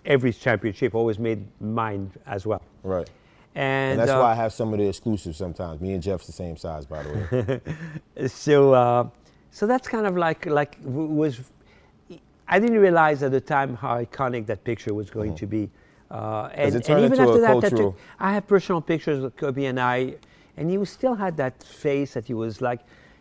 every 0.06 0.32
championship, 0.32 0.94
always 0.94 1.18
made 1.18 1.44
mine 1.60 2.10
as 2.26 2.46
well. 2.46 2.62
Right. 2.82 3.10
And, 3.54 3.92
And 3.92 4.00
that's 4.00 4.12
uh, 4.12 4.18
why 4.18 4.32
I 4.32 4.34
have 4.34 4.54
some 4.54 4.72
of 4.72 4.78
the 4.78 4.88
exclusives 4.88 5.36
sometimes. 5.36 5.82
Me 5.82 5.92
and 5.92 6.02
Jeff's 6.02 6.26
the 6.26 6.32
same 6.32 6.56
size, 6.56 6.86
by 6.86 7.02
the 7.02 7.10
way. 8.16 8.26
so 8.28 8.72
uh, 8.72 9.08
so 9.50 9.66
that's 9.66 9.86
kind 9.86 10.06
of 10.06 10.16
like 10.16 10.46
like 10.46 10.78
was 10.82 11.40
I 12.48 12.58
didn't 12.58 12.78
realize 12.78 13.22
at 13.22 13.30
the 13.32 13.40
time 13.40 13.76
how 13.76 13.96
iconic 14.02 14.46
that 14.46 14.64
picture 14.64 14.94
was 14.94 15.10
going 15.10 15.34
to 15.36 15.46
be. 15.46 15.70
Uh, 16.10 16.50
and, 16.52 16.74
it 16.74 16.88
and 16.88 17.04
even 17.04 17.18
after 17.20 17.40
that, 17.40 17.60
that 17.62 17.70
took- 17.70 17.98
I 18.20 18.32
have 18.34 18.46
personal 18.46 18.80
pictures 18.80 19.22
with 19.22 19.36
Kobe 19.36 19.64
and 19.64 19.80
I, 19.80 20.16
and 20.56 20.70
he 20.70 20.84
still 20.84 21.14
had 21.14 21.36
that 21.38 21.62
face 21.62 22.12
that 22.14 22.26
he 22.26 22.34
was 22.34 22.60
like, 22.60 22.80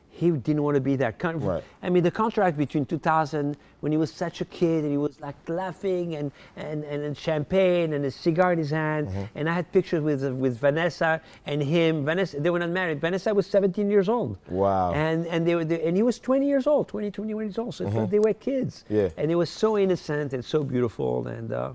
he 0.10 0.30
didn't 0.32 0.62
want 0.64 0.76
to 0.76 0.82
be 0.82 0.98
there. 0.98 1.14
Con- 1.14 1.40
Right. 1.40 1.64
I 1.82 1.90
mean, 1.90 2.04
the 2.04 2.12
contract 2.12 2.58
between 2.58 2.86
2000, 2.86 3.56
when 3.82 3.92
he 3.92 3.98
was 3.98 4.12
such 4.12 4.42
a 4.42 4.46
kid 4.46 4.84
and 4.84 4.92
he 4.92 4.98
was 4.98 5.20
like 5.20 5.36
laughing 5.50 6.16
and, 6.16 6.32
and, 6.56 6.84
and, 6.86 7.04
and 7.04 7.18
champagne 7.18 7.94
and 7.94 8.06
a 8.06 8.12
cigar 8.12 8.54
in 8.54 8.60
his 8.60 8.70
hand, 8.70 9.02
Mm-hmm. 9.02 9.38
and 9.38 9.50
I 9.50 9.54
had 9.54 9.72
pictures 9.72 10.02
with, 10.02 10.24
with 10.34 10.60
Vanessa 10.60 11.20
and 11.48 11.62
him. 11.62 12.06
Vanessa, 12.06 12.40
they 12.40 12.50
were 12.52 12.60
not 12.60 12.70
married. 12.70 13.02
Vanessa 13.02 13.34
was 13.34 13.48
17 13.48 13.90
years 13.90 14.08
old. 14.08 14.38
Wow. 14.50 14.94
And, 14.94 15.26
and, 15.28 15.46
they 15.46 15.56
were, 15.56 15.66
they, 15.66 15.82
and 15.84 15.98
he 15.98 16.04
was 16.04 16.20
20 16.20 16.48
years 16.48 16.68
old, 16.68 16.88
20, 16.88 17.10
21 17.12 17.44
years 17.46 17.58
old. 17.58 17.74
So 17.74 17.86
it's 17.86 17.96
like 17.96 18.10
they 18.12 18.20
were 18.20 18.34
kids. 18.34 18.86
Yeah. 18.90 19.10
And 19.18 19.32
it 19.32 19.36
was 19.36 19.50
so 19.50 19.78
innocent 19.78 20.34
and 20.34 20.46
so 20.46 20.64
beautiful. 20.64 21.28
And, 21.28 21.52
uh, 21.52 21.74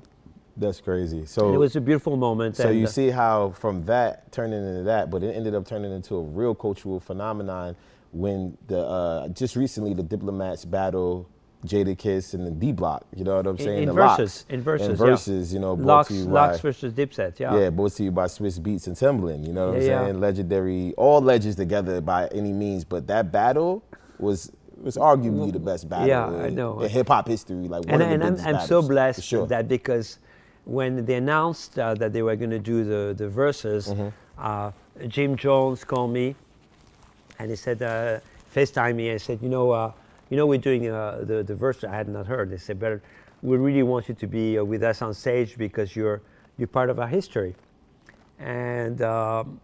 That's 0.56 0.80
crazy. 0.80 1.26
So 1.26 1.52
it 1.52 1.58
was 1.58 1.74
a 1.74 1.80
beautiful 1.80 2.16
moment. 2.16 2.56
So 2.56 2.70
you 2.70 2.84
uh, 2.84 2.88
see 2.88 3.10
how 3.10 3.50
from 3.50 3.84
that 3.86 4.30
turning 4.30 4.64
into 4.66 4.84
that, 4.84 5.10
but 5.10 5.22
it 5.24 5.34
ended 5.34 5.54
up 5.54 5.66
turning 5.66 5.92
into 5.92 6.14
a 6.16 6.22
real 6.22 6.54
cultural 6.54 7.00
phenomenon 7.00 7.74
when 8.12 8.56
the 8.68 8.78
uh, 8.78 9.28
just 9.28 9.56
recently 9.56 9.92
the 9.92 10.02
diplomats 10.02 10.64
battle 10.64 11.28
Jadakiss 11.64 12.34
and 12.34 12.46
the 12.46 12.50
D 12.50 12.72
Block. 12.72 13.06
You 13.14 13.24
know 13.24 13.36
what 13.36 13.46
I'm 13.46 13.58
saying? 13.58 13.82
in 13.82 13.86
the 13.88 13.92
verses, 13.94 14.44
in 14.48 14.62
verses, 14.62 14.88
yeah. 15.00 15.06
verses. 15.06 15.52
You 15.54 15.60
know, 15.60 15.76
brought 15.76 15.86
LOX, 15.86 16.08
to 16.08 16.14
you 16.14 16.24
LOX 16.24 16.56
by 16.58 16.62
versus 16.62 16.92
Dipset, 16.92 17.38
yeah. 17.38 17.58
yeah, 17.58 17.70
brought 17.70 17.92
to 17.92 18.04
you 18.04 18.10
by 18.10 18.26
Swizz 18.26 18.60
Beatz 18.60 18.86
and 18.86 18.96
Timbaland. 18.96 19.46
You 19.46 19.52
know 19.52 19.68
what 19.68 19.76
I'm 19.76 19.82
Yeah, 19.82 19.88
yeah. 19.88 20.04
saying? 20.04 20.20
Legendary, 20.20 20.94
all 20.96 21.20
legends 21.20 21.56
together 21.56 22.00
by 22.00 22.28
any 22.28 22.52
means. 22.52 22.84
But 22.84 23.06
that 23.08 23.32
battle 23.32 23.82
was 24.18 24.52
was 24.80 24.96
arguably 24.96 25.52
the 25.52 25.58
best 25.58 25.88
battle 25.88 26.06
Yeah, 26.08 26.26
I 26.28 26.48
in, 26.48 26.54
know. 26.54 26.80
in 26.80 26.90
hip 26.90 27.08
hop 27.08 27.26
history. 27.28 27.56
Like 27.68 27.84
one 27.86 28.02
and, 28.02 28.02
of 28.02 28.20
the 28.20 28.26
and 28.26 28.40
I'm, 28.56 28.56
I'm 28.56 28.66
so 28.66 28.82
blessed 28.82 29.22
sure. 29.24 29.46
that 29.46 29.68
because 29.68 30.18
when 30.66 31.04
they 31.06 31.14
announced 31.14 31.78
uh, 31.78 31.94
that 31.94 32.12
they 32.12 32.22
were 32.22 32.36
going 32.36 32.50
to 32.50 32.58
do 32.58 32.84
the, 32.84 33.14
the 33.16 33.28
verses, 33.28 33.88
Mm-hmm. 33.88 34.08
uh, 34.38 34.70
Jim 35.08 35.36
Jones 35.36 35.82
called 35.84 36.12
me 36.12 36.34
and 37.38 37.50
he 37.50 37.56
said, 37.56 37.82
uh, 37.82 38.20
FaceTime 38.54 38.96
me 38.96 39.10
and 39.10 39.20
said, 39.20 39.38
you 39.42 39.48
know, 39.48 39.70
uh, 39.70 39.92
you 40.30 40.36
know, 40.36 40.46
we're 40.46 40.58
doing 40.58 40.88
uh, 40.88 41.20
the, 41.22 41.42
the 41.42 41.54
verse 41.54 41.84
I 41.84 41.94
had 41.94 42.08
not 42.08 42.26
heard. 42.26 42.50
They 42.50 42.56
said, 42.56 42.78
but 42.80 43.00
we 43.42 43.56
really 43.56 43.82
want 43.82 44.08
you 44.08 44.14
to 44.14 44.26
be 44.26 44.58
uh, 44.58 44.64
with 44.64 44.82
us 44.82 45.02
on 45.02 45.14
stage 45.14 45.56
because 45.56 45.94
you're, 45.94 46.20
you're 46.58 46.68
part 46.68 46.90
of 46.90 46.98
our 46.98 47.06
history. 47.08 47.54
And 48.38 49.00
um, 49.02 49.60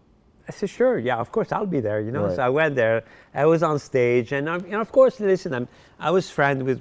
I 0.49 0.53
said, 0.53 0.71
sure, 0.71 0.99
yeah, 0.99 1.17
of 1.19 1.31
course, 1.33 1.53
I'll 1.53 1.67
be 1.67 1.81
there, 1.81 2.01
you 2.01 2.11
know. 2.11 2.27
Right. 2.27 2.37
So 2.37 2.43
I 2.43 2.49
went 2.49 2.75
there. 2.75 3.05
I 3.35 3.45
was 3.47 3.63
on 3.63 3.79
stage, 3.79 4.33
and, 4.33 4.49
um, 4.49 4.65
and 4.65 4.75
of 4.77 4.93
course, 4.93 5.21
listen, 5.21 5.55
I'm, 5.55 5.69
I 5.99 6.11
was 6.11 6.31
friend 6.31 6.63
with 6.65 6.81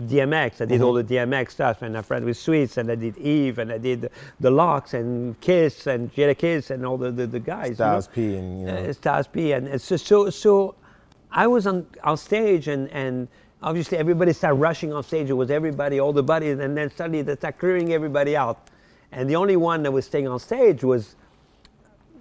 DMX. 0.00 0.60
I 0.60 0.64
did 0.64 0.76
Mm-hmm. 0.76 0.84
all 0.84 0.92
the 0.94 1.04
DMX 1.04 1.50
stuff, 1.52 1.82
and 1.82 1.96
I'm 1.96 2.02
friend 2.02 2.24
with 2.24 2.36
Swizz, 2.36 2.76
and 2.76 2.90
I 2.90 2.94
did 2.96 3.16
Eve, 3.18 3.58
and 3.58 3.72
I 3.72 3.78
did 3.78 4.10
the 4.40 4.50
LOX, 4.50 4.94
and 4.94 5.40
Kiss, 5.40 5.86
and 5.86 6.12
Jadakiss, 6.14 6.70
and 6.70 6.84
all 6.84 6.96
the, 6.98 7.10
the, 7.10 7.26
the 7.26 7.40
guys. 7.40 7.70
you 7.70 7.74
know. 8.08 8.14
P 8.14 8.36
and 8.36 8.60
you 8.60 8.66
know. 8.66 8.76
Uh, 8.76 8.92
Styles 8.92 9.26
P, 9.28 9.52
and 9.52 9.68
it's 9.68 9.88
just 9.88 10.06
so 10.06 10.28
so. 10.30 10.74
I 11.32 11.46
was 11.46 11.66
on 11.66 11.86
on 12.04 12.16
stage, 12.16 12.68
and 12.68 12.88
and 12.90 13.28
obviously 13.62 13.98
everybody 13.98 14.32
started 14.32 14.56
rushing 14.56 14.92
on 14.92 15.02
stage. 15.02 15.30
It 15.30 15.34
was 15.34 15.50
everybody, 15.50 15.98
all 15.98 16.12
the 16.12 16.22
buddies, 16.22 16.58
and 16.58 16.76
then 16.76 16.90
suddenly 16.94 17.22
they 17.22 17.36
start 17.36 17.58
clearing 17.58 17.92
everybody 17.92 18.36
out, 18.36 18.68
and 19.12 19.28
the 19.28 19.36
only 19.36 19.56
one 19.56 19.82
that 19.84 19.92
was 19.92 20.06
staying 20.06 20.28
on 20.28 20.38
stage 20.38 20.84
was 20.84 21.16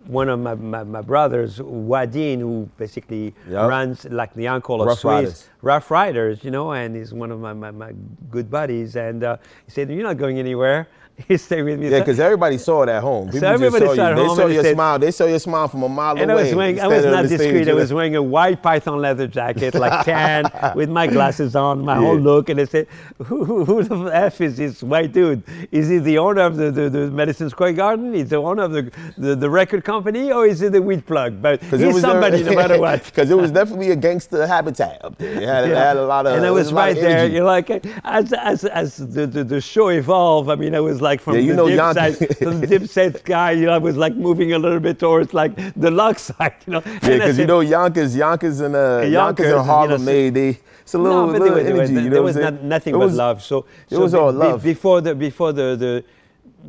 one 0.08 0.30
of 0.30 0.39
my, 0.39 0.56
my, 0.56 0.84
my 0.84 1.02
brothers, 1.02 1.60
Wadeen, 1.60 2.39
who 2.39 2.69
basically 2.78 3.34
Yup. 3.50 3.69
runs 3.69 4.06
like 4.06 4.34
the 4.34 4.47
uncle 4.47 4.82
of 4.82 4.88
Rough 4.88 5.00
Swiss, 5.00 5.13
Riders. 5.13 5.50
Ruff 5.62 5.91
Ryders, 5.91 6.43
you 6.43 6.52
know, 6.52 6.71
and 6.71 6.95
he's 6.95 7.13
one 7.13 7.32
of 7.32 7.39
my, 7.39 7.54
my, 7.54 7.71
my 7.71 7.93
good 8.30 8.50
buddies. 8.50 8.95
And 8.95 9.24
uh, 9.24 9.38
he 9.65 9.71
said, 9.71 9.89
You're 9.89 10.04
not 10.04 10.17
going 10.17 10.39
anywhere. 10.39 10.88
He 11.27 11.38
stayed 11.38 11.63
with 11.63 11.79
me. 11.79 11.89
Yeah, 11.89 11.99
because 11.99 12.19
everybody 12.19 12.57
saw 12.57 12.84
it 12.84 12.89
at 12.89 13.01
home. 13.01 13.29
People 13.29 13.47
everybody 13.47 13.86
just 13.86 13.95
saw 13.95 13.95
saw 13.95 14.07
it 14.07 14.10
you. 14.12 14.15
They 14.15 14.25
home 14.27 14.36
saw 14.38 14.47
your 14.47 14.63
said- 14.63 14.73
smile. 14.75 14.99
They 14.99 15.12
saw 15.12 15.25
your 15.25 15.39
smile 15.39 15.67
from 15.67 15.84
a 15.84 15.89
mile 15.89 16.17
and 16.17 16.31
I 16.31 16.34
away. 16.34 16.43
was 16.45 16.55
wearing, 16.55 16.79
I 16.79 16.88
was 16.88 17.05
not 17.05 17.27
discreet. 17.27 17.67
I 17.69 17.73
was 17.73 17.93
wearing 17.93 18.15
a 18.15 18.21
white 18.23 18.62
python 18.62 18.99
leather 18.99 19.27
jacket, 19.27 19.75
like 19.75 20.05
tan, 20.12 20.45
with 20.75 20.89
my 20.89 21.07
glasses 21.07 21.55
on, 21.55 21.84
my 21.86 21.95
whole 21.95 22.17
look. 22.17 22.49
And 22.49 22.60
they 22.60 22.65
said, 22.65 22.88
who, 23.25 23.43
who, 23.45 23.65
who 23.65 23.84
the 23.84 24.05
F 24.15 24.41
is 24.41 24.57
this 24.57 24.81
white 24.84 25.12
dude? 25.12 25.43
Is 25.71 25.89
he 25.89 25.97
the 25.99 26.17
owner 26.17 26.41
of 26.41 26.55
the, 26.57 26.71
the, 26.71 26.89
the 26.89 27.12
Madison 27.12 27.49
Square 27.49 27.73
Garden? 27.73 28.13
Is 28.15 28.29
the 28.29 28.38
owner 28.38 28.63
of 28.63 28.71
the, 28.71 28.91
the, 29.17 29.36
the 29.36 29.49
record 29.49 29.84
company? 29.84 30.31
Or 30.31 30.45
is 30.45 30.60
he 30.60 30.67
the 30.69 30.81
weed 30.81 31.05
plug? 31.05 31.41
But 31.41 31.62
he's 31.63 31.99
somebody 32.01 32.43
no 32.43 32.53
matter 32.55 32.79
what. 32.79 33.01
Because 33.12 33.29
it 33.29 33.36
was 33.38 33.51
definitely 33.51 33.91
a 33.91 33.95
gangster 33.95 34.47
habitat 34.47 35.03
up 35.03 35.17
there. 35.17 35.34
It 35.41 35.47
had, 35.47 35.69
it 35.69 35.76
had 35.76 35.97
a 35.97 36.05
lot 36.05 36.26
of. 36.26 36.34
and 36.34 36.39
I 36.41 36.45
there 36.45 36.53
was 36.53 36.72
right 36.72 36.95
there. 36.95 37.28
You're 37.28 37.43
like, 37.43 37.69
as 38.05 38.32
as 38.34 38.63
as 38.65 38.97
the, 38.97 39.28
the, 39.28 39.43
the 39.43 39.59
show 39.59 39.89
evolved. 39.89 40.49
I 40.49 40.55
mean, 40.55 40.74
I 40.76 40.80
was 40.80 41.01
like 41.01 41.11
from 41.20 41.34
Yeah, 41.36 41.41
you 41.41 41.51
the 41.51 41.57
know 41.57 41.68
dip 41.68 41.78
Yon- 41.78 41.93
side, 41.95 42.38
from 42.38 42.62
the 42.62 42.68
dip 42.68 42.88
set 42.88 43.24
guy. 43.26 43.51
You 43.59 43.66
know, 43.66 43.74
I 43.74 43.80
was 43.80 43.97
like 43.97 44.16
moving 44.16 44.53
a 44.53 44.59
little 44.59 44.80
bit 44.80 44.99
towards 44.99 45.34
like 45.34 45.53
the 45.76 45.91
luck 45.91 46.18
side. 46.30 46.55
You 46.66 46.74
know, 46.74 46.82
Yeah, 46.86 46.99
because 47.01 47.38
you 47.39 47.45
know 47.47 47.59
Yonkers, 47.59 48.16
Yonkers 48.16 48.62
and 48.62 48.76
uh, 48.76 49.01
Yonkers 49.01 49.12
Yonkers, 49.12 49.45
and 49.47 49.55
you 49.55 49.64
Harlem, 49.64 50.01
know, 50.05 50.05
they 50.05 50.30
they 50.30 50.59
it's 50.84 50.93
a 50.93 50.97
little, 50.97 51.28
no, 51.28 51.32
little 51.34 51.55
there 51.64 51.76
was, 51.76 51.89
energy. 51.89 51.93
there 51.93 52.01
was, 52.01 52.03
you 52.03 52.09
know 52.09 52.14
there 52.16 52.24
was 52.24 52.36
not, 52.38 52.64
nothing 52.64 52.93
It 52.95 52.99
but 52.99 53.05
was- 53.07 53.16
love. 53.16 53.43
So 53.43 53.66
it 53.89 53.95
so 53.95 53.99
was 54.01 54.12
be- 54.14 54.18
all 54.20 54.32
be- 54.32 54.38
love. 54.38 54.64
before 54.64 55.01
the 55.01 55.14
before 55.16 55.51
the 55.53 55.76
the 55.76 56.03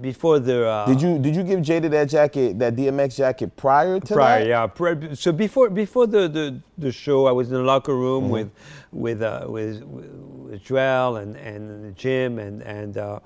before 0.01 0.39
the. 0.39 0.67
Uh, 0.67 0.87
Did 0.87 1.03
you 1.03 1.19
did 1.19 1.37
you 1.37 1.43
give 1.43 1.61
Jada 1.61 1.91
that 1.91 2.09
jacket, 2.09 2.59
that 2.59 2.75
DMX 2.77 3.17
jacket 3.17 3.55
prior 3.57 4.01
to 4.01 4.15
prior, 4.15 4.41
that? 4.41 4.47
yeah. 4.49 4.67
Prior, 4.67 5.15
so 5.15 5.33
before 5.33 5.69
before 5.71 6.07
the, 6.07 6.29
the, 6.29 6.61
the 6.79 6.91
show, 6.93 7.27
I 7.27 7.33
was 7.33 7.49
in 7.49 7.55
the 7.55 7.63
locker 7.63 7.95
room 7.95 8.25
Mm-hmm. 8.25 8.33
with 8.33 8.51
with 8.93 9.23
uh, 9.23 9.45
with 9.49 9.83
with 9.85 10.65
Juelz 10.65 11.21
and 11.23 11.37
and 11.37 11.97
Jim 11.97 12.39
and 12.39 12.63
and 12.63 12.97
uh, 12.97 13.19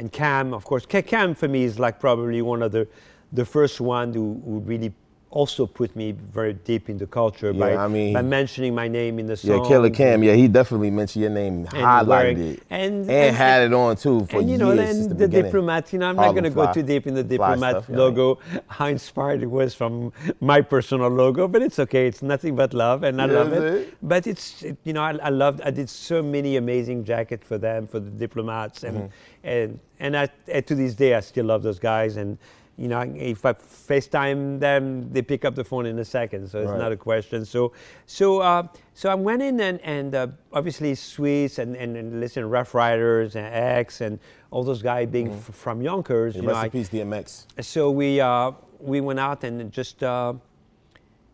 and 0.00 0.10
Cam. 0.10 0.52
Of 0.52 0.64
course, 0.64 0.84
Cam 0.86 1.34
for 1.34 1.46
me 1.46 1.62
is 1.62 1.78
like 1.78 2.00
probably 2.00 2.42
one 2.42 2.62
of 2.62 2.72
the 2.72 2.88
the 3.32 3.44
first 3.44 3.80
one 3.80 4.12
who, 4.12 4.42
who 4.44 4.58
really 4.58 4.92
also 5.32 5.64
put 5.64 5.94
me 5.94 6.10
very 6.10 6.52
deep 6.52 6.90
in 6.90 6.98
the 6.98 7.06
culture 7.06 7.52
by, 7.52 7.76
I 7.76 7.86
mean- 7.86 8.14
by 8.14 8.22
mentioning 8.22 8.74
my 8.74 8.88
name 8.88 9.18
in 9.20 9.26
the 9.26 9.36
song. 9.36 9.62
Yeah, 9.62 9.68
Killer 9.68 9.90
Cam. 9.90 10.24
Yeah, 10.24 10.34
he 10.34 10.48
definitely 10.48 10.90
mentioned 10.90 11.22
your 11.22 11.30
name, 11.30 11.66
highlighted 11.66 12.06
wearing- 12.08 12.38
it, 12.54 12.62
and- 12.68 12.94
and, 13.02 13.10
and- 13.10 13.36
had 13.36 13.62
it 13.62 13.72
on 13.72 13.94
too 13.96 14.26
for 14.26 14.40
and 14.40 14.50
you 14.50 14.58
know, 14.58 14.72
years. 14.72 14.88
and 14.88 14.96
since 14.96 15.06
the, 15.06 15.14
the, 15.14 15.28
diplomat, 15.28 15.92
you 15.92 16.00
know, 16.00 16.08
I'm 16.08 16.16
not 16.16 16.32
going 16.32 16.44
to 16.44 16.50
go 16.50 16.72
too 16.72 16.82
deep 16.82 17.06
in 17.06 17.14
the 17.14 17.22
diplomat 17.22 17.70
stuff, 17.70 17.86
yeah. 17.88 17.96
logo, 17.96 18.38
how 18.66 18.86
inspired 18.86 19.42
it 19.44 19.50
was 19.50 19.72
from 19.72 20.12
my 20.40 20.60
personal 20.60 21.08
logo, 21.08 21.46
but 21.46 21.62
it's 21.62 21.78
okay. 21.78 22.08
It's 22.08 22.22
nothing 22.22 22.56
but 22.56 22.74
love, 22.74 23.04
and 23.04 23.22
I 23.22 23.26
Yeah, 23.26 23.32
love 23.32 23.52
it. 23.52 23.62
it? 23.62 23.94
But 24.02 24.26
it's, 24.26 24.64
you 24.82 24.92
know, 24.92 25.02
I, 25.02 25.16
I 25.22 25.28
loved, 25.28 25.60
I 25.62 25.70
did 25.70 25.88
so 25.88 26.22
many 26.24 26.56
amazing 26.56 27.04
jackets 27.04 27.46
for 27.46 27.56
them, 27.56 27.86
for 27.86 28.00
the 28.00 28.10
diplomats, 28.10 28.82
and, 28.82 28.96
Mm-hmm. 28.96 29.06
and, 29.44 29.78
and, 30.00 30.16
I, 30.16 30.28
and 30.48 30.66
to 30.66 30.74
this 30.74 30.94
day, 30.94 31.14
I 31.14 31.20
still 31.20 31.46
love 31.46 31.62
those 31.62 31.78
guys. 31.78 32.16
And, 32.16 32.36
you 32.80 32.88
know, 32.88 33.00
if 33.14 33.44
I 33.44 33.52
FaceTime 33.52 34.58
them, 34.58 35.12
they 35.12 35.20
pick 35.20 35.44
up 35.44 35.54
the 35.54 35.62
phone 35.64 35.84
in 35.84 35.98
a 35.98 36.04
second, 36.04 36.48
so 36.48 36.60
it's 36.60 36.70
Right. 36.70 36.78
not 36.78 36.92
a 36.92 36.96
question. 36.96 37.44
So, 37.44 37.72
so, 38.06 38.40
uh, 38.40 38.62
so 38.94 39.10
I 39.10 39.14
went 39.14 39.42
in 39.42 39.60
and, 39.60 39.78
and 39.82 40.14
uh, 40.14 40.28
obviously 40.54 40.92
Swizz 40.92 41.58
and, 41.58 41.76
and, 41.76 41.94
and 41.96 42.20
listen, 42.20 42.48
Ruff 42.48 42.74
Ryders 42.74 43.36
and 43.36 43.46
X 43.54 44.00
and 44.00 44.18
all 44.50 44.64
those 44.64 44.80
guys 44.80 45.08
being 45.08 45.30
f- 45.30 45.54
from 45.54 45.82
Yonkers. 45.82 46.34
Yeah, 46.34 46.40
you 46.40 46.46
know, 46.48 46.54
rest 46.54 46.62
I- 46.62 46.64
in 46.66 46.70
peace, 46.70 46.88
DMX. 46.88 47.46
so 47.60 47.90
we 47.90 48.18
uh, 48.18 48.52
we 48.80 49.02
went 49.02 49.20
out 49.20 49.44
and 49.44 49.70
just 49.70 50.02
uh, 50.02 50.32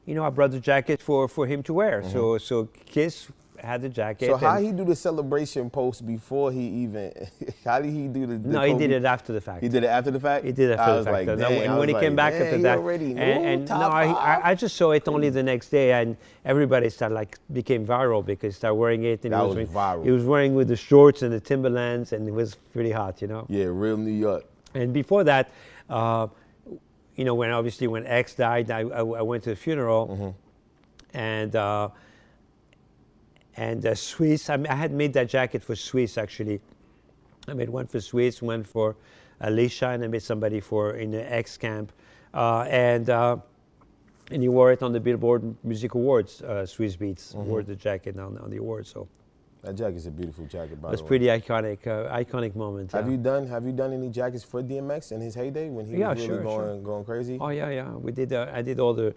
you 0.04 0.14
know 0.16 0.24
I 0.24 0.30
brought 0.30 0.50
the 0.50 0.58
jacket 0.60 1.00
for, 1.00 1.28
for 1.28 1.46
him 1.46 1.62
to 1.62 1.72
wear. 1.74 2.02
So 2.10 2.38
so 2.38 2.68
Kiss 2.86 3.28
had 3.60 3.82
the 3.82 3.88
jacket. 3.88 4.30
Mm-hmm. 4.30 4.40
So 4.40 4.46
how 4.46 4.58
he 4.60 4.72
do 4.72 4.84
the 4.84 4.96
celebration 4.96 5.70
post 5.70 6.06
before 6.06 6.52
he 6.52 6.62
even? 6.84 7.12
How 7.64 7.80
did 7.80 7.90
he 7.90 8.06
do 8.08 8.26
the? 8.26 8.36
the 8.38 8.48
no, 8.48 8.62
he 8.62 8.74
did 8.74 8.90
it 8.90 9.04
after 9.04 9.32
the 9.32 9.40
fact. 9.40 9.62
He 9.62 9.68
did 9.68 9.84
it 9.84 9.88
after 9.88 10.10
the 10.10 10.20
fact. 10.20 10.44
He 10.44 10.52
did 10.52 10.70
it 10.70 10.78
I 10.78 10.82
after 10.82 10.92
the 10.92 10.98
was 10.98 11.06
fact. 11.06 11.26
Like, 11.40 11.66
and 11.66 11.78
when 11.78 11.88
he 11.88 11.94
was 11.94 12.02
came 12.02 12.16
back 12.16 12.34
after 12.34 12.56
he 12.56 12.62
that, 12.62 12.78
already 12.78 13.14
knew 13.14 13.20
and, 13.20 13.46
and 13.46 13.68
no, 13.68 13.88
I. 13.88 14.06
I, 14.06 14.50
I 14.50 14.54
just 14.54 14.76
saw 14.76 14.92
it 14.92 15.06
only 15.08 15.30
the 15.30 15.42
next 15.42 15.68
day, 15.70 15.92
and 15.92 16.16
everybody 16.44 16.88
started 16.90 17.14
like 17.14 17.38
became 17.52 17.86
viral 17.86 18.24
because 18.24 18.54
he 18.54 18.58
started 18.58 18.76
wearing 18.76 19.04
it, 19.04 19.24
and 19.24 19.32
That 19.32 19.40
he 19.40 19.46
was 19.46 19.54
wearing, 19.56 19.68
viral. 19.68 20.04
He 20.04 20.10
was 20.10 20.24
wearing 20.24 20.54
with 20.54 20.68
the 20.68 20.76
shorts 20.76 21.22
and 21.22 21.32
the 21.32 21.40
Timberlands, 21.40 22.12
and 22.12 22.26
it 22.28 22.32
was 22.32 22.54
pretty 22.72 22.90
hot, 22.92 23.20
you 23.20 23.28
know. 23.28 23.46
yeah, 23.48 23.64
real 23.68 23.96
New 23.96 24.10
York. 24.12 24.44
And 24.74 24.92
before 24.92 25.24
that, 25.24 25.50
uh, 25.88 26.28
you 27.16 27.24
know, 27.24 27.34
when 27.34 27.50
obviously 27.50 27.86
when 27.86 28.06
X 28.06 28.34
died, 28.34 28.70
I, 28.70 28.80
I, 28.80 29.00
I 29.00 29.22
went 29.22 29.42
to 29.44 29.50
the 29.50 29.56
funeral, 29.56 30.34
and 31.14 31.56
uh, 31.56 31.88
and 33.56 33.84
uh, 33.86 33.92
Swizz. 33.92 34.50
I, 34.50 34.56
mean, 34.56 34.66
I 34.68 34.74
had 34.74 34.92
made 34.92 35.12
that 35.14 35.28
jacket 35.28 35.62
for 35.62 35.74
Swizz 35.74 36.18
actually. 36.18 36.60
I 37.48 37.54
made 37.54 37.68
one 37.68 37.86
for 37.86 37.98
Swizz, 37.98 38.42
one 38.42 38.64
for 38.64 38.96
Alicia, 39.40 39.88
and 39.90 40.04
I 40.04 40.08
made 40.08 40.22
somebody 40.22 40.60
for 40.60 40.94
in 40.96 41.10
the 41.10 41.32
X 41.32 41.56
camp, 41.56 41.92
uh, 42.34 42.62
and. 42.68 43.08
Uh, 43.10 43.36
and 44.32 44.42
he 44.42 44.48
wore 44.48 44.72
it 44.72 44.82
on 44.82 44.92
the 44.92 44.98
Billboard 44.98 45.54
Music 45.62 45.94
Awards. 45.94 46.42
Uh, 46.42 46.66
Swizz 46.66 46.96
Beatz 46.98 47.32
wore 47.32 47.62
the 47.62 47.76
jacket 47.76 48.18
on, 48.18 48.36
on 48.38 48.50
the 48.50 48.56
awards, 48.56 48.90
so 48.90 49.06
That 49.62 49.74
jacket's 49.76 50.06
a 50.06 50.10
beautiful 50.10 50.46
jacket, 50.46 50.82
by 50.82 50.88
it 50.88 50.90
was 50.90 51.00
the 51.00 51.04
way. 51.04 51.08
pretty 51.08 51.26
iconic, 51.26 51.86
uh, 51.86 52.12
iconic 52.12 52.56
moment. 52.56 52.90
Have 52.90 53.06
yeah. 53.06 53.12
you 53.12 53.18
done 53.18 53.46
Have 53.46 53.64
you 53.64 53.72
done 53.72 53.92
any 53.92 54.08
jackets 54.10 54.42
for 54.42 54.64
DMX 54.64 55.12
in 55.12 55.20
his 55.20 55.34
heyday 55.36 55.68
when 55.70 55.86
he 55.86 55.98
Yeah, 55.98 56.08
was 56.10 56.18
really 56.18 56.26
sure, 56.26 56.42
going 56.42 56.66
sure. 56.78 56.82
going 56.82 57.04
crazy? 57.04 57.38
Oh 57.40 57.50
yeah, 57.50 57.70
yeah. 57.70 57.90
We 57.92 58.10
did. 58.10 58.32
Uh, 58.32 58.50
I 58.52 58.62
did 58.62 58.80
all 58.80 58.94
the, 58.94 59.14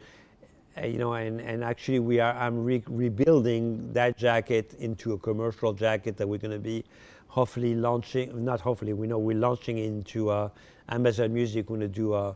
you 0.86 0.98
know, 0.98 1.14
and, 1.14 1.42
and 1.42 1.64
actually 1.64 2.00
we 2.00 2.20
are. 2.20 2.34
I'm 2.34 2.64
re- 2.64 2.84
rebuilding 2.88 3.94
that 3.94 4.18
jacket 4.18 4.76
into 4.80 5.14
a 5.14 5.18
commercial 5.18 5.74
jacket 5.74 6.18
that 6.18 6.28
we're 6.28 6.40
going 6.40 6.52
to 6.52 6.60
be, 6.60 6.84
hopefully 7.28 7.76
launching. 7.76 8.44
Not 8.44 8.62
hopefully. 8.62 8.94
We 8.94 9.08
know 9.08 9.18
we're 9.18 9.38
launching 9.38 9.78
into 9.78 10.30
uh, 10.30 10.50
Amazon 10.90 11.34
Music. 11.34 11.70
We're 11.70 11.78
going 11.78 11.92
to 11.92 11.96
do 11.96 12.14
a, 12.14 12.36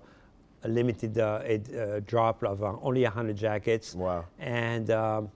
a 0.64 0.68
limited 0.68 1.18
uh, 1.18 1.42
a, 1.44 1.56
uh 1.56 2.00
drop 2.06 2.44
of 2.44 2.64
uh, 2.64 2.76
only 2.82 3.04
100 3.04 3.36
jackets. 3.38 3.96
Wow. 3.96 4.26
And. 4.40 4.90
Um, 4.90 5.32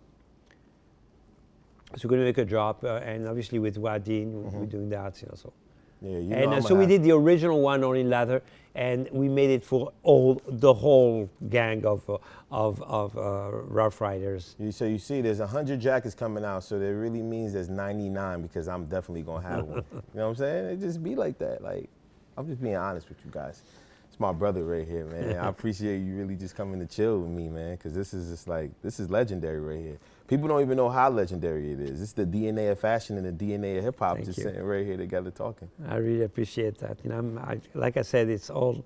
so 1.95 2.05
we're 2.05 2.17
going 2.17 2.21
to 2.21 2.25
make 2.25 2.37
a 2.37 2.43
drop, 2.43 2.83
uh, 2.83 2.97
and 2.97 3.29
obviously 3.29 3.59
with 3.59 3.77
Wadeen, 3.77 4.33
we're 4.51 4.65
doing 4.65 4.89
that. 4.89 5.21
You 5.21 5.29
know, 5.29 5.35
so 5.35 5.53
Yeah, 6.01 6.17
you 6.17 6.21
know 6.29 6.35
and 6.35 6.53
uh, 6.53 6.61
so 6.61 6.75
we 6.75 6.85
did 6.85 7.03
the 7.03 7.11
original 7.11 7.59
one 7.61 7.83
only 7.83 8.03
leather, 8.03 8.43
and 8.75 9.09
we 9.11 9.27
made 9.27 9.49
it 9.49 9.63
for 9.63 9.91
all 10.03 10.39
the 10.47 10.73
whole 10.73 11.29
gang 11.49 11.85
of 11.85 12.07
uh, 12.09 12.17
of 12.51 12.81
of 12.83 13.17
uh, 13.17 13.49
Ruff 13.51 13.99
Ryders. 13.99 14.55
You, 14.59 14.71
so 14.71 14.85
you 14.85 14.99
see, 14.99 15.21
there's 15.21 15.39
100 15.39 15.79
jackets 15.79 16.13
coming 16.13 16.45
out, 16.45 16.63
so 16.63 16.77
that 16.77 16.93
really 16.93 17.23
means 17.23 17.53
there's 17.53 17.69
99 17.69 18.43
because 18.43 18.67
I'm 18.67 18.85
definitely 18.85 19.23
gonna 19.23 19.47
have 19.47 19.65
one. 19.65 19.83
you 19.91 20.01
know 20.13 20.25
what 20.25 20.29
I'm 20.29 20.35
saying? 20.35 20.65
It 20.65 20.79
just 20.79 21.03
be 21.03 21.15
like 21.15 21.39
that. 21.39 21.63
Like, 21.63 21.89
I'm 22.37 22.47
just 22.47 22.61
being 22.61 22.75
honest 22.75 23.09
with 23.09 23.17
you 23.25 23.31
guys. 23.31 23.63
It's 24.07 24.19
my 24.19 24.31
brother 24.31 24.63
right 24.63 24.87
here, 24.87 25.05
man. 25.05 25.37
I 25.37 25.47
appreciate 25.49 25.97
you 25.97 26.15
really 26.15 26.35
just 26.35 26.55
coming 26.55 26.79
to 26.79 26.85
chill 26.85 27.19
with 27.19 27.31
me, 27.31 27.49
man, 27.49 27.75
because 27.75 27.93
this 27.93 28.13
is 28.13 28.29
just 28.29 28.47
like 28.47 28.69
this 28.83 28.99
is 28.99 29.09
legendary 29.09 29.59
right 29.59 29.79
here. 29.79 29.99
People 30.27 30.49
don't 30.49 30.61
even 30.61 30.75
know 30.75 30.89
how 30.89 31.09
legendary 31.09 31.71
it 31.71 31.79
is. 31.79 32.01
It's 32.01 32.11
the 32.11 32.25
DNA 32.25 32.69
of 32.71 32.79
fashion 32.79 33.17
and 33.17 33.25
the 33.25 33.45
DNA 33.45 33.77
of 33.77 33.83
hip 33.85 33.99
hop 33.99 34.15
Thank 34.15 34.25
just 34.25 34.37
you. 34.39 34.43
sitting 34.43 34.61
right 34.63 34.85
here 34.85 34.97
together 34.97 35.31
talking. 35.31 35.69
I 35.87 35.95
really 35.95 36.23
appreciate 36.23 36.77
that. 36.79 36.97
You 37.03 37.11
know, 37.11 37.17
I'm, 37.19 37.37
I, 37.39 37.61
like 37.73 37.95
I 37.95 38.01
said, 38.01 38.27
it's 38.29 38.49
all 38.49 38.83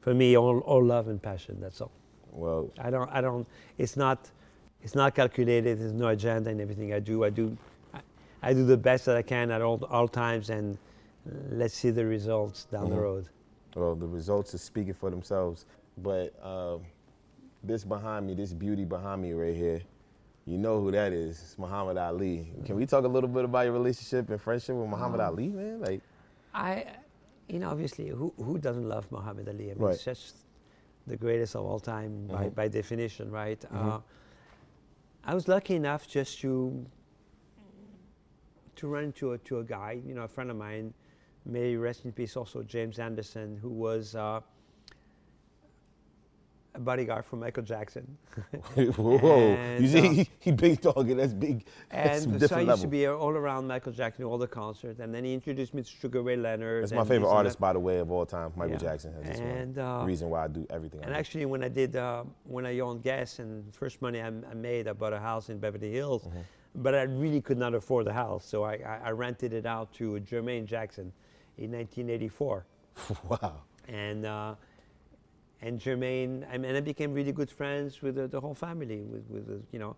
for 0.00 0.12
me, 0.12 0.36
all, 0.36 0.58
all 0.60 0.84
love 0.84 1.08
and 1.08 1.22
passion. 1.22 1.58
That's 1.60 1.80
all. 1.80 1.92
Well, 2.30 2.70
I 2.78 2.90
don't, 2.90 3.08
I 3.10 3.20
don't. 3.22 3.46
It's 3.78 3.96
not, 3.96 4.30
it's 4.82 4.94
not 4.94 5.14
calculated. 5.14 5.78
There's 5.80 5.92
no 5.94 6.08
agenda 6.08 6.50
in 6.50 6.60
everything 6.60 6.92
I 6.92 6.98
do. 6.98 7.24
I 7.24 7.30
do, 7.30 7.56
I, 7.94 8.00
I 8.42 8.52
do 8.52 8.66
the 8.66 8.76
best 8.76 9.06
that 9.06 9.16
I 9.16 9.22
can 9.22 9.50
at 9.50 9.62
all 9.62 9.82
all 9.90 10.08
times, 10.08 10.50
and 10.50 10.76
let's 11.50 11.74
see 11.74 11.90
the 11.90 12.04
results 12.04 12.64
down 12.64 12.90
the 12.90 12.96
Mhm. 12.96 13.02
road. 13.02 13.28
Well, 13.76 13.94
the 13.94 14.06
results 14.08 14.54
are 14.54 14.58
speaking 14.58 14.92
for 14.92 15.08
themselves. 15.10 15.64
But 15.98 16.34
um, 16.44 16.82
this 17.64 17.82
behind 17.84 18.26
me, 18.26 18.34
this 18.34 18.52
beauty 18.52 18.84
behind 18.84 19.22
me 19.22 19.32
right 19.32 19.54
here, 19.56 19.80
you 20.46 20.58
know 20.58 20.80
who 20.80 20.90
that 20.90 21.12
is. 21.12 21.40
It's 21.40 21.58
Muhammad 21.58 21.96
Ali. 21.96 22.52
Can 22.64 22.76
we 22.76 22.86
talk 22.86 23.04
a 23.04 23.08
little 23.08 23.28
bit 23.28 23.44
about 23.44 23.64
your 23.64 23.72
relationship 23.72 24.28
and 24.30 24.40
friendship 24.40 24.74
with 24.76 24.88
Muhammad 24.88 25.20
Um, 25.20 25.26
Ali, 25.26 25.48
man? 25.48 25.80
Like, 25.80 26.00
I, 26.54 26.86
you 27.48 27.58
know, 27.58 27.70
obviously, 27.70 28.08
who, 28.08 28.32
who 28.36 28.58
doesn't 28.58 28.88
love 28.88 29.10
Muhammad 29.12 29.48
Ali? 29.48 29.70
I 29.70 29.74
mean, 29.74 29.78
Right. 29.78 29.92
he's 29.92 30.04
just 30.04 30.36
the 31.06 31.16
greatest 31.16 31.54
of 31.56 31.64
all 31.64 31.80
time 31.80 32.26
by, 32.26 32.46
Mhm. 32.48 32.54
by 32.54 32.68
definition, 32.68 33.30
right? 33.30 33.60
Mm-hmm. 33.60 33.88
Uh, 33.90 34.00
I 35.24 35.34
was 35.34 35.46
lucky 35.48 35.74
enough 35.76 36.08
just 36.08 36.40
to 36.40 36.84
to 38.76 38.88
run 38.88 39.04
into 39.04 39.32
a, 39.32 39.38
to 39.38 39.58
a 39.60 39.64
guy, 39.64 40.00
you 40.04 40.14
know, 40.14 40.22
a 40.22 40.28
friend 40.28 40.50
of 40.50 40.56
mine, 40.56 40.92
may 41.44 41.76
rest 41.76 42.04
in 42.04 42.10
peace, 42.12 42.36
also 42.36 42.62
James 42.62 42.98
Anderson, 42.98 43.56
who 43.62 43.68
was 43.68 44.14
uh, 44.16 44.40
a 46.74 46.80
bodyguard 46.80 47.24
for 47.26 47.36
Michael 47.36 47.62
Jackson. 47.62 48.16
whoa, 48.74 49.28
And, 49.54 49.84
you 49.84 49.88
see, 49.90 50.08
uh, 50.08 50.10
he, 50.12 50.30
he 50.40 50.52
big 50.52 50.80
dogging. 50.80 51.18
That's 51.18 51.34
big. 51.34 51.64
That's 51.90 52.24
And 52.24 52.40
so 52.40 52.56
I 52.56 52.60
used 52.60 52.68
level. 52.68 52.76
to 52.78 52.86
be 52.88 53.06
all 53.06 53.30
around 53.30 53.66
Michael 53.68 53.92
Jackson, 53.92 54.24
all 54.24 54.38
the 54.38 54.46
concerts, 54.46 54.98
and 55.00 55.14
then 55.14 55.24
he 55.24 55.34
introduced 55.34 55.74
me 55.74 55.82
to 55.82 55.88
Sugar 55.90 56.22
Ray 56.22 56.36
Leonard. 56.36 56.84
That's 56.84 56.92
my 56.92 57.04
favorite 57.04 57.28
artist, 57.28 57.56
that. 57.56 57.60
by 57.60 57.72
the 57.74 57.80
way, 57.80 57.98
of 57.98 58.10
all 58.10 58.24
time. 58.24 58.52
Michael 58.56 58.72
Yeah. 58.74 58.78
Jackson. 58.78 59.12
That's 59.22 59.38
And, 59.40 59.78
uh, 59.78 60.02
reason 60.06 60.30
why 60.30 60.44
I 60.44 60.48
do 60.48 60.66
everything. 60.70 61.00
And 61.02 61.10
do. 61.12 61.18
actually, 61.18 61.44
when 61.44 61.62
I 61.62 61.68
did, 61.68 61.94
uh, 61.96 62.24
when 62.44 62.64
I 62.64 62.78
owned 62.80 63.02
Guess 63.02 63.38
and 63.38 63.74
first 63.74 64.00
money 64.00 64.20
I, 64.22 64.28
I 64.28 64.54
made, 64.54 64.88
I 64.88 64.92
bought 64.94 65.12
a 65.12 65.20
house 65.20 65.50
in 65.50 65.58
Beverly 65.58 65.90
Hills, 65.90 66.22
Mm-hmm. 66.24 66.40
but 66.76 66.94
I 66.94 67.02
really 67.02 67.42
could 67.42 67.58
not 67.58 67.74
afford 67.74 68.06
the 68.06 68.14
house, 68.14 68.46
so 68.46 68.62
I, 68.64 68.74
I, 68.76 69.00
I 69.08 69.10
rented 69.10 69.52
it 69.52 69.66
out 69.66 69.92
to 69.94 70.12
Jermaine 70.20 70.64
Jackson 70.64 71.12
in 71.58 71.70
1984. 71.72 72.64
wow. 73.28 73.60
And 73.88 74.24
uh, 74.24 74.54
and 75.62 75.80
Jermaine, 75.80 76.44
I 76.52 76.58
mean, 76.58 76.74
I 76.76 76.80
became 76.80 77.14
really 77.14 77.32
good 77.32 77.50
friends 77.50 78.02
with 78.02 78.16
the, 78.16 78.28
the 78.28 78.40
whole 78.40 78.54
family, 78.54 79.02
with, 79.02 79.24
with 79.30 79.46
the, 79.46 79.60
you 79.72 79.78
know, 79.78 79.96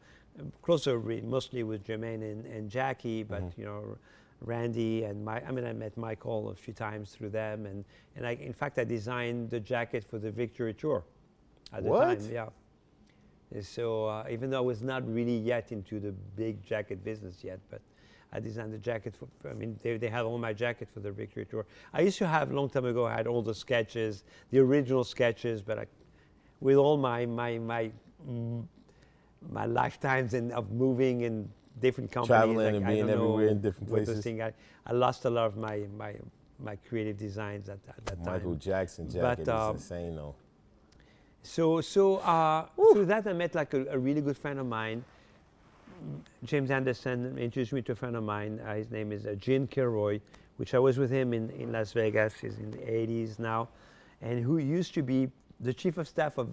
closer 0.63 0.99
mostly 1.01 1.63
with 1.63 1.85
Jermaine 1.85 2.23
and, 2.23 2.47
and 2.47 2.71
Jackie, 2.71 3.23
but 3.23 3.45
Mm-hmm. 3.45 3.61
you 3.61 3.65
know, 3.67 3.97
Randy 4.41 5.05
and 5.05 5.25
my, 5.25 5.43
I 5.47 5.51
mean, 5.53 5.65
I 5.65 5.73
met 5.73 5.97
Michael 5.97 6.51
a 6.51 6.55
few 6.55 6.75
times 6.75 7.13
through 7.13 7.31
them, 7.31 7.67
and 7.67 7.85
and 8.17 8.27
I, 8.27 8.33
in 8.33 8.53
fact, 8.53 8.79
I 8.79 8.85
designed 8.85 9.51
the 9.51 9.61
jacket 9.61 10.05
for 10.05 10.19
the 10.19 10.31
Victory 10.31 10.75
Tour 10.75 11.05
at 11.73 11.85
the 11.85 11.91
What? 11.91 12.19
time, 12.19 12.29
yeah. 12.31 12.49
And 13.55 13.65
So 13.65 14.07
uh, 14.07 14.27
even 14.31 14.51
though 14.51 14.59
I 14.59 14.67
was 14.67 14.83
not 14.83 15.07
really 15.13 15.37
yet 15.37 15.73
into 15.73 16.01
the 16.01 16.13
big 16.13 16.65
jacket 16.65 17.05
business 17.05 17.45
yet, 17.45 17.61
but 17.71 17.81
I 18.35 18.41
designed 18.41 18.73
the 18.73 18.79
jacket 18.79 19.15
for, 19.17 19.29
I 19.49 19.55
mean, 19.55 19.79
they, 19.83 19.97
they 19.97 20.09
had 20.09 20.25
all 20.25 20.39
my 20.39 20.53
jacket 20.53 20.89
for 20.93 21.01
the 21.01 21.13
Victory 21.13 21.47
Tour. 21.47 21.65
I 21.93 22.01
used 22.01 22.19
to 22.19 22.27
have, 22.27 22.51
a 22.51 22.55
long 22.55 22.69
time 22.69 22.85
ago, 22.85 23.07
I 23.07 23.15
had 23.15 23.29
all 23.29 23.43
the 23.43 23.55
sketches, 23.55 24.25
the 24.51 24.59
original 24.59 25.05
sketches, 25.05 25.63
but 25.63 25.79
I, 25.79 25.87
with 26.61 26.77
all 26.77 26.97
my, 26.97 27.27
my, 27.27 27.59
my, 27.59 27.93
mm, 28.29 28.67
my 29.51 29.67
lifetimes 29.67 30.35
in, 30.35 30.51
of 30.51 30.73
moving 30.73 31.25
and 31.25 31.49
different 31.81 32.11
companies. 32.11 32.29
Traveling 32.29 32.57
like, 32.59 32.75
and 32.75 32.87
being 32.87 33.07
know 33.07 33.13
everywhere 33.13 33.49
in 33.49 33.61
different 33.61 33.89
places. 33.89 34.25
thing- 34.25 34.43
I, 34.43 34.53
I 34.87 34.93
lost 34.93 35.25
a 35.27 35.31
lot 35.31 35.47
of 35.47 35.57
my, 35.57 35.85
my 35.97 36.15
my 36.59 36.77
creative 36.77 37.17
designs 37.17 37.69
at, 37.69 37.79
at 37.89 38.07
that 38.07 38.25
time. 38.25 38.35
Michael 38.35 38.55
Jackson 38.55 39.07
But, 39.07 39.39
jacket 39.39 39.49
um, 39.49 39.77
is 39.77 39.83
insane 39.83 40.17
though. 40.17 40.35
So, 41.43 41.81
so 41.81 42.17
uh, 42.19 42.67
through 42.93 43.07
that, 43.07 43.27
I 43.27 43.33
met 43.33 43.55
like 43.55 43.75
a, 43.75 43.87
a 43.87 43.99
really 43.99 44.21
good 44.21 44.39
friend 44.39 44.59
of 44.59 44.67
mine, 44.67 45.05
James 46.45 46.71
Anderson, 46.71 47.39
introduced 47.39 47.73
me 47.73 47.83
to 47.83 47.93
a 47.93 47.95
friend 47.95 48.17
of 48.17 48.23
mine. 48.23 48.61
Uh, 48.67 48.75
his 48.75 48.91
name 48.91 49.13
is 49.13 49.27
uh, 49.27 49.35
Gene 49.35 49.67
Kilroy, 49.67 50.21
which 50.57 50.75
I 50.75 50.79
was 50.79 50.99
with 50.99 51.11
him 51.11 51.33
in, 51.33 51.51
in 51.51 51.73
Las 51.73 51.93
Vegas. 51.93 52.35
He's 52.35 52.59
in 52.59 52.71
the 52.71 52.79
80s 52.79 53.39
now, 53.39 53.69
and 54.21 54.43
who 54.43 54.59
used 54.59 54.95
to 54.95 55.03
be 55.03 55.31
the 55.61 55.73
chief 55.73 55.99
of 55.99 56.09
staff 56.09 56.39
of 56.39 56.51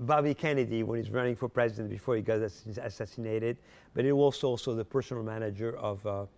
Bobby 0.00 0.34
Kennedy 0.34 0.82
when 0.82 0.98
he's 0.98 1.10
running 1.10 1.36
for 1.36 1.48
president 1.48 1.90
before 1.90 2.16
he 2.16 2.22
got 2.22 2.40
assassinated. 2.40 3.56
But 3.94 4.04
he 4.04 4.12
was 4.12 4.42
also 4.42 4.74
the 4.74 4.84
personal 4.84 5.22
manager 5.22 5.76
of. 5.76 6.28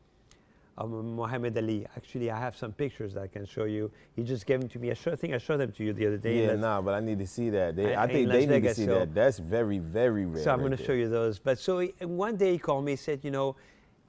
Of 0.79 0.91
Muhammad 0.91 1.57
Ali. 1.57 1.87
Actually, 1.97 2.31
I 2.31 2.39
have 2.39 2.55
some 2.55 2.71
pictures 2.71 3.15
that 3.15 3.23
I 3.23 3.27
can 3.29 3.47
show 3.47 3.65
you. 3.65 3.91
He 4.15 4.23
just 4.23 4.45
gave 4.45 4.61
them 4.61 4.69
to 4.69 4.79
me. 4.79 4.91
I, 4.91 4.95
show, 4.95 5.13
I 5.13 5.17
think 5.17 5.33
I 5.33 5.39
showed 5.39 5.57
them 5.59 5.73
to 5.73 5.83
you 5.85 5.95
the 5.95 6.07
other 6.07 6.19
day. 6.19 6.45
Yeah, 6.45 6.55
nah, 6.57 6.83
but 6.83 6.93
I 6.93 7.01
need 7.01 7.19
to 7.19 7.27
see 7.27 7.49
that. 7.51 7.77
They, 7.77 7.95
I- 7.95 8.03
I, 8.03 8.05
in 8.05 8.11
think 8.11 8.29
Las 8.29 8.37
they 8.39 8.47
need 8.47 8.63
to 8.65 8.75
see 8.75 8.85
so- 8.85 8.99
that. 8.99 9.15
That's 9.15 9.39
very, 9.39 9.79
very 9.79 10.27
rare. 10.27 10.43
So 10.45 10.51
I'm 10.51 10.61
right 10.61 10.67
going 10.69 10.77
to 10.77 10.85
show 10.85 10.93
you 10.93 11.09
those. 11.09 11.39
But 11.39 11.59
so 11.59 11.79
he, 11.79 11.95
one 12.01 12.37
day 12.37 12.53
he 12.53 12.59
called 12.59 12.85
me, 12.85 12.93
he 12.93 12.97
said, 12.97 13.21
you 13.25 13.31
know, 13.31 13.57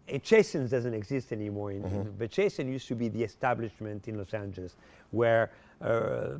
eh, 0.09 0.17
Chasen's 0.17 0.69
doesn't 0.69 0.93
exist 0.93 1.31
anymore. 1.31 1.71
In, 1.71 1.83
Mm-hmm. 1.83 2.09
But 2.17 2.31
Chasen 2.31 2.69
used 2.69 2.89
to 2.89 2.95
be 2.95 3.07
the 3.07 3.23
establishment 3.23 4.09
in 4.09 4.17
Los 4.17 4.33
Angeles 4.33 4.75
where 5.11 5.51
uh, 5.81 6.31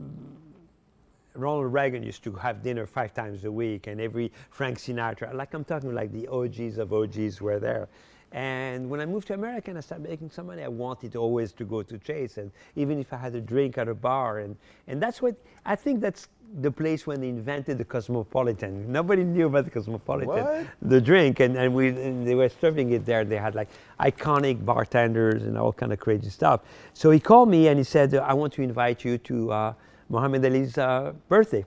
Ronald 1.35 1.71
Reagan 1.71 2.03
used 2.03 2.23
to 2.25 2.33
have 2.33 2.61
dinner 2.61 2.85
five 2.85 3.13
times 3.13 3.45
a 3.45 3.51
week, 3.51 3.87
and 3.87 4.01
every 4.01 4.33
Frank 4.49 4.77
Sinatra, 4.77 5.33
like 5.33 5.53
I'm 5.53 5.63
talking 5.63 5.93
like 5.93 6.11
the 6.11 6.27
OGs 6.27 6.79
of 6.79 6.91
OGs 6.91 7.39
were 7.39 7.59
there. 7.59 7.87
And 8.33 8.89
when 8.89 8.99
I 8.99 9.05
moved 9.05 9.27
to 9.27 9.33
America 9.33 9.69
and 9.71 9.77
I 9.77 9.81
started 9.81 10.07
making 10.09 10.29
some 10.31 10.47
money, 10.47 10.61
I 10.63 10.67
wanted 10.67 11.15
always 11.15 11.53
to 11.53 11.63
go 11.63 11.81
to 11.81 11.97
Chase, 11.97 12.37
and 12.37 12.51
even 12.75 12.99
if 12.99 13.13
I 13.13 13.17
had 13.17 13.33
a 13.35 13.41
drink 13.41 13.77
at 13.77 13.87
a 13.87 13.95
bar, 13.95 14.39
and 14.39 14.55
and 14.87 15.01
that's 15.01 15.21
what 15.21 15.35
I 15.65 15.75
think 15.75 16.01
that's 16.01 16.27
the 16.61 16.71
place 16.71 17.07
when 17.07 17.19
they 17.21 17.29
invented 17.29 17.77
the 17.77 17.85
Cosmopolitan. 17.85 18.91
Nobody 18.91 19.23
knew 19.23 19.47
about 19.47 19.65
the 19.65 19.71
Cosmopolitan, 19.71 20.27
What? 20.45 20.67
the 20.81 20.99
drink, 20.99 21.39
and, 21.39 21.55
and 21.57 21.73
we 21.73 21.87
and 21.89 22.27
they 22.27 22.35
were 22.35 22.49
serving 22.49 22.91
it 22.91 23.05
there. 23.05 23.23
They 23.23 23.37
had 23.37 23.55
like 23.55 23.69
iconic 23.99 24.63
bartenders 24.65 25.43
and 25.43 25.57
all 25.57 25.71
kind 25.71 25.93
of 25.93 25.99
crazy 25.99 26.29
stuff. 26.29 26.61
So 26.93 27.11
he 27.11 27.19
called 27.21 27.47
me 27.49 27.69
and 27.69 27.77
he 27.77 27.83
said, 27.85 28.13
"I 28.13 28.33
want 28.33 28.51
to 28.53 28.61
invite 28.61 29.05
you 29.05 29.17
to 29.19 29.51
uh, 29.51 29.73
Muhammad 30.09 30.43
Ali's 30.45 30.77
uh, 30.77 31.13
birthday," 31.29 31.65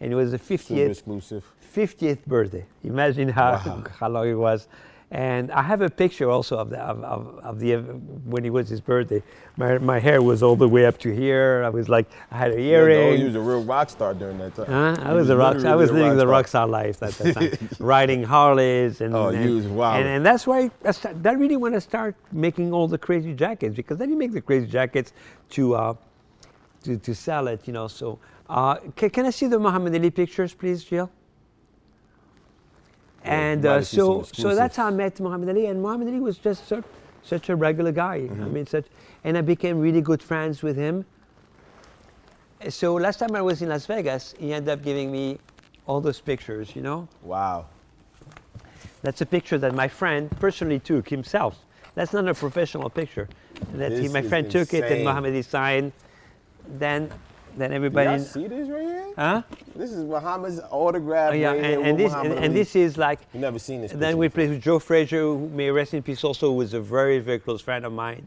and 0.00 0.12
it 0.12 0.16
was 0.16 0.30
the 0.32 0.38
50th. 0.38 0.90
Exclusive. 0.90 1.44
50th 1.74 2.26
birthday. 2.26 2.66
Imagine 2.84 3.30
how, 3.30 3.52
Wow. 3.52 3.84
how 3.98 4.08
long 4.10 4.28
it 4.28 4.34
was. 4.34 4.68
And 5.12 5.52
I 5.52 5.60
have 5.60 5.82
a 5.82 5.90
picture 5.90 6.30
also 6.30 6.56
of 6.56 6.70
the 6.70 6.80
of, 6.80 7.04
of, 7.04 7.38
of 7.44 7.60
the 7.60 7.76
when 8.24 8.46
it 8.46 8.50
was 8.50 8.70
his 8.70 8.80
birthday. 8.80 9.22
My, 9.58 9.76
my 9.76 9.98
hair 9.98 10.22
was 10.22 10.42
all 10.42 10.56
the 10.56 10.66
way 10.66 10.86
up 10.86 10.96
to 11.00 11.14
here. 11.14 11.62
I 11.66 11.68
was 11.68 11.90
like 11.90 12.10
I 12.30 12.38
had 12.38 12.52
a 12.52 12.54
Yeah, 12.54 12.78
no, 12.78 12.86
earring. 12.86 13.18
he 13.18 13.24
was 13.24 13.34
a 13.34 13.40
real 13.40 13.62
rock 13.62 13.90
star 13.90 14.14
during 14.14 14.38
that 14.38 14.54
time. 14.54 14.66
Huh? 14.68 14.96
I 15.02 15.10
He 15.10 15.14
was 15.14 15.28
a 15.28 15.36
rock. 15.36 15.62
I 15.66 15.76
was 15.76 15.92
living 15.92 16.16
the 16.16 16.26
rock 16.26 16.48
star 16.48 16.66
life 16.66 17.02
at 17.02 17.12
that 17.18 17.34
time, 17.34 17.68
riding 17.78 18.22
Harleys 18.22 19.02
and. 19.02 19.14
Oh, 19.14 19.28
and, 19.28 19.44
you 19.44 19.56
was 19.56 19.66
wild. 19.66 20.00
And, 20.00 20.08
and 20.08 20.24
that's 20.24 20.46
why 20.46 20.70
I 20.82 20.90
sta- 20.92 21.12
that 21.16 21.38
really 21.38 21.56
when 21.56 21.74
I 21.74 21.80
start 21.80 22.16
making 22.32 22.72
all 22.72 22.88
the 22.88 22.96
crazy 22.96 23.34
jackets 23.34 23.76
because 23.76 23.98
then 23.98 24.08
you 24.08 24.16
make 24.16 24.32
the 24.32 24.40
crazy 24.40 24.66
jackets 24.66 25.12
to 25.50 25.74
uh, 25.74 25.94
to, 26.84 26.96
to 26.96 27.14
sell 27.14 27.48
it, 27.48 27.66
you 27.66 27.74
know. 27.74 27.86
So 27.86 28.18
uh, 28.48 28.76
can, 28.96 29.10
can 29.10 29.26
I 29.26 29.30
see 29.30 29.46
the 29.46 29.58
Muhammad 29.58 29.94
Ali 29.94 30.10
pictures, 30.10 30.54
please, 30.54 30.84
Jill? 30.84 31.10
And 33.24 33.64
uh, 33.64 33.74
have 33.76 33.86
seen 33.86 34.00
some 34.00 34.24
so, 34.24 34.32
so 34.32 34.54
that's 34.54 34.76
how 34.76 34.86
I 34.86 34.90
met 34.90 35.18
Muhammad 35.20 35.48
Ali, 35.50 35.66
and 35.66 35.80
Muhammad 35.80 36.08
Ali 36.08 36.20
was 36.20 36.38
just 36.38 36.66
such, 36.66 36.84
such 37.22 37.48
a 37.50 37.56
regular 37.56 37.92
guy. 37.92 38.14
I 38.16 38.18
Mm-hmm. 38.20 38.52
mean, 38.52 38.66
such, 38.66 38.86
and 39.24 39.38
I 39.38 39.40
became 39.42 39.78
really 39.78 40.00
good 40.00 40.22
friends 40.22 40.62
with 40.62 40.76
him. 40.76 41.04
So 42.68 42.94
last 42.94 43.18
time 43.18 43.34
I 43.34 43.42
was 43.42 43.62
in 43.62 43.68
Las 43.68 43.86
Vegas, 43.86 44.34
he 44.38 44.52
ended 44.52 44.68
up 44.70 44.82
giving 44.84 45.10
me 45.10 45.38
all 45.86 46.00
those 46.00 46.20
pictures. 46.20 46.74
You 46.76 46.82
know, 46.82 47.08
Wow. 47.22 47.66
that's 49.02 49.20
a 49.20 49.26
picture 49.26 49.58
that 49.58 49.74
my 49.74 49.88
friend 49.88 50.30
personally 50.38 50.78
took 50.78 51.08
himself. 51.08 51.58
That's 51.94 52.12
not 52.12 52.28
a 52.28 52.34
professional 52.34 52.88
picture. 52.88 53.28
That 53.74 53.92
he, 53.92 54.08
my 54.08 54.22
friend 54.22 54.48
took 54.50 54.72
it, 54.74 54.84
and. 54.84 55.04
Muhammad 55.04 55.32
Ali 55.32 55.42
signed. 55.42 55.92
Then, 56.78 57.10
then 57.56 57.70
Did 57.70 57.76
everybody. 57.76 58.08
I 58.08 58.18
see 58.18 58.46
this 58.46 58.68
right 58.68 58.82
here? 58.82 59.12
Huh? 59.16 59.42
This 59.76 59.92
is 59.92 60.04
Muhammad's 60.04 60.60
autograph. 60.70 61.32
Oh, 61.32 61.34
yeah, 61.34 61.50
right 61.50 61.64
and, 61.64 61.86
and 61.86 61.98
this 61.98 62.12
Muhammad 62.12 62.32
and, 62.32 62.44
and 62.46 62.56
this 62.56 62.74
is 62.76 62.96
like. 62.96 63.20
You 63.34 63.40
never 63.40 63.58
seen 63.58 63.82
this. 63.82 63.92
And 63.92 64.00
then 64.00 64.18
we 64.18 64.28
played 64.28 64.50
with 64.50 64.62
Joe 64.62 64.78
Frazier, 64.78 65.20
who 65.20 65.48
may 65.50 65.70
rest 65.70 65.94
in 65.94 66.02
peace, 66.02 66.24
also 66.24 66.52
was 66.52 66.74
a 66.74 66.80
very, 66.80 67.18
very 67.18 67.38
close 67.38 67.60
friend 67.60 67.84
of 67.84 67.92
mine. 67.92 68.26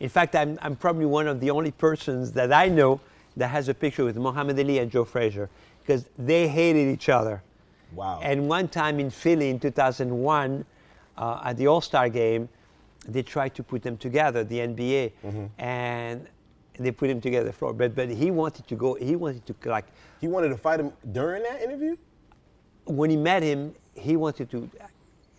In 0.00 0.08
fact, 0.08 0.34
I'm, 0.34 0.58
I'm 0.60 0.76
probably 0.76 1.06
one 1.06 1.26
of 1.26 1.40
the 1.40 1.50
only 1.50 1.70
persons 1.70 2.32
that 2.32 2.52
I 2.52 2.68
know 2.68 3.00
that 3.36 3.48
has 3.48 3.68
a 3.68 3.74
picture 3.74 4.04
with 4.04 4.16
Muhammad 4.16 4.58
Ali 4.58 4.78
and 4.78 4.90
Joe 4.90 5.04
Frazier 5.04 5.48
because 5.80 6.06
they 6.18 6.48
hated 6.48 6.92
each 6.92 7.08
other. 7.08 7.42
Wow. 7.94 8.20
And 8.22 8.48
one 8.48 8.68
time 8.68 8.98
in 9.00 9.10
Philly 9.10 9.50
in 9.50 9.58
2001, 9.60 10.64
uh, 11.16 11.40
at 11.44 11.56
the 11.56 11.66
All 11.68 11.80
Star 11.80 12.08
game, 12.08 12.48
they 13.06 13.22
tried 13.22 13.54
to 13.54 13.62
put 13.62 13.82
them 13.82 13.96
together, 13.96 14.42
the 14.44 14.58
NBA, 14.58 15.12
and 15.58 16.26
they 16.78 16.90
put 16.90 17.08
him 17.08 17.20
together. 17.20 17.52
Floor, 17.52 17.72
but 17.72 17.94
but 17.94 18.08
he 18.08 18.30
wanted 18.30 18.66
to 18.66 18.74
go. 18.74 18.94
He 18.94 19.14
wanted 19.14 19.46
to 19.46 19.54
like 19.68 19.86
he 20.20 20.26
wanted 20.26 20.48
to 20.48 20.56
fight 20.56 20.80
him 20.80 20.92
during 21.12 21.42
that 21.44 21.62
interview. 21.62 21.96
when 22.86 23.10
he 23.10 23.16
met 23.16 23.42
him, 23.42 23.74
he 23.94 24.16
wanted 24.16 24.50
to. 24.50 24.68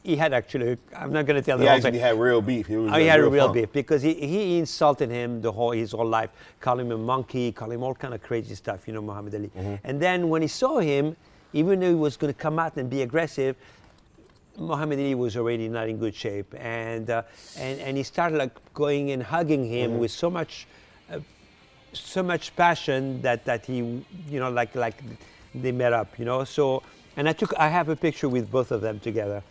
He 0.05 0.15
had 0.15 0.33
actually. 0.33 0.77
I'm 0.95 1.11
not 1.11 1.25
going 1.25 1.35
to 1.41 1.45
tell 1.45 1.57
He 1.57 1.63
the 1.65 1.69
whole 1.69 1.77
actually 1.77 1.91
thing. 1.93 2.01
had 2.01 2.19
real 2.19 2.41
beef. 2.41 2.67
He 2.67 2.77
was 2.77 2.91
Oh, 2.93 2.97
he 2.97 3.07
had 3.07 3.19
a 3.19 3.27
real 3.29 3.51
beef 3.51 3.71
because 3.71 4.01
he, 4.01 4.13
he 4.13 4.57
insulted 4.59 5.09
him 5.09 5.41
the 5.41 5.51
whole 5.51 5.71
his 5.71 5.91
whole 5.91 6.07
life, 6.07 6.29
called 6.59 6.79
him 6.79 6.91
a 6.91 6.97
monkey, 6.97 7.51
called 7.51 7.73
him 7.73 7.83
all 7.83 7.95
kind 7.95 8.13
of 8.13 8.21
crazy 8.21 8.55
stuff, 8.55 8.87
you 8.87 8.93
know, 8.93 9.01
Muhammad 9.01 9.33
Ali. 9.35 9.49
Mm-hmm. 9.57 9.75
And 9.83 10.01
then 10.01 10.29
when 10.29 10.41
he 10.41 10.47
saw 10.47 10.79
him, 10.79 11.15
even 11.53 11.79
though 11.79 11.89
he 11.89 11.95
was 11.95 12.15
going 12.17 12.33
to 12.33 12.39
come 12.39 12.59
out 12.59 12.75
and 12.77 12.89
be 12.89 13.01
aggressive, 13.01 13.55
Muhammad 14.57 14.99
Ali 14.99 15.15
was 15.15 15.35
already 15.35 15.67
not 15.67 15.89
in 15.89 15.97
good 15.97 16.15
shape, 16.15 16.53
and 16.57 17.09
uh, 17.09 17.23
and 17.57 17.79
and 17.81 17.97
he 17.97 18.03
started 18.03 18.37
like 18.37 18.53
going 18.73 19.11
and 19.11 19.21
hugging 19.23 19.65
him 19.67 19.91
Mm-hmm. 19.91 19.99
with 19.99 20.11
so 20.11 20.29
much, 20.29 20.67
uh, 21.11 21.19
so 21.93 22.23
much 22.23 22.55
passion 22.55 23.21
that 23.21 23.43
that 23.45 23.65
he, 23.65 23.77
you 24.29 24.39
know, 24.39 24.49
like 24.49 24.73
like 24.75 24.95
they 25.53 25.71
met 25.73 25.91
up, 25.93 26.17
you 26.19 26.25
know. 26.25 26.43
So 26.45 26.83
and 27.17 27.27
I 27.27 27.33
took 27.33 27.53
I 27.57 27.67
have 27.69 27.89
a 27.89 27.95
picture 27.95 28.29
with 28.29 28.49
both 28.49 28.71
of 28.71 28.79
them 28.81 28.99
together, 28.99 29.43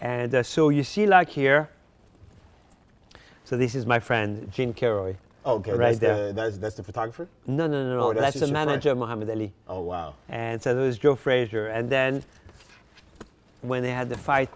and 0.00 0.34
uh, 0.34 0.42
so 0.42 0.68
you 0.70 0.82
see 0.84 1.06
like 1.06 1.28
here. 1.28 1.68
So 3.44 3.56
this 3.56 3.74
is 3.74 3.84
my 3.86 3.98
friend 3.98 4.50
Gene 4.52 4.72
Kilroy. 4.72 5.14
Okay, 5.44 5.72
right 5.72 5.78
that's 5.78 5.98
there. 5.98 6.26
the 6.28 6.32
that's 6.34 6.58
that's 6.58 6.74
the 6.76 6.82
photographer. 6.82 7.26
No, 7.46 7.66
no, 7.66 7.82
no, 7.82 7.96
no. 7.96 8.00
Oh, 8.04 8.12
that's 8.12 8.22
that's 8.22 8.34
the 8.34 8.46
your 8.46 8.54
friend. 8.54 8.68
manager, 8.68 8.94
Muhammad 8.94 9.30
Ali. 9.30 9.52
Oh 9.68 9.80
wow. 9.80 10.14
And 10.28 10.62
so 10.62 10.74
there 10.74 10.84
was 10.84 10.98
Joe 10.98 11.16
Frazier. 11.16 11.68
And 11.68 11.88
then 11.90 12.22
when 13.62 13.82
they 13.82 13.90
had 13.90 14.08
the 14.08 14.18
fight, 14.18 14.50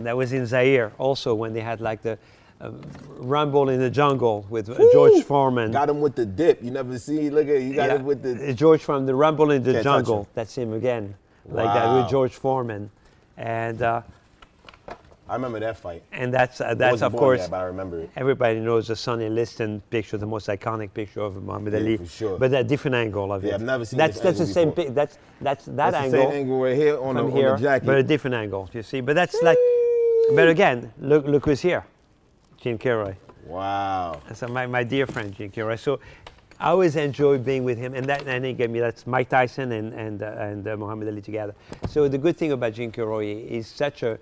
that 0.00 0.16
was 0.16 0.32
in 0.32 0.46
Zaire 0.46 0.92
also, 0.98 1.34
when 1.34 1.52
they 1.54 1.60
had 1.62 1.80
like 1.80 2.02
the 2.02 2.18
uh, 2.60 2.70
Rumble 3.16 3.68
in 3.70 3.80
the 3.80 3.90
Jungle 3.90 4.46
with 4.50 4.68
uh, 4.68 4.76
George 4.92 5.22
Foreman. 5.24 5.72
Got 5.72 5.88
him 5.88 6.00
with 6.00 6.14
the 6.14 6.26
dip. 6.26 6.62
You 6.62 6.70
never 6.70 6.98
see. 6.98 7.30
Look 7.30 7.48
at 7.48 7.62
you 7.62 7.74
got 7.74 7.88
Yeah, 7.88 7.96
him 7.96 8.04
with 8.04 8.22
the. 8.22 8.50
uh, 8.50 8.52
George 8.52 8.82
from 8.82 9.06
the 9.06 9.14
Rumble 9.14 9.50
in 9.50 9.62
the 9.62 9.82
Jungle. 9.82 10.28
That's 10.34 10.56
him 10.56 10.72
again. 10.74 11.14
Like 11.46 11.72
that 11.72 11.94
with 11.94 12.10
George 12.10 12.34
Foreman. 12.34 12.90
And 13.38 13.80
uh, 13.80 14.02
I 15.28 15.34
remember 15.34 15.60
that 15.60 15.76
fight. 15.76 16.02
and 16.12 16.32
that's 16.32 16.60
uh, 16.60 16.74
that's 16.74 17.02
of 17.02 17.14
course 17.14 17.40
yet, 17.40 17.52
I 17.52 17.64
remember 17.64 18.00
it. 18.00 18.10
everybody 18.16 18.60
knows 18.60 18.88
the 18.88 18.96
Sonny 18.96 19.28
Liston 19.28 19.82
picture, 19.90 20.16
the 20.16 20.26
most 20.26 20.48
iconic 20.48 20.94
picture 20.94 21.20
of 21.20 21.42
Muhammad 21.42 21.74
Yeah, 21.74 21.80
Ali. 21.80 21.96
for 21.98 22.06
sure. 22.06 22.38
But 22.38 22.52
a 22.54 22.64
different 22.64 22.94
angle 22.94 23.32
of 23.32 23.44
Yeah, 23.44 23.50
it. 23.50 23.54
I've 23.56 23.62
never 23.62 23.84
seen 23.84 23.98
that's 23.98 24.20
that's 24.20 24.38
the 24.38 24.46
same. 24.46 24.72
Pic, 24.72 24.94
that's 24.94 25.18
that's 25.40 25.64
that 25.66 25.76
That's 25.76 25.96
angle. 25.96 26.20
the 26.24 26.30
same 26.30 26.40
angle 26.40 26.60
right 26.60 26.76
here 26.76 26.98
on, 26.98 27.14
the, 27.14 27.22
from 27.22 27.30
on 27.32 27.36
here, 27.36 27.56
the 27.56 27.62
jacket. 27.62 27.86
but 27.86 27.96
a 27.98 28.02
different 28.02 28.34
angle. 28.34 28.70
You 28.72 28.82
see, 28.82 29.00
but 29.02 29.14
that's 29.14 29.36
like, 29.42 29.58
but 30.34 30.48
again, 30.48 30.92
look 30.98 31.26
look 31.26 31.44
who's 31.44 31.60
here, 31.60 31.84
Gene 32.60 32.78
Kilroy. 32.78 33.14
wow. 33.46 34.20
So 34.34 34.48
my, 34.48 34.66
my 34.66 34.82
dear 34.82 35.06
friend 35.06 35.34
Gene 35.34 35.50
Kilroy. 35.50 35.76
So 35.76 36.00
I 36.60 36.70
always 36.70 36.96
enjoy 36.96 37.38
being 37.38 37.64
with 37.64 37.78
him, 37.78 37.94
and 37.94 38.04
that 38.06 38.26
and 38.26 38.44
he 38.44 38.52
gave 38.52 38.70
me 38.70 38.80
that's 38.80 39.06
Mike 39.06 39.28
Tyson 39.28 39.72
and 39.72 39.92
and 39.92 40.22
uh, 40.22 40.46
and 40.48 40.66
uh, 40.66 40.76
Muhammad 40.76 41.06
Ali 41.08 41.20
together. 41.20 41.54
So 41.86 42.08
the 42.08 42.18
good 42.18 42.36
thing 42.36 42.52
about 42.52 42.72
Gene 42.72 42.90
Kilroy 42.90 43.26
is 43.26 43.66
such 43.68 44.02
a 44.02 44.18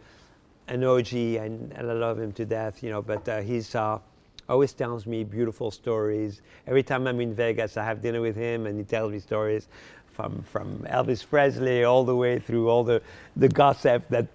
an 0.69 0.85
OG, 0.85 1.13
and, 1.13 1.73
and 1.73 1.91
I 1.91 1.95
love 1.95 2.19
him 2.19 2.33
to 2.33 2.45
death, 2.45 2.83
you 2.83 2.91
know. 2.91 3.03
But 3.03 3.29
uh, 3.29 3.41
he's 3.41 3.75
uh, 3.75 3.99
always 4.49 4.73
tells 4.73 5.07
me 5.07 5.25
beautiful 5.25 5.71
stories. 5.71 6.43
Every 6.67 6.83
time 6.83 7.07
I'm 7.07 7.21
in 7.21 7.35
Vegas, 7.35 7.77
I 7.77 7.85
have 7.85 8.03
dinner 8.03 8.21
with 8.21 8.37
him, 8.37 8.67
and 8.67 8.79
he 8.79 8.85
tells 8.85 9.13
me 9.13 9.19
stories 9.21 9.69
from 10.07 10.43
from 10.43 10.79
Elvis 10.91 11.27
Presley 11.29 11.85
all 11.85 12.05
the 12.05 12.17
way 12.17 12.39
through 12.39 12.69
all 12.69 12.83
the 12.85 13.03
the 13.37 13.49
gossip 13.49 14.09
that 14.09 14.27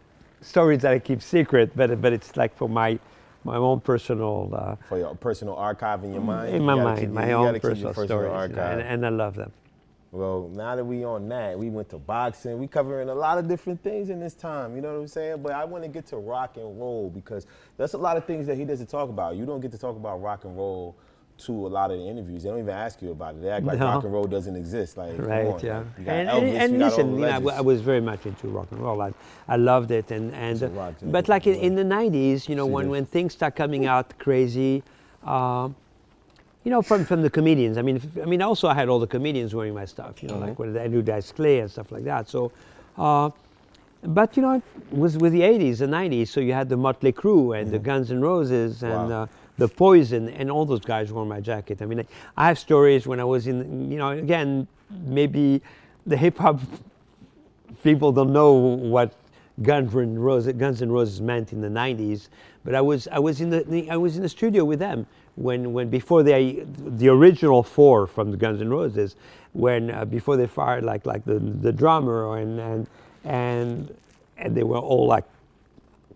stories 0.42 0.82
that 0.82 0.94
I 0.94 1.00
keep 1.00 1.22
secret, 1.22 1.72
but 1.76 2.02
but 2.02 2.14
it's 2.14 2.38
like 2.38 2.56
for 2.56 2.70
my 2.70 3.00
my 3.44 3.56
own 3.56 3.82
personal. 3.82 4.52
Uh, 4.54 4.76
For 4.88 5.00
your 5.00 5.16
personal 5.16 5.56
archive 5.56 6.04
in 6.04 6.14
your 6.14 6.22
mind. 6.22 6.56
in 6.56 6.64
my 6.64 6.74
gotta 6.76 6.84
mind, 6.84 7.00
keep- 7.00 7.10
my 7.10 7.28
you 7.30 7.34
own 7.34 7.52
your 7.54 7.60
personal 7.60 7.94
stories, 7.94 8.50
you 8.50 8.56
know, 8.56 8.62
and, 8.62 8.82
and 8.82 9.06
I 9.06 9.10
love 9.10 9.36
them. 9.36 9.52
Well, 10.12 10.49
now 10.53 10.76
that 10.76 10.84
we 10.84 11.05
on 11.05 11.30
that, 11.30 11.57
we 11.57 11.70
went 11.70 11.89
to 11.91 11.97
boxing. 11.97 12.59
We 12.59 12.68
covering 12.68 13.07
a 13.07 13.16
lot 13.16 13.38
of 13.38 13.47
different 13.47 13.82
things 13.82 14.09
in 14.09 14.20
this 14.20 14.34
time. 14.34 14.76
You 14.76 14.82
know 14.82 14.93
what 14.93 14.99
I'm 15.01 15.07
saying? 15.07 15.41
But 15.41 15.53
I 15.53 15.64
want 15.64 15.84
to 15.86 15.89
get 15.89 16.05
to 16.07 16.18
rock 16.18 16.57
and 16.57 16.66
roll 16.78 17.09
because 17.09 17.45
that's 17.78 17.93
a 17.93 17.97
lot 17.97 18.18
of 18.18 18.26
things 18.26 18.45
that 18.47 18.57
he 18.57 18.66
doesn't 18.66 18.88
talk 18.88 19.09
about. 19.09 19.38
You 19.38 19.45
don't 19.45 19.62
get 19.62 19.72
to 19.72 19.78
talk 19.78 19.95
about 19.95 20.22
rock 20.22 20.43
and 20.43 20.57
roll 20.57 20.97
to 21.38 21.53
a 21.66 21.70
lot 21.70 21.91
of 21.91 21.97
the 21.97 22.05
interviews. 22.05 22.43
They 22.43 22.49
don't 22.49 22.59
even 22.59 22.74
ask 22.76 23.01
you 23.01 23.12
about 23.12 23.36
it. 23.36 23.41
They 23.41 23.49
act 23.49 23.66
like 23.66 23.80
No. 23.80 23.86
rock 23.86 24.03
and 24.03 24.12
roll 24.12 24.26
doesn't 24.26 24.55
exist. 24.55 24.97
Like, 24.97 25.18
Right, 25.18 25.47
on, 25.47 25.59
yeah. 25.62 25.78
like, 25.78 25.88
you 25.97 26.03
got 26.03 26.12
And, 26.14 26.30
Elvis, 26.30 26.36
and, 26.49 26.57
and 26.57 26.74
you 26.74 26.80
got 26.80 26.84
all 26.84 26.89
listen, 26.89 27.14
you 27.16 27.20
know, 27.22 27.28
I, 27.28 27.32
w- 27.32 27.49
I 27.49 27.51
legends. 27.53 27.66
was 27.66 27.82
very 27.82 28.01
much 28.01 28.26
into 28.26 28.47
rock 28.49 28.68
and 28.72 28.80
roll. 28.82 29.01
I, 29.01 29.14
I 29.47 29.55
loved 29.55 29.91
it, 29.91 30.12
and 30.12 30.36
and 30.36 30.62
uh, 30.62 30.68
rock, 30.72 30.95
but 31.03 31.30
like 31.30 31.47
in, 31.47 31.55
in 31.55 31.76
the 31.76 31.84
'90s, 31.86 32.49
you 32.49 32.55
know, 32.55 32.66
See 32.68 32.72
when 32.74 32.86
this? 32.88 32.91
when 32.91 33.05
things 33.05 33.32
start 33.34 33.55
coming 33.55 33.86
out 33.88 34.14
crazy, 34.20 34.84
um, 35.24 35.74
you 36.64 36.72
know, 36.72 36.82
from 36.82 37.05
from 37.05 37.22
the 37.22 37.30
comedians. 37.30 37.78
I 37.78 37.82
mean, 37.82 37.97
f- 37.97 38.24
I 38.24 38.26
mean, 38.26 38.41
also 38.41 38.68
I 38.68 38.74
had 38.74 38.88
all 38.89 38.99
the 38.99 39.07
comedians 39.07 39.53
wearing 39.55 39.74
my 39.74 39.86
stuff, 39.86 40.22
you 40.22 40.30
know, 40.30 40.36
Mm-hmm. 40.36 40.45
like 40.49 40.59
with 40.59 40.78
Andrew 40.78 41.01
Dice 41.01 41.32
Clay 41.32 41.59
and 41.59 41.70
stuff 41.72 41.91
like 41.91 42.03
that. 42.05 42.30
So. 42.30 42.51
Uh, 42.97 43.30
but 44.03 44.36
you 44.36 44.41
know, 44.41 44.53
it 44.55 44.64
was 44.89 45.16
with 45.20 45.32
the 45.32 45.41
80s 45.41 45.82
and 45.82 45.93
90s, 45.93 46.28
so 46.30 46.39
you 46.39 46.53
had 46.53 46.70
the 46.70 46.76
Motley 46.76 47.14
Crue 47.14 47.55
and 47.62 47.70
the 47.70 47.78
Guns 47.78 48.09
N' 48.09 48.20
Roses 48.20 48.82
and 48.82 48.93
Mm-hmm. 48.93 49.09
Wow. 49.12 49.24
uh, 49.24 49.28
the 49.59 49.68
Poison, 49.68 50.28
and 50.30 50.49
all 50.49 50.66
those 50.66 50.80
guys 50.80 51.12
wore 51.12 51.24
my 51.26 51.39
jacket. 51.39 51.84
I 51.84 51.86
mean, 51.86 52.03
I 52.36 52.47
have 52.47 52.57
stories 52.57 53.05
when 53.05 53.20
I 53.20 53.24
was 53.26 53.45
in, 53.45 53.91
you 53.91 53.99
know, 53.99 54.09
again, 54.09 54.68
maybe 55.05 55.62
the 56.07 56.18
hip 56.18 56.36
hop 56.39 56.59
people 57.84 58.12
don't 58.12 58.34
know 58.34 58.53
what 58.53 59.14
Guns 59.62 59.95
N' 59.95 60.18
Roses, 60.18 60.53
Guns 60.53 60.82
N' 60.82 60.91
Roses 60.91 61.22
meant 61.22 61.53
in 61.53 61.62
the 61.62 61.68
90s, 61.70 62.30
but 62.66 62.74
I 62.76 62.82
was 62.82 63.07
I 63.07 63.20
was 63.20 63.39
in 63.41 63.49
the 63.51 63.88
I 63.91 63.97
was 63.97 64.16
in 64.18 64.24
the 64.24 64.30
studio 64.30 64.66
with 64.66 64.80
them 64.80 65.05
when 65.42 65.74
when 65.74 65.89
before 65.89 66.24
they 66.24 66.64
the 67.00 67.10
original 67.10 67.64
four 67.64 68.08
from 68.08 68.32
the 68.32 68.38
Guns 68.38 68.62
N' 68.62 68.70
Roses 68.70 69.16
when 69.54 69.92
uh, 69.92 70.06
before 70.06 70.38
they 70.38 70.48
fired 70.48 70.84
like 70.84 71.06
like 71.06 71.26
the 71.26 71.39
the 71.39 71.72
drummer 71.72 72.38
and 72.38 72.60
and 72.60 72.88
and 73.26 73.96
and 74.38 74.56
they 74.56 74.64
were 74.64 74.78
all 74.78 75.08
like 75.08 75.26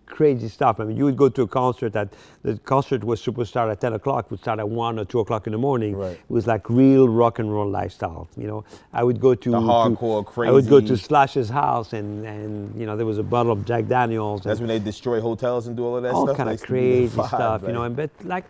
crazy 0.05 0.47
stuff. 0.47 0.80
I 0.80 0.84
mean, 0.84 0.95
you 0.97 1.03
would 1.05 1.17
go 1.17 1.30
to 1.30 1.41
a 1.41 1.47
concert 1.47 1.91
that 1.93 2.09
the 2.43 2.57
concert 2.59 3.03
was 3.03 3.19
supposed 3.21 3.47
to 3.47 3.49
start 3.49 3.71
at 3.71 3.82
10 3.82 3.93
o'clock, 3.93 4.30
would 4.30 4.39
start 4.39 4.59
at 4.59 4.69
1 4.69 4.99
or 4.99 5.03
2 5.05 5.19
o'clock 5.19 5.47
in 5.47 5.51
the 5.51 5.57
morning. 5.57 5.95
Right. 5.97 6.11
It 6.11 6.19
was 6.30 6.45
like 6.45 6.69
real 6.69 7.09
rock 7.09 7.39
and 7.39 7.51
roll 7.51 7.67
lifestyle, 7.67 8.28
you 8.38 8.45
know. 8.47 8.63
I 8.93 9.03
would 9.03 9.19
go 9.19 9.34
to, 9.34 9.51
The 9.51 9.59
to- 9.59 9.65
hardcore, 9.65 10.47
I 10.47 10.51
would 10.51 10.69
go 10.69 10.80
to 10.80 10.95
Slash's 10.95 11.49
house 11.49 11.93
and, 11.93 12.23
and, 12.26 12.80
you 12.80 12.86
know, 12.86 12.95
there 12.95 13.05
was 13.07 13.17
a 13.17 13.23
bottle 13.23 13.51
of 13.51 13.65
Jack 13.65 13.88
Daniels. 13.88 14.43
That's 14.43 14.59
when 14.59 14.69
they 14.69 14.78
destroy 14.80 15.19
hotels 15.19 15.65
and 15.67 15.76
do 15.76 15.84
all 15.84 15.97
of 15.97 16.03
that 16.03 16.13
all 16.13 16.26
stuff. 16.28 16.38
kind 16.38 16.49
Like, 16.51 16.61
of 16.61 16.65
crazy 16.67 17.17
vibe, 17.17 17.28
stuff, 17.28 17.63
you 17.63 17.73
know, 17.73 17.84
and 17.84 17.95
but 17.95 18.11
like 18.23 18.45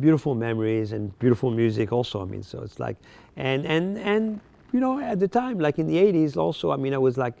beautiful 0.00 0.34
memories 0.34 0.92
and 0.92 1.16
beautiful 1.18 1.50
music 1.50 1.92
also. 1.92 2.22
I 2.22 2.24
mean, 2.24 2.42
so 2.42 2.60
it's 2.62 2.78
like, 2.78 2.96
and 3.36 3.64
and 3.66 3.98
and 3.98 4.40
you 4.72 4.80
know, 4.80 4.98
at 5.00 5.20
the 5.20 5.28
time, 5.28 5.58
like 5.58 5.78
in 5.78 5.86
the 5.86 5.96
'80s, 5.96 6.36
also, 6.36 6.70
I 6.70 6.76
mean, 6.76 6.94
I 6.94 6.98
was 6.98 7.16
like, 7.16 7.34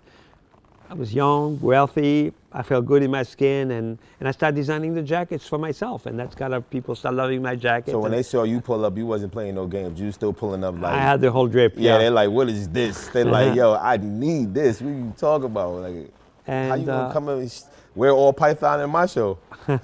I 0.88 0.94
was 0.94 1.14
young, 1.14 1.58
wealthy, 1.60 2.32
I 2.52 2.62
felt 2.62 2.86
good 2.86 3.02
in 3.02 3.10
my 3.10 3.24
skin, 3.24 3.72
and 3.72 3.98
and 4.20 4.28
I 4.28 4.30
started 4.30 4.54
designing 4.54 4.94
the 4.94 5.02
jackets 5.02 5.46
for 5.46 5.58
myself, 5.58 6.06
and 6.06 6.18
that's 6.18 6.34
kind 6.34 6.54
of 6.54 6.68
people 6.70 6.94
start 6.94 7.16
loving 7.16 7.42
my 7.42 7.56
jacket. 7.56 7.90
So 7.90 7.98
when 7.98 8.12
they 8.12 8.22
saw 8.22 8.44
you 8.44 8.60
pull 8.60 8.84
up, 8.84 8.96
you 8.96 9.06
wasn't 9.06 9.32
playing 9.32 9.56
no 9.56 9.66
games. 9.66 10.00
You 10.00 10.12
still 10.12 10.32
pulling 10.32 10.62
up 10.62 10.78
like. 10.78 10.92
I 10.92 10.98
had 10.98 11.20
the 11.20 11.32
whole 11.32 11.48
drip, 11.48 11.74
yeah, 11.76 11.92
yeah. 11.92 11.98
they're 11.98 12.10
like, 12.10 12.30
what 12.30 12.48
is 12.48 12.68
this? 12.68 13.08
They're 13.08 13.24
like, 13.24 13.56
yo, 13.56 13.74
I 13.74 13.96
need 13.96 14.54
this. 14.54 14.80
What 14.80 14.90
you 14.90 15.12
talk 15.16 15.42
about? 15.42 15.74
Like, 15.74 16.10
how 16.46 16.74
you 16.74 16.86
gonna 16.86 17.08
uh, 17.08 17.12
come 17.12 17.28
and 17.28 17.64
wear 17.94 18.12
all 18.12 18.32
Python 18.32 18.80
in 18.80 18.90
my 18.90 19.06
show? 19.06 19.38
you 19.68 19.78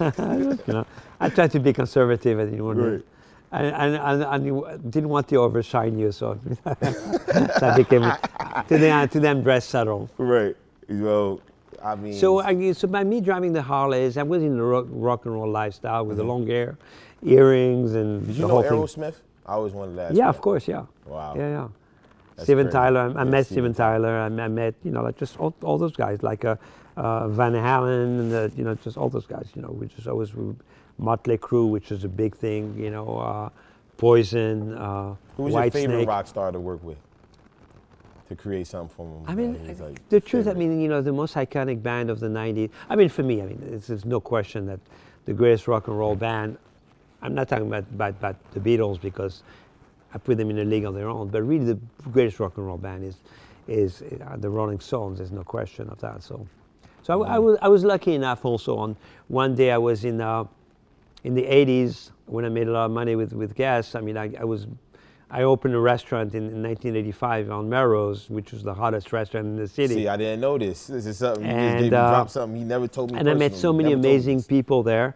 know, 0.68 0.86
I 1.20 1.28
tried 1.28 1.50
to 1.52 1.60
be 1.60 1.72
conservative. 1.72 2.38
I 2.38 2.44
didn't 2.46 2.62
Right. 2.64 3.02
and, 3.52 3.66
and, 3.66 3.96
and, 3.96 4.22
and 4.22 4.46
you 4.46 4.66
didn't 4.88 5.08
want 5.10 5.28
to 5.28 5.36
overshine 5.36 5.98
you, 5.98 6.12
so 6.12 6.34
that 6.64 7.74
became 7.76 8.02
to 8.68 8.78
them, 8.78 9.08
to 9.08 9.20
them 9.20 9.42
dress 9.42 9.64
subtle. 9.66 10.08
Right. 10.18 10.56
Well, 10.88 11.40
I 11.82 11.94
mean. 11.94 12.14
So, 12.14 12.40
I, 12.40 12.72
so 12.72 12.88
by 12.88 13.04
me 13.04 13.20
driving 13.20 13.52
the 13.52 13.62
Harleys, 13.62 14.16
I 14.16 14.22
was 14.22 14.42
in 14.42 14.56
the 14.56 14.62
rock, 14.62 14.86
rock 14.88 15.24
and 15.26 15.34
roll 15.34 15.50
lifestyle 15.50 16.04
with 16.06 16.16
the 16.16 16.24
long 16.24 16.46
hair, 16.46 16.76
earrings, 17.24 17.94
and 17.94 18.22
Mm-hmm. 18.22 18.26
did 18.26 18.36
you 18.36 18.48
know. 18.48 18.62
Aerosmith? 18.62 19.14
I 19.46 19.54
always 19.54 19.72
wanted 19.72 19.96
to 19.96 20.02
ask. 20.02 20.14
Yeah, 20.14 20.24
that. 20.24 20.28
of 20.36 20.40
course, 20.40 20.68
yeah. 20.68 20.84
Wow. 21.06 21.34
Yeah, 21.36 21.48
yeah. 21.48 21.68
That's 22.36 22.44
Steven 22.46 22.66
crazy. 22.66 22.72
Tyler, 22.72 23.12
I, 23.16 23.20
I 23.20 23.24
met 23.24 23.46
Steven 23.46 23.72
Steven 23.72 23.74
Tyler. 23.74 24.16
I, 24.18 24.26
I 24.26 24.48
met, 24.48 24.74
you 24.84 24.90
know, 24.92 25.02
like 25.02 25.16
just 25.18 25.38
all, 25.38 25.54
all 25.62 25.76
those 25.76 25.92
guys, 25.96 26.22
like 26.22 26.44
uh, 26.44 26.56
uh, 26.96 27.28
Van 27.28 27.52
Halen, 27.52 28.20
and 28.20 28.32
the, 28.32 28.52
you 28.56 28.64
know, 28.64 28.74
just 28.76 28.96
all 28.96 29.08
those 29.08 29.26
guys, 29.26 29.48
you 29.54 29.62
know, 29.62 29.70
we 29.70 29.86
just 29.88 30.06
always 30.06 30.32
Motley 31.00 31.38
Crue, 31.38 31.68
which 31.68 31.90
is 31.90 32.04
a 32.04 32.08
big 32.08 32.36
thing, 32.36 32.76
you 32.78 32.90
know, 32.90 33.18
uh, 33.18 33.48
Poison, 33.96 34.74
uh, 34.74 35.14
Who 35.36 35.44
was 35.44 35.54
your 35.54 35.70
favorite 35.70 36.06
rock 36.06 36.26
star 36.26 36.52
to 36.52 36.60
work 36.60 36.82
with? 36.82 36.96
To 38.28 38.34
create 38.36 38.66
something 38.66 38.94
from. 38.94 39.24
I 39.26 39.34
mean, 39.34 39.66
Like, 39.66 39.80
like, 39.80 40.08
the 40.08 40.20
truth, 40.20 40.46
I 40.46 40.50
favorite. 40.50 40.68
mean, 40.68 40.80
you 40.80 40.88
know, 40.88 41.02
the 41.02 41.12
most 41.12 41.34
iconic 41.34 41.82
band 41.82 42.08
of 42.10 42.20
the 42.20 42.28
90s. 42.28 42.70
I 42.88 42.96
mean, 42.96 43.08
for 43.08 43.22
me, 43.22 43.42
I 43.42 43.46
mean, 43.46 43.62
it's, 43.72 43.88
there's 43.88 44.04
no 44.04 44.20
question 44.20 44.66
that 44.66 44.80
the 45.24 45.34
greatest 45.34 45.68
rock 45.68 45.88
and 45.88 45.98
roll 45.98 46.14
band, 46.14 46.56
I'm 47.22 47.34
not 47.34 47.48
talking 47.48 47.66
about, 47.66 47.84
about, 47.94 48.10
about 48.10 48.36
the 48.52 48.60
Beatles 48.60 49.00
because 49.00 49.42
I 50.14 50.18
put 50.18 50.38
them 50.38 50.48
in 50.50 50.58
a 50.60 50.64
league 50.64 50.84
of 50.84 50.94
their 50.94 51.08
own, 51.08 51.28
but 51.28 51.42
really 51.42 51.64
the 51.64 51.78
greatest 52.12 52.40
rock 52.40 52.56
and 52.56 52.66
roll 52.66 52.78
band 52.78 53.04
is, 53.04 53.16
is 53.68 54.02
uh, 54.02 54.36
the 54.36 54.48
Rolling 54.48 54.80
Stones. 54.80 55.18
There's 55.18 55.32
no 55.32 55.42
question 55.42 55.90
of 55.90 56.00
that. 56.00 56.22
So, 56.22 56.46
so 57.02 57.22
I, 57.22 57.34
I 57.34 57.38
was, 57.38 57.58
I 57.60 57.68
was 57.68 57.84
lucky 57.84 58.14
enough 58.14 58.44
also 58.44 58.76
on 58.78 58.96
one 59.28 59.54
day 59.54 59.72
I 59.72 59.78
was 59.78 60.04
in, 60.04 60.20
uh, 60.20 60.44
in 61.24 61.34
the 61.34 61.42
80s 61.42 62.10
when 62.26 62.44
I 62.44 62.48
made 62.48 62.68
a 62.68 62.72
lot 62.72 62.86
of 62.86 62.90
money 62.92 63.16
with, 63.16 63.32
with 63.32 63.54
Guess. 63.54 63.94
I 63.94 64.00
mean, 64.00 64.16
I, 64.16 64.32
I 64.38 64.44
was, 64.44 64.66
I 65.30 65.42
opened 65.42 65.74
a 65.74 65.80
restaurant 65.80 66.34
in, 66.34 66.44
in 66.44 66.62
1985 66.62 67.50
on 67.50 67.68
Melrose, 67.68 68.30
which 68.30 68.52
was 68.52 68.62
the 68.62 68.74
hottest 68.74 69.12
restaurant 69.12 69.46
in 69.46 69.56
the 69.56 69.68
city. 69.68 69.94
See, 69.94 70.08
I 70.08 70.16
didn't 70.16 70.40
know 70.40 70.56
this. 70.58 70.86
This 70.86 71.06
is 71.06 71.18
something 71.18 71.44
you 71.44 71.50
And, 71.50 71.60
just 71.72 71.82
gave 71.82 71.92
me, 71.92 71.98
uh, 71.98 72.10
dropped 72.10 72.30
something 72.30 72.58
he 72.58 72.64
never 72.64 72.88
told 72.88 73.12
me. 73.12 73.18
and 73.18 73.28
I 73.28 73.34
met 73.34 73.54
so 73.54 73.72
many 73.72 73.90
Never 73.90 73.94
told 73.96 74.04
me 74.04 74.10
amazing 74.10 74.42
people 74.44 74.82
there. 74.82 75.14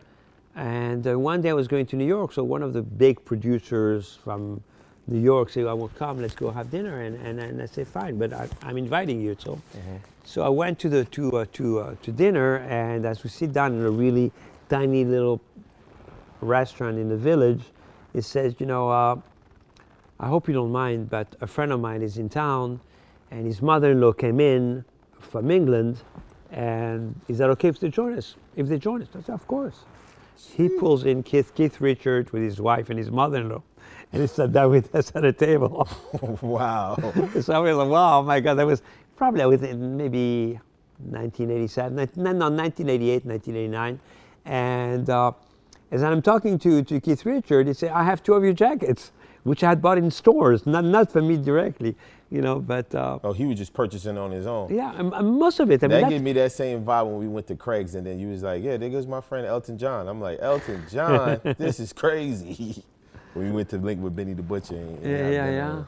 And 0.57 1.07
uh, 1.07 1.19
one 1.19 1.41
day 1.41 1.51
I 1.51 1.55
was 1.55 1.67
going 1.67 1.87
to 1.87 1.97
New 1.97 2.07
York, 2.07 2.33
so 2.33 2.45
one 2.45 2.63
of 2.63 2.73
the 2.73 2.83
big 2.83 3.25
producers 3.25 4.19
from 4.23 4.63
New 5.09 5.19
York 5.21 5.51
said, 5.51 5.67
"I 5.67 5.73
will 5.73 5.89
come. 5.89 6.23
Let's 6.23 6.37
go 6.37 6.51
have 6.53 6.71
dinner." 6.71 7.01
And, 7.03 7.17
and, 7.27 7.41
and 7.41 7.61
I 7.61 7.67
said, 7.67 7.89
"Fine, 7.89 8.19
but 8.19 8.33
I, 8.33 8.49
I'm 8.63 8.77
inviting 8.79 9.21
you." 9.21 9.37
So, 9.39 9.55
Mm-hmm. 9.77 9.97
so 10.25 10.43
I 10.43 10.49
went 10.49 10.79
to 10.79 10.89
the 10.89 11.05
to 11.07 11.39
uh, 11.39 11.47
to 11.55 11.81
uh, 11.81 11.95
to 12.03 12.13
dinner, 12.13 12.59
and 12.71 13.05
as 13.05 13.25
we 13.25 13.31
sit 13.31 13.53
down 13.53 13.73
in 13.75 13.83
a 13.85 13.91
really 13.91 14.31
tiny 14.69 15.05
little 15.05 15.41
restaurant 16.45 16.99
in 16.99 17.09
the 17.09 17.17
village, 17.17 17.63
it 18.15 18.23
says, 18.23 18.55
"You 18.59 18.67
know, 18.67 18.89
uh, 18.91 19.17
I 20.21 20.29
hope 20.29 20.47
you 20.49 20.55
don't 20.55 20.73
mind, 20.73 21.11
but 21.11 21.35
a 21.41 21.47
friend 21.47 21.73
of 21.73 21.81
mine 21.81 22.03
is 22.03 22.19
in 22.19 22.29
town, 22.29 22.81
and 23.31 23.47
his 23.47 23.61
mother-in-law 23.61 24.13
came 24.13 24.39
in 24.41 24.85
from 25.19 25.51
England, 25.51 26.03
and 26.53 27.19
is 27.29 27.39
that 27.39 27.51
okay 27.51 27.69
if 27.69 27.81
they 27.81 27.89
join 27.89 28.17
us? 28.17 28.37
If 28.55 28.69
they 28.69 28.79
join 28.79 29.03
us, 29.03 29.09
I 29.17 29.21
said, 29.21 29.35
of 29.35 29.47
course. 29.49 29.85
He 30.57 30.69
pulls 30.69 31.05
in 31.05 31.23
Keith, 31.23 31.55
Keith 31.55 31.81
Richards 31.81 32.33
with 32.33 32.43
his 32.43 32.61
wife 32.61 32.91
and 32.91 32.99
his 32.99 33.11
mother-in-law, 33.11 33.63
and 34.13 34.23
he 34.23 34.29
sat 34.29 34.53
down 34.53 34.71
with 34.71 34.95
us 34.95 35.13
at 35.15 35.25
a 35.25 35.33
table. 35.33 35.89
wow. 36.41 36.97
so 37.41 37.53
I 37.53 37.59
was 37.59 37.77
like, 37.77 37.89
wow, 37.89 38.23
my 38.23 38.41
God, 38.41 38.55
that 38.55 38.67
was 38.67 38.83
probably 39.17 39.45
within 39.47 39.97
maybe 39.97 40.61
1987, 40.99 41.97
no, 42.17 42.33
no, 42.33 42.51
1988, 42.51 43.25
1989. 43.25 44.01
And 44.45 45.11
uh, 45.11 45.33
as 45.95 46.03
I'm 46.03 46.21
talking 46.21 46.59
to, 46.59 46.83
to 46.83 47.01
Keith 47.01 47.25
Richard, 47.25 47.69
he 47.69 47.73
said, 47.75 47.91
I 47.91 48.03
have 48.03 48.21
two 48.23 48.35
of 48.35 48.43
your 48.43 48.53
jackets, 48.53 49.13
which 49.45 49.63
I 49.63 49.69
had 49.69 49.81
bought 49.81 49.97
in 49.97 50.11
stores, 50.11 50.67
not, 50.67 50.85
not 50.85 51.13
for 51.13 51.23
me 51.23 51.37
directly, 51.37 51.95
you 52.31 52.43
know, 52.43 52.59
but 52.59 52.93
uh, 52.95 53.21
Oh, 53.23 53.33
he 53.33 53.47
was 53.47 53.57
just 53.59 53.73
purchasing 53.73 54.19
on 54.19 54.33
his 54.33 54.45
own. 54.47 54.75
yeah, 54.75 54.93
and, 54.99 55.13
and 55.15 55.39
most 55.39 55.61
of 55.61 55.71
it. 55.71 55.85
I 55.85 55.87
That 55.87 56.01
that- 56.01 56.09
gave 56.11 56.21
me 56.23 56.33
that 56.33 56.51
same 56.51 56.85
vibe 56.85 57.07
when 57.07 57.19
we 57.21 57.29
went 57.29 57.47
to 57.47 57.55
Craig's, 57.55 57.95
and 57.95 58.05
then 58.05 58.19
you 58.19 58.29
was 58.29 58.43
like, 58.43 58.63
"Yeah, 58.65 58.77
there 58.77 58.91
goes 58.91 59.07
my 59.07 59.21
friend 59.21 59.47
Elton 59.47 59.79
John." 59.79 60.09
I'm 60.09 60.21
like, 60.21 60.39
"Elton 60.43 60.83
John, 60.91 61.41
this 61.59 61.79
is 61.79 61.93
crazy." 61.93 62.83
when 63.35 63.47
we 63.51 63.53
went 63.53 63.69
to 63.71 63.79
link 63.79 64.03
with 64.03 64.17
Benny 64.17 64.33
the 64.35 64.43
Butcher. 64.43 64.75
And, 64.75 65.01
yeah, 65.05 65.29
yeah, 65.31 65.51
yeah. 65.51 65.85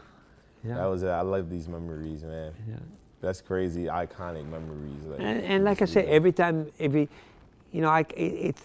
yeah. 0.65 0.75
That 0.77 0.87
was. 0.87 1.03
it. 1.03 1.09
I 1.09 1.23
love 1.23 1.51
these 1.51 1.67
memories, 1.67 2.23
man. 2.23 2.53
Yeah. 2.69 2.77
That's 3.23 3.41
crazy, 3.41 3.87
iconic 3.87 4.47
memories. 4.49 5.03
Like, 5.05 5.21
And, 5.21 5.43
and 5.43 5.65
like 5.65 5.83
I 5.83 5.87
say, 5.87 6.05
every 6.07 6.33
time, 6.33 6.71
every, 6.79 7.09
you 7.73 7.81
know, 7.81 7.89
I, 7.89 8.01
it, 8.01 8.15
it's, 8.49 8.63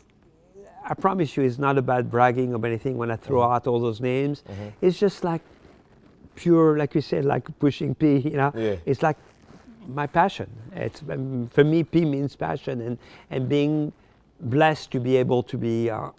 I 0.88 0.94
promise 0.94 1.38
you, 1.38 1.44
it's 1.44 1.58
not 1.60 1.78
about 1.78 2.10
bragging 2.10 2.54
or 2.56 2.66
anything 2.66 2.98
when 2.98 3.12
I 3.12 3.16
throw 3.16 3.42
Mm-hmm. 3.42 3.54
out 3.54 3.68
all 3.68 3.80
those 3.80 4.02
names. 4.02 4.44
It's 4.82 5.00
just 5.00 5.24
like 5.24 5.42
pure, 6.36 6.78
like 6.78 6.96
you 6.96 7.02
said, 7.02 7.26
like 7.26 7.48
pushing 7.60 7.94
P, 7.96 8.18
you 8.18 8.32
know. 8.38 8.52
Yeah. 8.56 8.76
It's 8.86 9.02
like 9.02 9.18
my 9.88 10.08
passion. 10.08 10.50
It's, 10.76 11.02
um, 11.10 11.50
for 11.52 11.64
me, 11.64 11.84
P 11.84 12.06
means 12.06 12.36
passion 12.36 12.82
and, 12.82 12.98
and 13.30 13.48
being 13.48 13.92
blessed 14.42 14.92
to 14.92 15.00
be 15.00 15.18
able 15.18 15.44
to 15.44 15.58
be 15.58 15.90
uh, 15.90 16.10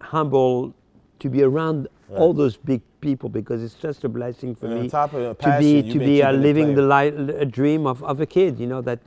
humble, 0.00 0.72
to 1.18 1.28
be 1.28 1.42
around 1.42 1.88
all 2.14 2.32
those 2.32 2.56
big 2.56 2.80
people 3.00 3.28
because 3.28 3.62
it's 3.62 3.74
just 3.74 4.04
a 4.04 4.08
blessing 4.08 4.54
for 4.54 4.66
And 4.66 4.74
on 4.78 4.82
me 4.84 4.88
top 4.88 5.12
of 5.12 5.20
the 5.20 5.34
to 5.44 5.58
be 5.58 5.92
to 5.92 5.98
be 5.98 6.22
uh, 6.22 6.30
living 6.32 6.74
the 6.74 6.86
playing. 6.86 7.26
li- 7.26 7.34
a 7.34 7.44
dream 7.44 7.84
of, 7.86 8.02
of 8.04 8.20
a 8.20 8.26
kid 8.26 8.60
you 8.60 8.66
know 8.68 8.80
that 8.80 9.00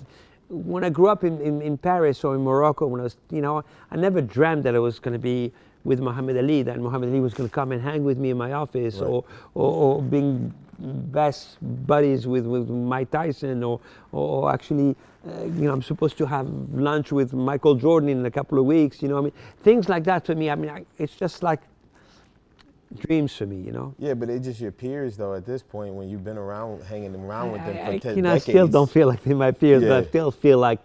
when 0.49 0.83
i 0.83 0.89
grew 0.89 1.07
up 1.07 1.23
in, 1.23 1.39
in, 1.41 1.61
in 1.61 1.77
paris 1.77 2.23
or 2.23 2.35
in 2.35 2.41
morocco 2.41 2.87
when 2.87 2.99
i 2.99 3.03
was 3.03 3.17
you 3.29 3.41
know 3.41 3.63
i 3.91 3.95
never 3.95 4.21
dreamt 4.21 4.63
that 4.63 4.75
i 4.75 4.79
was 4.79 4.99
going 4.99 5.13
to 5.13 5.19
be 5.19 5.51
with 5.83 5.99
muhammad 5.99 6.37
ali 6.37 6.61
that 6.63 6.79
muhammad 6.79 7.09
ali 7.09 7.19
was 7.19 7.33
going 7.33 7.47
to 7.47 7.53
come 7.53 7.71
and 7.71 7.81
hang 7.81 8.03
with 8.03 8.17
me 8.17 8.31
in 8.31 8.37
my 8.37 8.53
office 8.53 8.95
Right. 8.99 9.07
or, 9.07 9.23
or, 9.53 9.71
or 9.97 10.01
being 10.01 10.53
best 10.79 11.57
buddies 11.87 12.25
with, 12.25 12.45
with 12.45 12.69
mike 12.69 13.11
tyson 13.11 13.63
or, 13.63 13.79
or 14.11 14.51
actually 14.51 14.95
uh, 15.27 15.43
you 15.43 15.65
know 15.65 15.73
i'm 15.73 15.81
supposed 15.83 16.17
to 16.17 16.25
have 16.25 16.47
lunch 16.73 17.11
with 17.11 17.33
michael 17.33 17.75
jordan 17.75 18.09
in 18.09 18.25
a 18.25 18.31
couple 18.31 18.57
of 18.57 18.65
weeks 18.65 19.01
you 19.01 19.07
know 19.07 19.17
i 19.17 19.21
mean 19.21 19.33
things 19.61 19.89
like 19.89 20.03
that 20.03 20.25
for 20.25 20.35
me 20.35 20.49
i 20.49 20.55
mean 20.55 20.69
I, 20.69 20.85
it's 20.97 21.15
just 21.15 21.43
like 21.43 21.59
dreams 22.97 23.35
for 23.35 23.45
me 23.45 23.57
you 23.57 23.71
know 23.71 23.93
yeah, 23.99 24.13
but 24.15 24.27
they 24.29 24.39
just 24.39 24.59
your 24.59 24.71
peers 24.71 25.15
though. 25.15 25.35
At 25.35 25.45
this 25.45 25.61
point, 25.61 25.93
when 25.93 26.09
you've 26.09 26.23
been 26.23 26.37
around, 26.39 26.81
hanging 26.83 27.13
around 27.15 27.51
with 27.51 27.61
them 27.65 27.77
I- 27.77 27.85
for 27.85 27.91
I- 27.91 27.97
ten 27.99 28.15
you 28.15 28.21
know, 28.23 28.29
decades, 28.33 28.49
I 28.49 28.51
still 28.51 28.67
don't 28.67 28.89
feel 28.89 29.07
like 29.07 29.21
they're 29.23 29.35
my 29.35 29.51
peers, 29.51 29.83
but 29.83 29.91
I 29.91 30.07
still 30.07 30.31
feel 30.31 30.57
like 30.57 30.79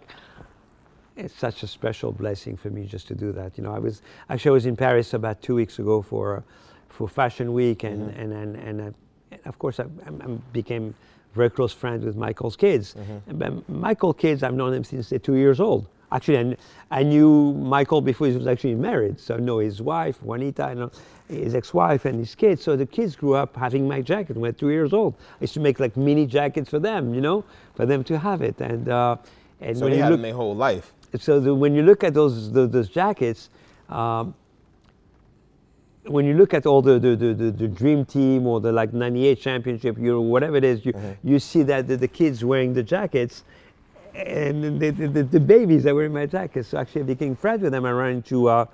it's 1.15 1.33
such 1.33 1.63
a 1.63 1.67
special 1.67 2.11
blessing 2.11 2.57
for 2.57 2.69
me 2.69 2.85
just 2.85 3.07
to 3.07 3.15
do 3.15 3.31
that. 3.31 3.57
You 3.57 3.63
know, 3.63 3.73
I 3.73 3.79
was 3.79 4.01
actually 4.29 4.49
I 4.49 4.53
was 4.53 4.65
in 4.65 4.75
Paris 4.75 5.13
about 5.13 5.41
two 5.41 5.55
weeks 5.55 5.79
ago 5.79 6.01
for 6.01 6.43
for 6.89 7.07
Fashion 7.09 7.53
Week, 7.53 7.83
and 7.83 8.09
Mm-hmm. 8.11 8.21
and 8.21 8.33
and, 8.33 8.55
and, 8.57 8.81
uh, 8.81 8.91
and 9.31 9.41
of 9.45 9.57
course 9.57 9.79
I, 9.79 9.83
I, 9.83 10.09
I 10.09 10.27
became 10.53 10.93
very 11.33 11.49
close 11.49 11.73
friends 11.73 12.05
with 12.05 12.15
Michael's 12.15 12.55
kids. 12.55 12.93
Mm-hmm. 12.93 13.29
And 13.29 13.39
But 13.39 13.69
Michael's 13.69 14.15
kids, 14.17 14.43
I've 14.43 14.53
known 14.53 14.71
them 14.71 14.83
since 14.83 15.09
they're 15.09 15.19
two 15.19 15.35
years 15.35 15.59
old. 15.59 15.87
Actually, 16.11 16.55
I, 16.91 16.99
I 16.99 17.03
knew 17.03 17.53
Michael 17.53 17.99
before 17.99 18.27
he 18.27 18.37
was 18.37 18.47
actually 18.47 18.75
married, 18.75 19.19
so 19.19 19.35
I 19.35 19.39
know 19.39 19.57
his 19.57 19.81
wife, 19.81 20.21
Juanita, 20.21 20.63
I 20.63 20.73
know 20.75 20.91
his 21.27 21.55
ex-wife 21.55 22.05
and 22.05 22.19
his 22.19 22.35
kids. 22.35 22.63
So 22.63 22.75
the 22.75 22.85
kids 22.85 23.15
grew 23.15 23.33
up 23.33 23.55
having 23.55 23.87
my 23.87 24.01
jacket 24.01 24.35
when 24.35 24.43
they 24.43 24.49
were 24.49 24.53
two 24.53 24.69
years 24.69 24.93
old. 24.93 25.15
I 25.19 25.41
used 25.41 25.53
to 25.55 25.59
make 25.59 25.79
like 25.79 25.97
mini 25.97 26.25
jackets 26.25 26.69
for 26.69 26.79
them, 26.79 27.13
you 27.13 27.21
know, 27.21 27.43
for 27.75 27.85
them 27.85 28.03
to 28.05 28.17
have 28.17 28.41
it. 28.41 28.59
And 28.61 28.89
uh, 28.89 29.17
and 29.61 29.77
So 29.77 29.85
when 29.85 29.91
they 29.91 29.97
you 29.97 30.03
had 30.03 30.09
look, 30.09 30.17
them 30.19 30.23
their 30.23 30.33
whole 30.35 30.55
life. 30.55 30.93
so 31.19 31.39
the, 31.39 31.53
when 31.55 31.73
you 31.75 31.83
look 31.83 32.03
at 32.03 32.13
those 32.13 32.51
those, 32.51 32.69
those 32.71 32.89
jackets, 32.89 33.49
um, 33.89 34.33
when 36.07 36.25
you 36.25 36.35
look 36.35 36.53
at 36.53 36.65
all 36.67 36.81
the, 36.83 36.99
the, 36.99 37.15
the, 37.15 37.33
the, 37.33 37.51
the 37.51 37.67
dream 37.67 38.05
team 38.05 38.45
or 38.45 38.61
the 38.61 38.71
like 38.71 38.93
98 38.93 39.39
championship, 39.41 39.97
you 39.97 40.11
know, 40.11 40.21
whatever 40.21 40.55
it 40.55 40.63
is, 40.63 40.85
you, 40.85 40.93
you 41.23 41.39
see 41.39 41.63
that 41.63 41.87
the, 41.87 41.97
the 41.97 42.07
kids 42.07 42.45
wearing 42.45 42.73
the 42.73 42.83
jackets 42.83 43.43
and 44.13 44.79
the, 44.79 44.91
the, 44.91 45.07
the, 45.07 45.23
the 45.23 45.39
babies 45.39 45.83
that 45.83 45.95
were 45.95 46.05
in 46.05 46.13
my 46.13 46.27
jackets. 46.27 46.69
So 46.69 46.77
actually 46.77 47.01
I 47.01 47.05
became 47.05 47.35
friends 47.35 47.63
with 47.63 47.71
them. 47.71 47.85
I 47.85 47.91
ran 47.91 48.17
into, 48.17 48.47
uh, 48.47 48.65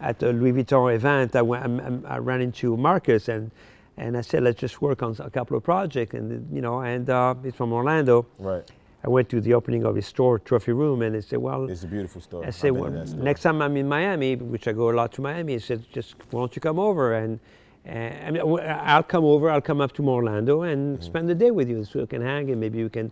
at 0.00 0.22
a 0.22 0.30
Louis 0.32 0.52
Vuitton 0.52 0.94
event, 0.94 1.34
I, 1.36 1.42
went, 1.42 2.04
I, 2.06 2.14
I 2.14 2.18
ran 2.18 2.40
into 2.40 2.76
Marcus 2.76 3.28
and, 3.28 3.50
and 3.96 4.16
I 4.16 4.20
said, 4.20 4.42
let's 4.44 4.60
just 4.60 4.80
work 4.80 5.02
on 5.02 5.16
a 5.18 5.30
couple 5.30 5.56
of 5.56 5.64
projects. 5.64 6.14
And, 6.14 6.48
you 6.54 6.60
know, 6.60 6.80
and 6.80 7.08
uh, 7.10 7.34
he's 7.42 7.54
from 7.54 7.72
Orlando. 7.72 8.26
Right. 8.38 8.62
I 9.04 9.08
went 9.08 9.28
to 9.30 9.40
the 9.40 9.54
opening 9.54 9.84
of 9.84 9.94
his 9.94 10.06
store, 10.06 10.38
Trophy 10.40 10.72
Room, 10.72 11.02
and 11.02 11.14
they 11.14 11.20
said, 11.20 11.38
well, 11.38 11.64
It's 11.70 11.84
a 11.84 11.86
beautiful 11.86 12.20
story. 12.20 12.46
I 12.46 12.50
said, 12.50 12.72
well, 12.72 13.06
store. 13.06 13.22
next 13.22 13.42
time 13.42 13.62
I'm 13.62 13.76
in 13.76 13.88
Miami, 13.88 14.36
which 14.36 14.66
I 14.68 14.72
go 14.72 14.90
a 14.90 14.92
lot 14.92 15.12
to 15.12 15.20
Miami, 15.22 15.52
he 15.54 15.58
said, 15.60 15.84
just 15.92 16.14
why 16.30 16.40
don't 16.40 16.54
you 16.54 16.60
come 16.60 16.78
over 16.78 17.14
and, 17.14 17.38
and 17.84 18.36
I 18.38 18.40
I'll 18.40 19.02
come 19.04 19.24
over. 19.24 19.50
I'll 19.50 19.60
come 19.60 19.80
up 19.80 19.92
to 19.94 20.08
Orlando 20.08 20.62
and 20.62 20.98
Mm-hmm. 20.98 21.04
spend 21.04 21.28
the 21.28 21.34
day 21.34 21.50
with 21.52 21.68
you, 21.70 21.84
so 21.84 22.00
we 22.00 22.06
can 22.06 22.22
hang 22.22 22.50
and 22.50 22.60
maybe 22.60 22.82
we 22.82 22.90
can 22.90 23.10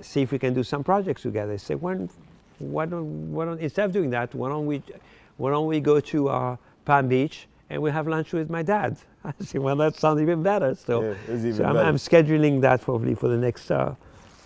see 0.00 0.22
if 0.22 0.32
we 0.32 0.38
can 0.38 0.52
do 0.52 0.62
some 0.62 0.82
projects 0.84 1.22
together. 1.22 1.52
I 1.52 1.56
said, 1.56 1.80
when, 1.80 2.10
why 2.58 2.86
don't, 2.86 3.32
why 3.32 3.44
don't 3.44 3.60
instead 3.60 3.84
of 3.86 3.92
doing 3.92 4.10
that, 4.10 4.34
why 4.34 4.48
don't 4.48 4.66
we, 4.66 4.82
why 5.42 5.50
don't 5.50 5.66
we 5.66 5.80
go 5.80 5.98
to 5.98 6.28
uh, 6.28 6.56
Palm 6.84 7.08
Beach 7.08 7.48
and 7.68 7.82
we 7.82 7.90
have 7.90 8.06
lunch 8.06 8.32
with 8.32 8.48
my 8.48 8.62
dad? 8.62 8.96
I 9.24 9.32
said, 9.40 9.60
well, 9.60 9.74
that 9.76 9.96
sounds 9.96 10.20
even 10.22 10.40
better. 10.42 10.74
So, 10.76 11.02
Yeah, 11.02 11.14
even 11.34 11.54
so 11.54 11.64
I'm. 11.64 11.76
I'm 11.76 11.96
scheduling 11.96 12.60
that 12.60 12.80
probably 12.80 13.14
for 13.16 13.28
the 13.28 13.36
next 13.36 13.68
uh, 13.70 13.94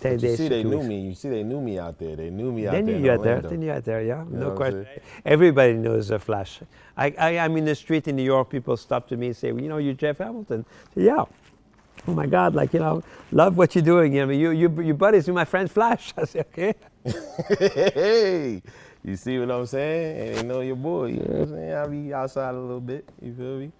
ten 0.01 0.15
But 0.15 0.21
you 0.23 0.27
days. 0.29 0.37
see, 0.37 0.47
they 0.47 0.63
knew 0.63 0.77
weeks. 0.79 0.87
me. 0.87 0.99
You 1.09 1.13
see, 1.13 1.29
they 1.29 1.43
knew 1.43 1.61
me 1.61 1.77
out 1.77 1.99
there. 1.99 2.15
They 2.15 2.31
knew 2.31 2.51
me 2.51 2.65
out 2.67 2.71
They 2.71 2.81
there. 2.81 2.95
knew 2.97 3.05
you 3.05 3.11
out 3.11 3.23
there. 3.23 3.41
They 3.41 3.57
knew 3.57 3.67
you 3.67 3.71
out 3.73 3.85
there. 3.85 4.01
Yeah, 4.01 4.23
know 4.29 4.49
no 4.49 4.51
question. 4.55 4.87
Everybody 5.23 5.73
knows 5.73 6.07
the 6.07 6.17
Flash. 6.17 6.61
I, 6.95 7.13
I 7.19 7.31
am 7.45 7.55
in 7.57 7.65
the 7.65 7.75
street 7.75 8.07
in 8.07 8.15
New 8.15 8.23
York. 8.23 8.49
People 8.49 8.75
stop 8.75 9.07
to 9.09 9.17
me 9.17 9.27
and 9.27 9.35
say, 9.37 9.51
well, 9.51 9.61
"You 9.61 9.69
know, 9.69 9.77
you're 9.77 9.93
Jeff 9.93 10.17
Hamilton." 10.17 10.65
Say, 10.95 11.03
yeah. 11.03 11.25
Oh 12.07 12.13
my 12.13 12.25
God! 12.25 12.55
Like 12.55 12.73
you 12.73 12.79
know, 12.79 13.03
love 13.31 13.55
what 13.57 13.75
you're 13.75 13.83
doing. 13.93 14.13
You 14.15 14.25
know, 14.25 14.31
you 14.31 14.49
you 14.51 14.81
you 14.81 14.93
buddies 14.95 15.27
with 15.27 15.35
my 15.35 15.45
friend 15.45 15.69
Flash. 15.69 16.13
I 16.17 16.25
say, 16.25 16.39
okay. 16.39 16.73
hey, 17.93 18.61
you 19.07 19.15
see 19.15 19.39
what 19.39 19.49
I'm 19.49 19.65
saying? 19.65 20.27
And 20.27 20.37
they 20.37 20.43
know 20.43 20.59
your 20.59 20.75
boy. 20.75 21.05
You 21.05 21.19
know 21.19 21.39
what 21.39 21.41
I'm 21.43 21.49
saying? 21.49 21.73
I'll 21.73 21.89
be 21.89 22.13
outside 22.13 22.53
a 22.53 22.59
little 22.59 22.81
bit. 22.81 23.07
You 23.21 23.33
feel 23.33 23.59
me? 23.59 23.71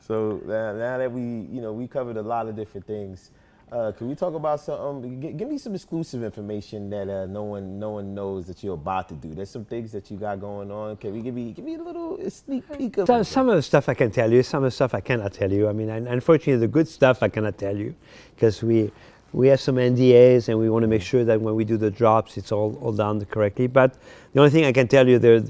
So 0.00 0.40
now, 0.44 0.72
now 0.72 0.98
that 0.98 1.12
we, 1.12 1.22
you 1.22 1.60
know, 1.60 1.72
we 1.72 1.86
covered 1.86 2.16
a 2.16 2.22
lot 2.22 2.48
of 2.48 2.56
different 2.56 2.86
things. 2.86 3.30
Uh, 3.70 3.92
can 3.92 4.08
we 4.08 4.14
talk 4.14 4.34
about 4.34 4.60
some? 4.60 4.78
Um, 4.78 5.22
g- 5.22 5.32
give 5.32 5.48
me 5.48 5.56
some 5.56 5.74
exclusive 5.74 6.22
information 6.24 6.90
that 6.90 7.08
uh, 7.08 7.24
no 7.26 7.44
one, 7.44 7.78
no 7.78 7.90
one 7.90 8.12
knows 8.14 8.46
that 8.48 8.62
you're 8.62 8.74
about 8.74 9.08
to 9.08 9.14
do. 9.14 9.32
There's 9.34 9.48
some 9.48 9.64
things 9.64 9.92
that 9.92 10.10
you 10.10 10.18
got 10.18 10.40
going 10.40 10.70
on. 10.70 10.96
Can 10.96 11.14
we 11.14 11.22
give 11.22 11.34
me, 11.34 11.52
give 11.52 11.64
me 11.64 11.76
a 11.76 11.82
little 11.82 12.18
sneak 12.28 12.64
peek 12.76 12.98
of? 12.98 13.06
So, 13.06 13.22
some 13.22 13.48
of 13.48 13.54
the 13.54 13.62
stuff 13.62 13.88
I 13.88 13.94
can 13.94 14.10
tell 14.10 14.30
you, 14.30 14.42
some 14.42 14.64
of 14.64 14.66
the 14.66 14.72
stuff 14.72 14.92
I 14.94 15.00
cannot 15.00 15.32
tell 15.32 15.50
you. 15.50 15.68
I 15.68 15.72
mean, 15.72 15.88
un- 15.88 16.06
unfortunately, 16.06 16.56
the 16.56 16.68
good 16.68 16.86
stuff 16.88 17.22
I 17.22 17.28
cannot 17.30 17.56
tell 17.56 17.74
you 17.74 17.94
because 18.34 18.62
we 18.62 18.92
we 19.32 19.48
have 19.48 19.60
some 19.60 19.76
NDAs 19.76 20.48
and 20.48 20.58
we 20.58 20.68
want 20.68 20.82
to 20.82 20.88
make 20.88 21.02
sure 21.02 21.24
that 21.24 21.40
when 21.40 21.54
we 21.54 21.64
do 21.64 21.76
the 21.76 21.90
drops, 21.90 22.36
it's 22.36 22.52
all, 22.52 22.78
all 22.82 22.92
done 22.92 23.24
correctly. 23.26 23.66
But 23.66 23.94
the 24.32 24.40
only 24.40 24.50
thing 24.50 24.64
I 24.64 24.72
can 24.72 24.88
tell 24.88 25.08
you, 25.08 25.18
there, 25.18 25.42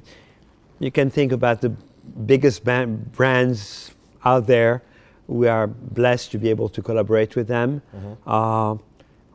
you 0.78 0.90
can 0.90 1.10
think 1.10 1.32
about 1.32 1.60
the 1.60 1.70
biggest 2.26 2.62
brands 2.64 3.94
out 4.24 4.46
there. 4.46 4.82
We 5.26 5.48
are 5.48 5.66
blessed 5.66 6.30
to 6.32 6.38
be 6.38 6.50
able 6.50 6.68
to 6.70 6.82
collaborate 6.82 7.36
with 7.36 7.48
them. 7.48 7.82
Uh, 8.26 8.76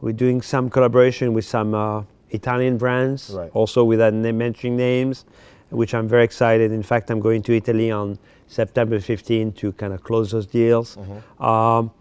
we're 0.02 0.14
doing 0.14 0.42
some 0.42 0.70
collaboration 0.70 1.34
with 1.34 1.46
some 1.46 1.74
uh, 1.74 2.04
Italian 2.30 2.78
brands, 2.78 3.32
Right. 3.32 3.50
also 3.54 3.84
without 3.84 4.14
mentioning 4.14 4.78
names, 4.78 5.26
which 5.70 5.94
I'm 5.94 6.08
very 6.08 6.24
excited. 6.24 6.72
In 6.72 6.84
fact, 6.84 7.10
I'm 7.10 7.20
going 7.20 7.42
to 7.44 7.56
Italy 7.56 7.90
on 7.92 8.20
September 8.48 9.00
15 9.00 9.54
to 9.54 9.72
kind 9.74 9.94
of 9.94 10.04
close 10.04 10.32
those 10.32 10.46
deals. 10.46 10.98
Um, 11.40 11.92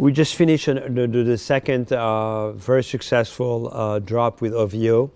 we 0.00 0.12
just 0.12 0.34
finished 0.34 0.66
an- 0.68 0.94
the, 0.94 1.06
the, 1.06 1.22
the 1.32 1.38
second 1.38 1.92
uh, 1.92 2.52
very 2.52 2.82
successful 2.82 3.70
uh, 3.72 3.98
drop 3.98 4.40
with 4.40 4.52
OVO. 4.54 5.10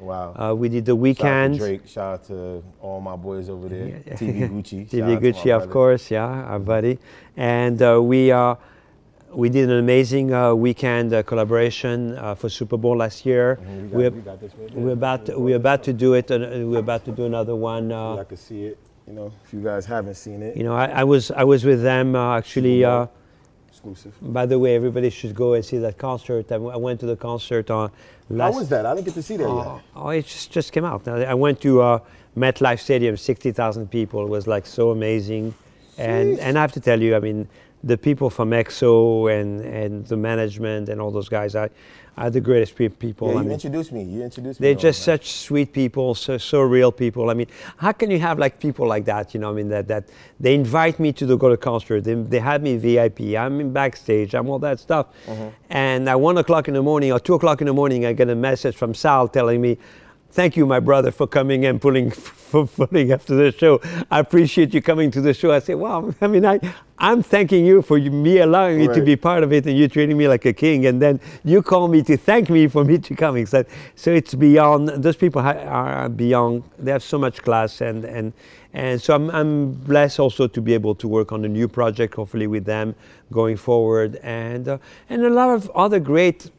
Wow. 0.00 0.34
Uh, 0.34 0.54
we 0.54 0.68
did 0.68 0.84
the 0.84 0.92
Shout 0.92 0.98
out 0.98 1.14
to 1.16 1.24
Weeknd. 1.24 1.58
Drake. 1.58 1.86
Shout 1.86 2.12
out 2.14 2.24
to 2.26 2.62
all 2.82 3.00
my 3.00 3.16
boys 3.16 3.48
over 3.48 3.68
there. 3.68 3.86
TV 4.20 4.48
Gucci. 4.52 4.90
Shout 4.90 5.00
TV 5.08 5.18
Gucci, 5.24 5.50
of 5.54 5.60
brother. 5.62 5.66
course, 5.72 6.10
yeah, 6.10 6.26
our 6.52 6.58
buddy. 6.58 6.98
And 7.36 7.80
uh, 7.80 8.02
we 8.02 8.30
uh, 8.32 8.56
we 9.32 9.48
did 9.48 9.70
an 9.70 9.78
amazing 9.78 10.32
uh, 10.34 10.48
Weeknd 10.64 11.12
uh, 11.12 11.22
collaboration 11.22 12.16
uh, 12.18 12.34
for 12.34 12.48
Super 12.50 12.76
Bowl 12.76 12.96
last 12.98 13.24
year. 13.24 13.58
Mhm, 13.62 13.82
we 13.82 13.88
got- 13.88 13.96
We're, 13.96 14.10
we 14.10 14.20
got 14.22 14.40
this 14.40 14.52
right 14.58 14.74
we're 14.74 14.84
there. 14.84 14.92
about 14.92 15.26
to, 15.26 15.38
we're 15.38 15.56
about 15.56 15.82
to 15.84 15.92
do 15.92 16.14
it. 16.14 16.30
And 16.30 16.70
we're 16.70 16.80
about 16.88 17.04
to 17.06 17.12
do 17.12 17.24
another 17.24 17.54
one. 17.56 17.90
I 17.92 18.24
can 18.24 18.36
see 18.36 18.64
it. 18.66 18.78
You 19.06 19.12
know, 19.14 19.32
if 19.44 19.52
you 19.54 19.60
guys 19.62 19.86
haven't 19.86 20.16
seen 20.16 20.42
it, 20.42 20.56
you 20.56 20.64
know, 20.64 20.74
I, 20.74 20.86
I 20.86 21.04
was 21.04 21.30
I 21.30 21.44
was 21.44 21.64
with 21.64 21.80
them 21.82 22.16
uh, 22.16 22.36
actually. 22.36 22.84
Exclusive. 23.90 24.32
by 24.32 24.46
the 24.46 24.58
way, 24.58 24.74
everybody 24.74 25.10
should 25.10 25.34
go 25.34 25.54
and 25.54 25.64
see 25.64 25.78
that 25.78 25.96
concert. 25.98 26.46
I, 26.50 26.54
w- 26.56 26.70
I 26.72 26.76
went 26.76 27.00
to 27.00 27.06
the 27.06 27.16
concert 27.16 27.70
on 27.70 27.90
How 28.36 28.52
was 28.52 28.68
that? 28.70 28.84
I 28.86 28.94
didn't 28.94 29.06
get 29.06 29.14
to 29.14 29.22
see 29.22 29.36
that 29.36 29.46
Oh, 29.46 29.74
yet. 29.76 29.82
oh, 29.94 30.08
it 30.08 30.26
just, 30.26 30.50
just 30.50 30.72
came 30.72 30.84
out. 30.84 31.06
I 31.06 31.34
went 31.34 31.60
to 31.62 31.80
uh, 31.82 31.98
MetLife 32.36 32.80
Stadium, 32.80 33.16
60,000 33.16 33.90
people. 33.90 34.22
It 34.24 34.28
was 34.28 34.46
like 34.46 34.66
so 34.66 34.90
amazing. 34.90 35.54
And, 35.98 36.38
and 36.40 36.58
I 36.58 36.60
have 36.60 36.72
to 36.72 36.80
tell 36.80 37.00
you, 37.00 37.14
I 37.16 37.20
mean, 37.20 37.48
the 37.84 37.96
people 37.96 38.28
from 38.30 38.50
XO 38.50 39.32
and, 39.40 39.60
and 39.60 40.06
the 40.06 40.16
management 40.16 40.88
and 40.88 41.00
all 41.00 41.10
those 41.10 41.28
guys 41.28 41.54
are, 41.54 41.70
are 42.16 42.30
the 42.30 42.40
greatest 42.40 42.74
pe- 42.74 42.88
people. 42.88 43.28
Yeah, 43.28 43.34
I 43.34 43.36
you 43.38 43.42
mean, 43.44 43.52
introduced 43.52 43.92
me. 43.92 44.02
You 44.02 44.22
introduced 44.22 44.58
me. 44.58 44.66
they're 44.66 44.74
just 44.74 45.00
that. 45.00 45.22
such 45.22 45.32
sweet 45.32 45.72
people, 45.72 46.14
so, 46.14 46.38
so 46.38 46.60
real 46.62 46.90
people. 46.90 47.28
I 47.28 47.34
mean, 47.34 47.48
how 47.76 47.92
can 47.92 48.10
you 48.10 48.18
have 48.18 48.38
like 48.38 48.58
people 48.58 48.86
like 48.86 49.04
that? 49.04 49.34
You 49.34 49.40
know, 49.40 49.50
I 49.50 49.52
mean, 49.52 49.68
that, 49.68 49.88
that 49.88 50.08
they 50.40 50.54
invite 50.54 50.98
me 50.98 51.12
to 51.12 51.26
the, 51.26 51.36
go 51.36 51.50
to 51.50 51.56
concert. 51.56 52.04
They, 52.04 52.14
they 52.14 52.38
have 52.38 52.62
me 52.62 52.76
VIP. 52.78 53.36
I'm 53.36 53.60
in 53.60 53.72
backstage. 53.72 54.34
I'm 54.34 54.48
all 54.48 54.58
that 54.60 54.80
stuff. 54.80 55.08
Mm-hmm. 55.26 55.48
And 55.70 56.08
at 56.08 56.18
one 56.18 56.38
o'clock 56.38 56.68
in 56.68 56.74
the 56.74 56.82
morning 56.82 57.12
or 57.12 57.20
two 57.20 57.34
o'clock 57.34 57.60
in 57.60 57.66
the 57.66 57.74
morning, 57.74 58.06
I 58.06 58.12
get 58.14 58.30
a 58.30 58.34
message 58.34 58.76
from 58.76 58.94
Sal 58.94 59.28
telling 59.28 59.60
me, 59.60 59.76
"Thank 60.36 60.54
you, 60.54 60.66
my 60.66 60.80
brother, 60.80 61.10
for 61.10 61.26
coming 61.26 61.64
and 61.64 61.80
pulling 61.80 62.10
for 62.50 62.66
pulling 62.66 63.10
after 63.10 63.34
the 63.34 63.50
show. 63.52 63.80
I 64.10 64.20
appreciate 64.20 64.74
you 64.74 64.82
coming 64.82 65.10
to 65.12 65.22
the 65.22 65.32
show." 65.32 65.50
I 65.50 65.60
say, 65.60 65.74
"Well, 65.74 66.14
I 66.20 66.26
mean, 66.26 66.44
I." 66.44 66.60
I'm 66.98 67.22
thanking 67.22 67.66
you 67.66 67.82
for 67.82 67.98
me 67.98 68.38
allowing 68.38 68.78
me 68.78 68.88
to 68.88 69.02
be 69.02 69.16
part 69.16 69.42
of 69.42 69.52
it 69.52 69.66
and 69.66 69.76
you 69.76 69.86
treating 69.86 70.16
me 70.16 70.28
like 70.28 70.46
a 70.46 70.52
king 70.54 70.86
and 70.86 71.00
then 71.00 71.20
you 71.44 71.60
call 71.60 71.88
me 71.88 72.02
to 72.02 72.16
thank 72.16 72.48
me 72.48 72.68
for 72.68 72.84
me 72.90 72.96
to 72.96 73.14
coming 73.14 73.44
so, 73.44 73.64
so 73.96 74.10
it's 74.10 74.34
beyond 74.34 74.88
those 74.88 75.14
people 75.14 75.42
are 75.42 76.08
beyond 76.08 76.62
they 76.78 76.90
have 76.90 77.02
so 77.02 77.18
much 77.18 77.42
class 77.42 77.82
and 77.82 78.06
and 78.06 78.32
and 78.72 79.00
so 79.00 79.14
I'm, 79.14 79.30
I'm 79.30 79.72
blessed 79.72 80.18
also 80.20 80.46
to 80.48 80.60
be 80.62 80.72
able 80.72 80.94
to 80.94 81.06
work 81.06 81.32
on 81.32 81.44
a 81.44 81.48
new 81.48 81.68
project 81.68 82.14
hopefully 82.14 82.46
with 82.46 82.64
them 82.64 82.94
going 83.30 83.58
forward 83.58 84.16
and 84.22 84.66
uh, 84.66 84.78
and 85.10 85.26
a 85.26 85.30
lot 85.30 85.50
of 85.50 85.70
other 85.74 86.00
great 86.00 86.50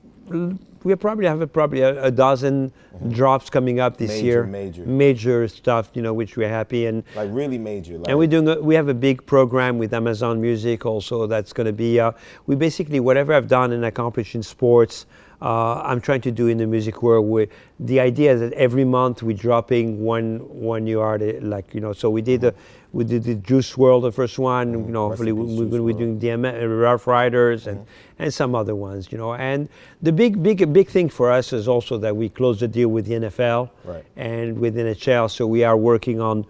we 0.83 0.95
probably 0.95 1.25
have 1.25 1.41
a, 1.41 1.47
probably 1.47 1.81
a, 1.81 2.03
a 2.03 2.11
dozen 2.11 2.71
drops 3.09 3.49
coming 3.49 3.79
up 3.79 3.97
this. 3.97 4.09
Major, 4.09 4.25
year 4.25 4.43
major. 4.43 4.85
major 4.85 5.47
stuff 5.47 5.91
you 5.93 6.01
know 6.01 6.13
which 6.13 6.37
we're 6.37 6.49
happy 6.49 6.85
and 6.85 7.03
like 7.15 7.29
really 7.31 7.57
major. 7.57 7.97
Like, 7.97 8.09
and 8.09 8.17
we're 8.17 8.27
doing 8.27 8.47
a, 8.47 8.61
we 8.61 8.75
have 8.75 8.89
a 8.89 8.93
big 8.93 9.25
program 9.25 9.77
with 9.77 9.93
Amazon 9.93 10.41
Music 10.41 10.85
also 10.85 11.27
that's 11.27 11.53
going 11.53 11.67
to 11.67 11.73
be 11.73 11.99
uh, 11.99 12.11
we 12.45 12.55
basically 12.55 12.99
whatever 12.99 13.33
I've 13.33 13.47
done 13.47 13.71
and 13.73 13.85
accomplished 13.85 14.35
in 14.35 14.43
sports 14.43 15.05
uh, 15.41 15.81
I'm 15.83 16.01
trying 16.01 16.21
to 16.21 16.31
do 16.31 16.47
in 16.47 16.57
the 16.57 16.65
music 16.65 17.03
world 17.03 17.27
where 17.27 17.47
the 17.79 17.99
idea 17.99 18.33
is 18.33 18.39
that 18.39 18.53
every 18.53 18.85
month 18.85 19.21
we're 19.21 19.37
dropping 19.37 20.03
one 20.03 20.39
one 20.39 20.83
new 20.83 20.99
artist 20.99 21.43
like 21.43 21.73
you 21.75 21.81
know 21.81 21.93
so 21.93 22.09
we 22.09 22.21
did 22.21 22.41
the 22.41 22.55
we 22.97 23.03
did 23.03 23.23
the 23.23 23.35
Juice 23.35 23.69
WRLD 23.75 24.01
the 24.01 24.11
first 24.11 24.37
one 24.39 24.65
you 24.71 24.91
know 24.95 25.07
hopefully 25.09 25.31
we, 25.31 25.43
we're 25.57 25.69
going 25.73 25.81
to 25.87 25.93
be 25.93 25.97
doing 26.03 26.19
the 26.19 26.31
Am- 26.31 26.71
Ruff 26.85 27.05
Ryders 27.05 27.67
and 27.67 27.85
and 28.19 28.33
some 28.33 28.55
other 28.61 28.75
ones 28.75 29.11
you 29.11 29.17
know 29.21 29.31
and 29.35 29.69
the 30.01 30.11
big 30.11 30.41
big 30.41 30.59
big 30.73 30.87
thing 30.95 31.07
for 31.17 31.31
us 31.31 31.53
is 31.53 31.67
also 31.67 31.97
that 32.05 32.15
we 32.21 32.27
closed 32.39 32.59
the 32.61 32.67
deal 32.67 32.89
with 32.89 33.05
the 33.05 33.15
NFL 33.23 33.69
Right. 33.85 34.03
and 34.15 34.57
with 34.59 34.73
the 34.73 34.81
NHL 34.81 35.29
so 35.29 35.45
we 35.45 35.63
are 35.63 35.77
working 35.77 36.19
on 36.19 36.45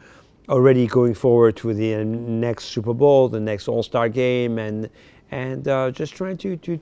already 0.49 0.87
going 0.87 1.13
forward 1.13 1.57
to 1.57 1.73
the 1.73 2.05
next 2.05 2.63
Super 2.75 2.93
Bowl, 2.93 3.27
the 3.27 3.39
next 3.39 3.67
All 3.67 3.83
Star 3.83 4.07
game, 4.07 4.57
and 4.59 4.89
and 5.31 5.67
uh, 5.67 5.91
just 5.91 6.15
trying 6.15 6.37
to 6.37 6.55
to 6.67 6.79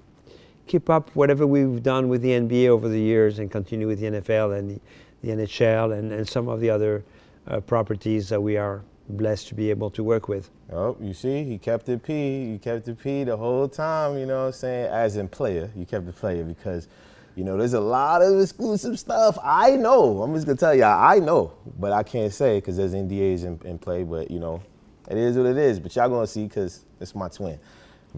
keep 0.67 0.89
up 0.89 1.09
whatever 1.15 1.47
we've 1.47 1.81
done 1.81 2.07
with 2.07 2.21
the 2.21 2.29
NBA 2.29 2.67
over 2.67 2.87
the 2.87 2.99
years, 3.13 3.39
and 3.39 3.49
continue 3.49 3.87
with 3.87 3.99
the 3.99 4.07
NFL 4.07 4.57
and 4.57 4.69
the, 4.69 4.79
the 5.23 5.29
NHL 5.29 5.97
and, 5.97 6.11
and 6.11 6.27
some 6.27 6.47
of 6.47 6.59
the 6.59 6.69
other 6.69 7.03
uh, 7.47 7.59
properties 7.61 8.29
that 8.29 8.41
we 8.41 8.55
are 8.57 8.83
blessed 9.09 9.49
to 9.49 9.55
be 9.55 9.69
able 9.69 9.89
to 9.91 10.03
work 10.03 10.27
with. 10.27 10.49
Oh, 10.71 10.97
you 10.99 11.13
see, 11.13 11.43
he 11.43 11.57
kept 11.57 11.87
it 11.89 12.03
P. 12.03 12.43
You 12.43 12.59
kept 12.59 12.87
it 12.87 12.99
P 12.99 13.23
the 13.23 13.37
whole 13.37 13.67
time, 13.67 14.17
you 14.17 14.25
know 14.25 14.41
what 14.41 14.47
I'm 14.47 14.53
saying? 14.53 14.87
As 14.91 15.17
in 15.17 15.27
player, 15.27 15.71
you 15.75 15.85
kept 15.85 16.07
it 16.07 16.15
player 16.15 16.43
because, 16.43 16.87
you 17.35 17.43
know, 17.43 17.57
there's 17.57 17.73
a 17.73 17.79
lot 17.79 18.21
of 18.21 18.39
exclusive 18.39 18.99
stuff. 18.99 19.37
I 19.43 19.71
know. 19.75 20.21
I'm 20.21 20.33
just 20.33 20.45
going 20.45 20.57
to 20.57 20.59
tell 20.59 20.75
y'all, 20.75 21.03
I 21.03 21.19
know. 21.19 21.53
But 21.77 21.91
I 21.91 22.03
can't 22.03 22.33
say 22.33 22.57
because 22.57 22.77
there's 22.77 22.93
NDAs 22.93 23.43
in, 23.43 23.59
in 23.65 23.77
play. 23.77 24.03
But, 24.03 24.31
you 24.31 24.39
know, 24.39 24.61
it 25.09 25.17
is 25.17 25.37
what 25.37 25.45
it 25.45 25.57
is. 25.57 25.79
But 25.79 25.95
y'all 25.95 26.09
going 26.09 26.25
to 26.25 26.31
see 26.31 26.45
because 26.45 26.85
it's 26.99 27.13
my 27.13 27.29
twin. 27.29 27.59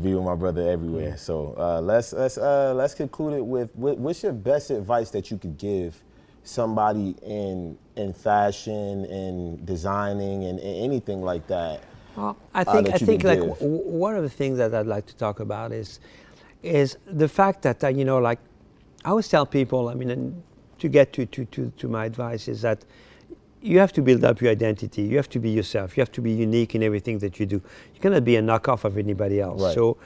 Be 0.02 0.14
with 0.14 0.24
my 0.24 0.36
brother 0.36 0.70
everywhere. 0.70 1.18
So 1.18 1.56
uh, 1.58 1.82
let's 1.82 2.14
let's 2.14 2.38
uh, 2.38 2.72
let's 2.76 2.94
conclude 2.94 3.34
it 3.34 3.44
with 3.44 3.72
what's 3.74 4.22
your 4.22 4.32
best 4.32 4.70
advice 4.70 5.10
that 5.10 5.32
you 5.32 5.40
could 5.40 5.58
give 5.58 6.00
somebody 6.48 7.16
in 7.24 7.78
in 7.96 8.14
fashion 8.14 9.06
and 9.06 9.66
designing 9.66 10.46
and, 10.46 10.60
and 10.60 10.76
anything 10.84 11.22
like 11.22 11.46
that 11.48 11.84
Well, 12.16 12.38
I 12.54 12.62
uh, 12.62 12.72
think 12.72 12.88
that 12.88 12.96
I 12.96 13.06
think 13.06 13.24
like 13.24 13.40
w- 13.40 13.58
one 14.08 14.16
of 14.16 14.24
the 14.24 14.30
things 14.30 14.58
that 14.58 14.74
I'd 14.74 14.88
like 14.88 15.06
to 15.08 15.16
talk 15.16 15.40
about 15.40 15.72
is 15.72 16.00
is 16.64 16.98
the 17.06 17.28
fact 17.28 17.62
that 17.64 17.84
uh, 17.84 17.88
you 17.90 18.06
know 18.06 18.20
like 18.20 18.40
I 19.06 19.10
always 19.10 19.28
tell 19.28 19.46
people 19.46 19.90
I 19.90 19.94
mean 19.94 20.10
and 20.10 20.44
to 20.80 20.88
get 20.88 21.14
to, 21.14 21.26
to, 21.26 21.46
to, 21.46 21.72
to 21.78 21.88
my 21.88 22.06
advice 22.06 22.48
is 22.48 22.62
that 22.62 22.84
you 23.62 23.80
have 23.80 23.92
to 23.94 24.02
build 24.02 24.24
up 24.24 24.42
your 24.42 24.52
identity. 24.52 25.02
You 25.02 25.18
have 25.18 25.30
to 25.30 25.40
be 25.40 25.50
yourself. 25.50 25.98
You 25.98 26.02
have 26.02 26.12
to 26.14 26.22
be 26.22 26.32
unique 26.32 26.76
in 26.76 26.84
everything 26.84 27.20
that 27.20 27.40
you 27.40 27.46
do. 27.46 27.56
You 27.94 28.02
cannot 28.02 28.24
be 28.24 28.36
a 28.36 28.42
knockoff 28.42 28.84
of 28.84 28.98
anybody 28.98 29.42
else. 29.42 29.62
Right. 29.62 29.74
so 29.74 29.98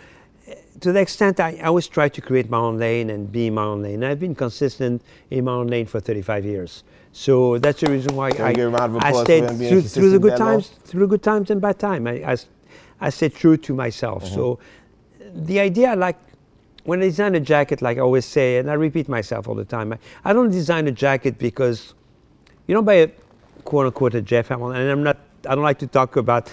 to 0.82 0.92
the 0.92 1.00
extent 1.00 1.40
I, 1.40 1.58
I 1.62 1.64
always 1.64 1.88
try 1.88 2.10
to 2.10 2.22
create 2.22 2.50
my 2.50 2.58
own 2.58 2.78
lane 2.78 3.10
and 3.10 3.32
be 3.32 3.50
my 3.50 3.64
own 3.64 3.82
lane. 3.84 4.04
I've 4.04 4.20
been 4.20 4.36
consistent 4.36 5.02
in 5.30 5.46
my 5.46 5.54
own 5.54 5.68
lane 5.68 5.86
for 5.86 6.00
35 6.00 6.46
years. 6.46 6.84
So 7.14 7.58
that's 7.58 7.82
the 7.82 7.92
reason 7.92 8.16
why 8.16 8.32
Can 8.32 8.46
I, 8.46 8.54
give 8.54 8.74
a 8.74 8.78
round 8.78 8.96
of 8.96 9.04
I 9.04 9.12
stayed 9.24 9.48
through, 9.48 9.82
through 9.82 10.12
the 10.12 10.20
good 10.20 10.38
times, 10.38 10.70
through 10.86 11.08
good 11.08 11.24
times 11.24 11.52
and 11.52 11.60
bad 11.62 11.78
times. 11.78 12.08
I 12.08 12.38
I 13.02 13.10
stayed 13.10 13.36
true 13.36 13.58
to 13.58 13.74
myself. 13.74 14.24
Mm-hmm. 14.24 14.36
So 14.36 14.60
the 15.34 15.60
idea, 15.60 15.96
like 15.96 16.18
when 16.84 17.02
I 17.02 17.06
design 17.06 17.36
a 17.36 17.40
jacket, 17.40 17.82
like 17.82 17.98
I 17.98 18.02
always 18.02 18.26
say, 18.26 18.58
and 18.58 18.70
I 18.70 18.74
repeat 18.74 19.10
myself 19.10 19.48
all 19.48 19.56
the 19.56 19.66
time, 19.66 19.94
I, 19.94 19.98
I 20.24 20.34
don't 20.34 20.52
design 20.52 20.88
a 20.88 20.92
jacket 20.92 21.38
because 21.38 21.94
you 22.68 22.76
don't 22.76 22.86
buy 22.86 22.94
a 22.94 23.10
quote 23.66 23.88
unquote 23.88 24.16
a 24.16 24.22
Jeff 24.22 24.48
Hamilton, 24.48 24.82
and 24.82 24.90
I'm 24.90 25.04
not. 25.04 25.18
I 25.48 25.56
don't 25.56 25.64
like 25.64 25.80
to 25.80 25.88
talk 25.88 26.18
about 26.18 26.52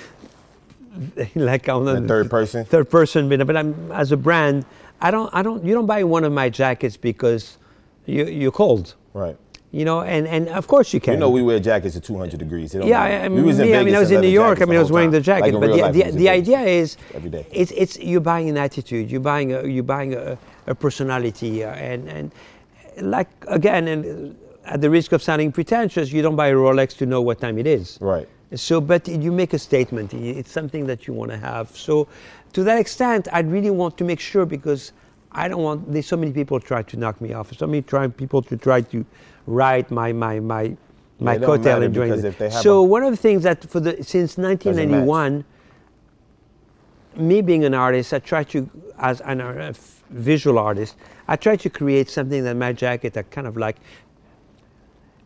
like 1.35 1.69
I'm 1.69 1.85
The 1.85 2.07
third 2.07 2.31
person? 2.31 2.65
Third 2.65 2.91
person, 2.91 3.29
but 3.29 3.47
but 3.47 3.57
I'm 3.57 3.93
as 3.93 4.13
a 4.13 4.17
brand. 4.17 4.65
I 5.01 5.11
don't. 5.11 5.33
I 5.33 5.43
don't. 5.43 5.65
You 5.65 5.75
don't 5.75 5.87
buy 5.87 6.03
one 6.05 6.25
of 6.25 6.33
my 6.33 6.49
jackets 6.49 6.97
because 6.97 7.59
you, 8.07 8.25
you're 8.27 8.53
cold. 8.53 8.95
Right. 9.15 9.37
You 9.71 9.85
know, 9.85 10.01
and, 10.01 10.27
and 10.27 10.49
of 10.49 10.67
course 10.67 10.95
you 10.95 11.01
can. 11.01 11.15
You 11.15 11.21
know, 11.21 11.29
we 11.29 11.43
wear 11.43 11.61
jackets 11.61 11.95
at 11.95 12.03
200 12.03 12.39
degrees. 12.39 12.75
Yeah. 12.75 13.03
I, 13.03 13.29
mean, 13.29 13.45
me, 13.45 13.77
I 13.77 13.85
mean, 13.85 13.95
I 13.95 13.99
was 13.99 14.11
in 14.11 14.23
New 14.23 14.29
York. 14.29 14.63
I 14.63 14.65
mean, 14.65 14.79
I 14.79 14.81
was 14.81 14.91
wearing 14.91 15.11
the 15.11 15.21
jacket, 15.21 15.53
Like 15.53 15.61
but 15.61 15.93
the, 15.93 16.05
the, 16.05 16.17
the 16.17 16.29
idea 16.31 16.61
is, 16.61 16.97
every 17.13 17.29
day. 17.29 17.47
it's 17.53 17.71
it's 17.73 17.99
you're 17.99 18.23
buying 18.23 18.49
an 18.49 18.57
attitude, 18.57 19.11
you're 19.11 19.21
buying 19.21 19.53
a 19.53 19.67
you're 19.67 19.83
buying 19.83 20.15
a, 20.15 20.39
a 20.67 20.75
personality, 20.75 21.65
uh, 21.65 21.73
and 21.73 22.09
and 22.09 22.33
like 23.03 23.29
again, 23.47 23.89
and 23.89 24.37
at 24.65 24.81
the 24.81 24.89
risk 24.89 25.13
of 25.13 25.23
sounding 25.23 25.53
pretentious, 25.53 26.13
you 26.13 26.23
don't 26.23 26.37
buy 26.37 26.49
a 26.49 26.55
Rolex 26.55 26.97
to 26.97 27.07
know 27.07 27.21
what 27.21 27.39
time 27.39 27.59
it 27.59 27.67
is. 27.67 27.99
Right. 28.01 28.29
So, 28.55 28.81
but 28.81 29.07
you 29.07 29.31
make 29.31 29.53
a 29.53 29.59
statement. 29.59 30.15
It's 30.15 30.51
something 30.51 30.87
that 30.87 31.07
you 31.07 31.13
want 31.13 31.31
to 31.31 31.37
have. 31.37 31.77
So, 31.77 32.09
to 32.55 32.65
that 32.65 32.79
extent, 32.79 33.29
I 33.33 33.41
really 33.41 33.71
want 33.71 33.99
to 33.99 34.05
make 34.05 34.21
sure 34.21 34.47
because 34.47 34.93
I 35.33 35.49
don't 35.49 35.63
want. 35.63 35.93
There's 35.93 36.07
so 36.07 36.17
many 36.17 36.33
people 36.33 36.59
try 36.59 36.83
to 36.83 36.97
knock 36.97 37.21
me 37.21 37.35
off. 37.35 37.53
So 37.57 37.67
many 37.67 37.83
try, 37.83 38.09
people 38.09 38.43
to 38.43 38.57
try 38.57 38.81
to 38.81 39.05
ride 39.47 39.91
my 39.91 40.13
my 40.13 40.41
my 40.41 40.77
my 41.21 41.37
coattail 41.37 41.85
and 41.85 41.93
doing 41.93 42.11
because 42.11 42.25
it. 42.25 42.29
if 42.29 42.39
they 42.39 42.49
have 42.49 42.63
So 42.63 42.83
one 42.83 43.03
of 43.03 43.11
the 43.11 43.17
things 43.17 43.43
that 43.43 43.65
for 43.69 43.81
the 43.81 44.03
since 44.03 44.39
1991, 44.39 45.45
me 47.17 47.43
being 47.43 47.65
an 47.65 47.75
artist, 47.75 48.15
I 48.15 48.19
try 48.21 48.45
to 48.45 48.69
as 48.99 49.21
an 49.23 49.41
a 49.41 49.75
visual 50.11 50.59
artist, 50.59 50.97
I 51.27 51.37
try 51.37 51.57
to 51.57 51.69
create 51.71 52.09
something 52.09 52.45
that 52.45 52.57
my 52.57 52.73
jacket 52.73 53.17
are 53.17 53.25
kind 53.25 53.47
of 53.47 53.57
like 53.57 53.77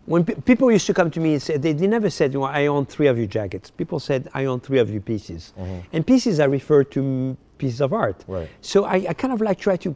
when 0.06 0.24
pe- 0.24 0.34
people 0.34 0.70
used 0.72 0.86
to 0.86 0.94
come 0.94 1.10
to 1.10 1.20
me 1.20 1.34
and 1.34 1.42
say, 1.42 1.56
they, 1.56 1.72
they 1.72 1.86
never 1.86 2.10
said, 2.10 2.32
you 2.32 2.40
know, 2.40 2.44
I 2.46 2.66
own 2.66 2.86
three 2.86 3.06
of 3.06 3.16
your 3.18 3.26
jackets. 3.26 3.70
People 3.70 4.00
said, 4.00 4.28
I 4.34 4.46
own 4.46 4.60
three 4.60 4.78
of 4.78 4.90
your 4.90 5.00
pieces. 5.00 5.52
And 5.92 6.06
pieces 6.06 6.40
are 6.40 6.48
referred 6.48 6.90
to 6.92 7.00
mm, 7.02 7.36
pieces 7.58 7.80
of 7.80 7.92
art. 7.92 8.18
Mm-hmm. 8.20 8.32
Right. 8.32 8.48
So 8.60 8.84
I, 8.84 9.06
I 9.08 9.14
kind 9.14 9.32
of 9.32 9.40
like 9.40 9.58
try 9.60 9.76
to 9.78 9.94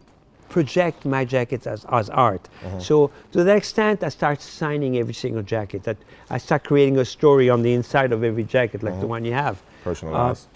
project 0.49 1.05
my 1.05 1.25
jackets 1.25 1.67
as, 1.67 1.85
as 1.87 2.09
art. 2.11 2.49
Mm-hmm. 2.63 2.79
So 2.79 3.11
to 3.33 3.43
that 3.43 3.57
extent, 3.57 4.05
I 4.05 4.11
start 4.11 4.41
signing 4.41 4.97
every 4.97 5.15
single 5.15 5.43
jacket. 5.43 5.83
That 5.83 5.97
I 6.31 6.39
start 6.39 6.63
creating 6.65 6.99
a 6.99 7.05
story 7.05 7.51
on 7.51 7.63
the 7.63 7.75
inside 7.75 8.13
of 8.13 8.23
every 8.23 8.45
jacket, 8.45 8.83
like 8.85 8.93
Mm-hmm. 8.93 9.01
the 9.01 9.07
one 9.09 9.25
you 9.25 9.33
have. 9.33 9.61
Personalized. 9.83 10.47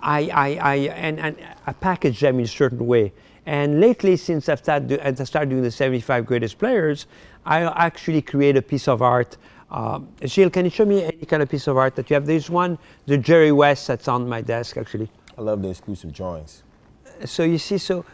I, 0.00 0.30
I, 0.30 0.58
I 0.62 0.74
and, 0.94 1.18
and 1.20 1.36
I 1.66 1.72
package 1.72 2.20
them 2.20 2.38
in 2.38 2.44
a 2.44 2.48
certain 2.48 2.86
way. 2.86 3.12
And 3.46 3.80
lately, 3.80 4.16
since 4.16 4.48
I've 4.48 4.58
started, 4.58 4.88
do, 4.88 4.98
I've 5.02 5.26
started 5.26 5.50
doing 5.50 5.62
the 5.62 5.70
75 5.70 6.26
greatest 6.26 6.58
players, 6.58 7.06
I 7.48 7.62
actually 7.86 8.20
create 8.20 8.58
a 8.58 8.62
piece 8.62 8.88
of 8.88 9.00
art. 9.00 9.38
Um, 9.70 10.08
Gilles, 10.22 10.50
can 10.50 10.66
you 10.66 10.70
show 10.70 10.84
me 10.84 11.02
any 11.02 11.24
kind 11.24 11.42
of 11.42 11.48
piece 11.48 11.66
of 11.66 11.78
art 11.78 11.96
that 11.96 12.10
you 12.10 12.14
have? 12.14 12.26
There's 12.26 12.50
one, 12.50 12.78
the 13.06 13.16
Jerry 13.16 13.52
West, 13.52 13.86
that's 13.86 14.06
on 14.06 14.28
my 14.28 14.42
desk 14.42 14.76
actually. 14.76 15.08
I 15.38 15.40
love 15.40 15.62
the 15.62 15.70
exclusive 15.70 16.12
drawings. 16.12 16.62
So 17.24 17.44
you 17.44 17.56
see, 17.56 17.78
so 17.78 18.04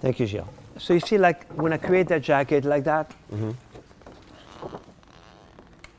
thank 0.00 0.20
you, 0.20 0.26
Gilles. 0.26 0.48
So 0.76 0.92
you 0.92 1.00
see, 1.00 1.16
like 1.16 1.50
when 1.54 1.72
I 1.72 1.78
create 1.78 2.08
that 2.08 2.20
jacket 2.22 2.66
like 2.66 2.84
that. 2.84 3.10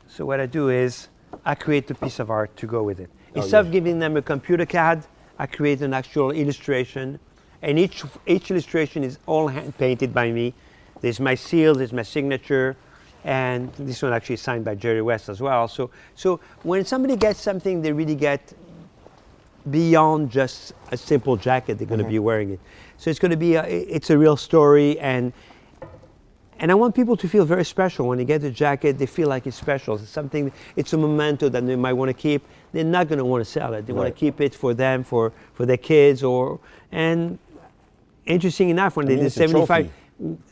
So 0.06 0.24
what 0.24 0.38
I 0.38 0.46
do 0.46 0.68
is 0.68 1.08
I 1.44 1.56
create 1.56 1.90
a 1.90 1.94
piece 1.94 2.20
of 2.20 2.30
art 2.30 2.56
to 2.58 2.66
go 2.66 2.84
with 2.84 3.00
it. 3.00 3.10
Instead 3.34 3.58
of 3.58 3.66
yeah. 3.66 3.72
giving 3.72 3.98
them 3.98 4.16
a 4.16 4.22
computer 4.22 4.64
CAD, 4.64 5.04
I 5.40 5.46
create 5.46 5.82
an 5.82 5.92
actual 5.92 6.30
illustration, 6.30 7.18
and 7.62 7.80
each 7.80 8.04
each 8.26 8.52
illustration 8.52 9.02
is 9.02 9.18
all 9.26 9.48
hand 9.48 9.76
painted 9.76 10.14
by 10.14 10.30
me. 10.30 10.54
There's 11.04 11.20
my 11.20 11.34
seal, 11.34 11.74
there's 11.74 11.92
my 11.92 12.02
signature, 12.02 12.76
and 13.24 13.70
this 13.74 14.00
one 14.00 14.14
actually 14.14 14.36
signed 14.36 14.64
by 14.64 14.74
Jerry 14.74 15.02
West 15.02 15.28
as 15.28 15.38
well. 15.38 15.68
So 15.68 15.90
so 16.14 16.40
when 16.62 16.82
somebody 16.86 17.14
gets 17.14 17.42
something, 17.42 17.82
they 17.82 17.92
really 17.92 18.14
get 18.14 18.54
beyond 19.70 20.30
just 20.30 20.72
a 20.92 20.96
simple 20.96 21.36
jacket 21.36 21.76
they're 21.76 21.86
going 21.86 21.98
to 21.98 22.04
be 22.06 22.14
mm-hmm. 22.14 22.24
wearing 22.24 22.50
it. 22.52 22.60
So 22.96 23.10
it's 23.10 23.18
going 23.18 23.32
to 23.32 23.36
be 23.36 23.54
a, 23.56 23.64
it's 23.66 24.08
a 24.08 24.16
real 24.16 24.38
story 24.38 24.98
and 24.98 25.34
and 26.60 26.70
i 26.70 26.74
want 26.74 26.94
people 26.94 27.18
to 27.18 27.28
feel 27.28 27.44
very 27.44 27.66
special. 27.66 28.08
When 28.08 28.16
they 28.16 28.24
get 28.24 28.40
the 28.40 28.50
jacket 28.50 28.96
they 28.96 29.04
feel 29.04 29.28
like 29.28 29.46
it's 29.46 29.58
special. 29.58 29.96
It's 29.96 30.08
something 30.08 30.50
it's 30.74 30.94
a 30.94 30.96
memento 30.96 31.50
that 31.50 31.66
they 31.66 31.76
might 31.76 31.92
want 32.00 32.08
to 32.08 32.14
keep. 32.14 32.40
They're 32.72 32.82
not 32.82 33.08
going 33.08 33.18
to 33.18 33.26
want 33.26 33.44
to 33.44 33.50
sell 33.50 33.74
it. 33.74 33.84
They 33.86 33.92
want 33.92 34.08
to 34.08 34.18
keep 34.18 34.40
it 34.40 34.54
for 34.54 34.72
them 34.72 35.04
for 35.04 35.34
for 35.52 35.66
their 35.66 35.82
kids 35.92 36.22
or 36.22 36.60
and 36.92 37.38
interesting 38.24 38.70
enough 38.70 38.96
when 38.96 39.04
they 39.04 39.16
mean, 39.16 39.24
did 39.24 39.26
it's 39.26 39.36
a 39.36 39.40
75 39.40 39.66
trophy. 39.66 40.03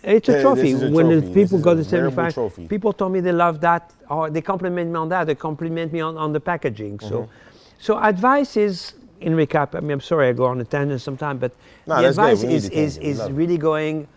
It's 0.02 0.28
a 0.28 0.32
Yeah, 0.32 0.40
trophy. 0.42 0.72
a 0.72 0.90
when 0.90 1.08
trophy. 1.08 1.34
People 1.34 1.58
is 1.58 1.64
got 1.64 1.74
the 1.74 1.82
wearable 1.82 1.84
75, 1.84 2.34
trophy. 2.34 2.66
people 2.68 2.92
told 2.92 3.12
me 3.12 3.20
they 3.20 3.32
love 3.32 3.60
that, 3.60 3.92
or 4.10 4.30
they 4.30 4.40
compliment 4.40 4.90
me 4.90 4.96
on 4.96 5.08
that, 5.10 5.26
they 5.26 5.34
compliment 5.34 5.92
me 5.92 6.00
on, 6.00 6.16
on 6.16 6.32
the 6.32 6.40
packaging. 6.40 6.98
So, 7.00 7.22
Mm-hmm. 7.22 7.30
so 7.78 7.98
advice 7.98 8.56
is, 8.56 8.94
in 9.20 9.34
recap, 9.34 9.74
I 9.74 9.80
mean, 9.80 9.92
I'm 9.92 10.00
sorry 10.00 10.28
I 10.28 10.32
go 10.32 10.46
on 10.46 10.60
a 10.60 10.64
tangent 10.64 11.00
sometimes, 11.00 11.40
but 11.40 11.52
No, 11.86 12.00
the 12.00 12.08
advice 12.08 12.42
is, 12.42 12.68
the 12.68 12.76
is, 12.76 12.98
is 12.98 13.18
love 13.18 13.36
really 13.36 13.58
going, 13.58 14.08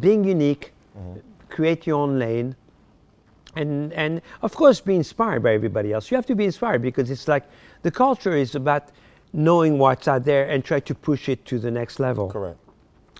being 0.00 0.24
unique, 0.24 0.72
Mm-hmm. 0.96 1.18
create 1.48 1.86
your 1.88 2.00
own 2.00 2.18
lane, 2.20 2.54
and, 3.56 3.92
and 3.94 4.22
of 4.42 4.54
course 4.54 4.80
be 4.80 4.94
inspired 4.94 5.42
by 5.42 5.54
everybody 5.54 5.92
else. 5.92 6.08
You 6.10 6.16
have 6.16 6.26
to 6.26 6.34
be 6.36 6.44
inspired 6.44 6.82
because 6.82 7.10
it's 7.10 7.26
like 7.28 7.44
the 7.82 7.90
culture 7.90 8.36
is 8.36 8.54
about 8.54 8.90
knowing 9.32 9.78
what's 9.78 10.06
out 10.06 10.24
there 10.24 10.48
and 10.48 10.64
try 10.64 10.78
to 10.80 10.94
push 10.94 11.28
it 11.28 11.44
to 11.46 11.58
the 11.58 11.70
next 11.70 11.98
level. 11.98 12.30
Correct. 12.30 12.58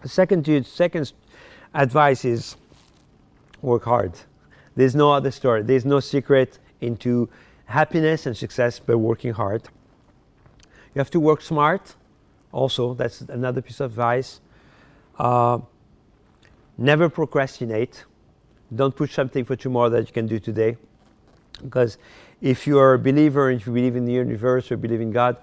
Second, 0.05 0.45
to, 0.45 0.63
second 0.63 1.13
advice 1.75 2.25
is 2.25 2.57
work 3.63 3.85
hard. 3.85 4.13
There's 4.77 4.95
no 4.95 5.13
other 5.13 5.31
story. 5.31 5.63
There's 5.63 5.85
no 5.85 6.01
secret 6.01 6.59
into 6.81 7.29
happiness 7.67 8.27
and 8.27 8.37
success 8.37 8.79
by 8.79 8.95
working 8.95 9.33
hard. 9.33 9.63
You 10.95 11.01
have 11.01 11.11
to 11.11 11.21
work 11.21 11.41
smart. 11.41 11.95
Also, 12.53 12.95
that's 12.95 13.23
another 13.23 13.61
piece 13.61 13.81
of 13.81 13.93
advice. 13.93 14.41
Uh, 15.19 15.59
never 16.79 17.09
procrastinate. 17.09 18.05
Don't 18.75 18.95
push 18.95 19.13
something 19.13 19.45
for 19.45 19.57
tomorrow 19.57 19.89
that 19.91 20.07
you 20.07 20.13
can 20.13 20.27
do 20.27 20.39
today. 20.39 20.77
Because 21.63 21.99
if 22.41 22.67
you're 22.67 22.95
a 22.95 22.99
believer 22.99 23.51
and 23.51 23.61
if 23.61 23.67
you 23.67 23.73
believe 23.73 23.97
in 23.97 24.05
the 24.05 24.13
universe 24.13 24.71
or 24.71 24.77
believe 24.77 25.01
in 25.01 25.11
God, 25.11 25.37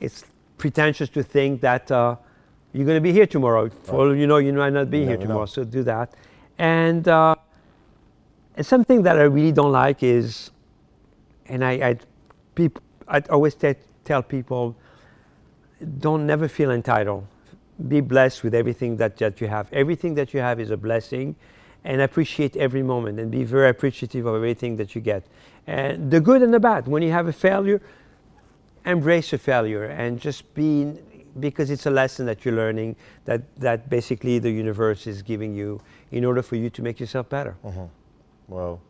it's 0.00 0.24
pretentious 0.58 1.08
to 1.10 1.22
think 1.22 1.60
that 1.60 1.90
uh, 1.90 2.16
you're 2.74 2.84
going 2.84 2.96
to 2.96 3.00
be 3.00 3.12
here 3.12 3.26
tomorrow. 3.26 3.70
For 3.84 4.00
all 4.00 4.16
you 4.16 4.26
know, 4.26 4.38
you 4.38 4.52
might 4.52 4.72
not 4.72 4.90
be 4.90 4.98
here 4.98 5.10
never 5.10 5.20
know. 5.20 5.26
tomorrow. 5.26 5.46
So 5.46 5.64
do 5.64 5.84
that. 5.84 6.12
And, 6.58 7.06
uh, 7.06 7.36
and 8.56 8.66
something 8.66 9.02
that 9.04 9.16
I 9.16 9.22
really 9.22 9.52
don't 9.52 9.72
like 9.72 10.02
is, 10.02 10.50
and 11.46 11.64
I, 11.64 11.72
I, 11.72 11.98
peop, 12.56 12.80
I 13.06 13.20
always 13.30 13.54
te- 13.54 13.76
tell 14.04 14.22
people, 14.22 14.76
don't 16.00 16.26
never 16.26 16.48
feel 16.48 16.72
entitled. 16.72 17.26
Be 17.88 18.00
blessed 18.00 18.42
with 18.42 18.54
everything 18.54 18.96
that, 18.96 19.16
that 19.18 19.40
you 19.40 19.46
have. 19.46 19.72
Everything 19.72 20.14
that 20.16 20.34
you 20.34 20.40
have 20.40 20.58
is 20.58 20.70
a 20.70 20.76
blessing, 20.76 21.36
and 21.84 22.00
appreciate 22.00 22.56
every 22.56 22.82
moment 22.82 23.20
and 23.20 23.30
be 23.30 23.44
very 23.44 23.68
appreciative 23.68 24.26
of 24.26 24.34
everything 24.34 24.76
that 24.76 24.94
you 24.94 25.00
get. 25.00 25.24
And 25.66 26.10
the 26.10 26.20
good 26.20 26.42
and 26.42 26.52
the 26.52 26.60
bad. 26.60 26.88
When 26.88 27.02
you 27.02 27.12
have 27.12 27.28
a 27.28 27.32
failure, 27.32 27.80
embrace 28.84 29.32
a 29.32 29.38
failure 29.38 29.84
and 29.84 30.18
just 30.18 30.52
be 30.54 30.94
because 31.40 31.70
it's 31.70 31.86
a 31.86 31.90
lesson 31.90 32.26
that 32.26 32.44
you're 32.44 32.54
learning 32.54 32.96
that, 33.24 33.42
that 33.60 33.88
basically 33.88 34.38
the 34.38 34.50
universe 34.50 35.06
is 35.06 35.22
giving 35.22 35.54
you 35.54 35.80
in 36.10 36.24
order 36.24 36.42
for 36.42 36.56
you 36.56 36.70
to 36.70 36.82
make 36.82 37.00
yourself 37.00 37.28
better. 37.28 37.56
Well, 38.48 38.80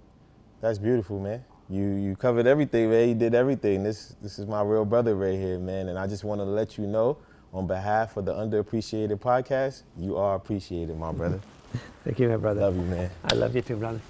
that's 0.60 0.78
beautiful, 0.78 1.20
man. 1.20 1.44
You 1.68 1.84
you 1.84 2.16
covered 2.16 2.46
everything, 2.46 2.90
man. 2.90 3.08
You 3.08 3.14
did 3.14 3.34
everything. 3.34 3.82
This 3.82 4.16
this 4.20 4.38
is 4.38 4.46
my 4.46 4.62
real 4.62 4.84
brother 4.84 5.14
right 5.14 5.34
here, 5.34 5.58
man. 5.58 5.88
And 5.88 5.98
I 5.98 6.06
just 6.06 6.22
want 6.22 6.40
to 6.40 6.44
let 6.44 6.76
you 6.76 6.86
know, 6.86 7.16
on 7.54 7.66
behalf 7.66 8.18
of 8.18 8.26
the 8.26 8.34
Underappreciated 8.34 9.18
Podcast, 9.18 9.84
you 9.96 10.16
are 10.16 10.34
appreciated, 10.34 10.98
my 10.98 11.12
brother. 11.12 11.40
Thank 12.04 12.18
you, 12.18 12.28
my 12.28 12.36
brother. 12.36 12.60
Love 12.60 12.76
you, 12.76 12.82
man. 12.82 13.10
I 13.24 13.34
love 13.34 13.56
you 13.56 13.62
too, 13.62 13.76
brother. 13.76 14.00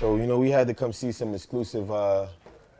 So 0.00 0.16
you 0.16 0.26
know, 0.26 0.38
we 0.38 0.50
had 0.50 0.66
to 0.68 0.74
come 0.74 0.92
see 0.92 1.12
some 1.12 1.34
exclusive 1.34 1.90
uh, 1.90 2.26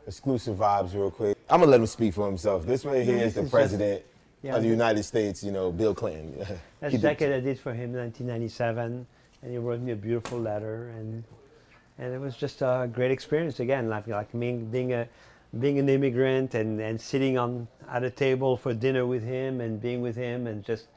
exclusive 0.09 0.57
vibes 0.57 0.93
real 0.95 1.11
quick. 1.11 1.37
I'm 1.49 1.59
gonna 1.59 1.71
let 1.71 1.79
him 1.79 1.85
speak 1.85 2.15
for 2.15 2.25
himself. 2.25 2.65
This 2.65 2.83
right 2.83 3.03
here 3.05 3.17
is 3.17 3.35
the 3.35 3.43
president 3.43 4.03
Yeah, 4.41 4.55
of 4.55 4.63
the 4.63 4.67
United 4.67 5.03
States. 5.03 5.43
You 5.43 5.51
know, 5.51 5.71
Bill 5.71 5.93
Clinton. 5.93 6.33
That's 6.79 6.93
the 6.93 6.99
jacket 6.99 7.31
I 7.31 7.39
did 7.39 7.59
for 7.59 7.73
him 7.73 7.93
in 7.93 7.99
1997, 8.09 9.05
and 9.43 9.51
he 9.51 9.57
wrote 9.59 9.81
me 9.81 9.91
a 9.91 9.95
beautiful 9.95 10.39
letter, 10.39 10.89
and 10.97 11.23
and 11.99 12.13
it 12.13 12.19
was 12.19 12.35
just 12.35 12.61
a 12.61 12.89
great 12.91 13.11
experience 13.11 13.59
again, 13.59 13.87
like 13.87 14.07
like 14.07 14.33
me 14.33 14.53
being 14.57 14.93
a 14.93 15.07
being 15.59 15.77
an 15.79 15.89
immigrant 15.89 16.53
and, 16.55 16.79
and 16.79 16.99
sitting 16.99 17.37
on 17.37 17.67
at 17.89 18.03
a 18.03 18.09
table 18.09 18.57
for 18.57 18.73
dinner 18.73 19.05
with 19.05 19.23
him 19.23 19.61
and 19.61 19.81
being 19.81 20.01
with 20.01 20.15
him 20.15 20.47
and 20.47 20.63
just 20.63 20.87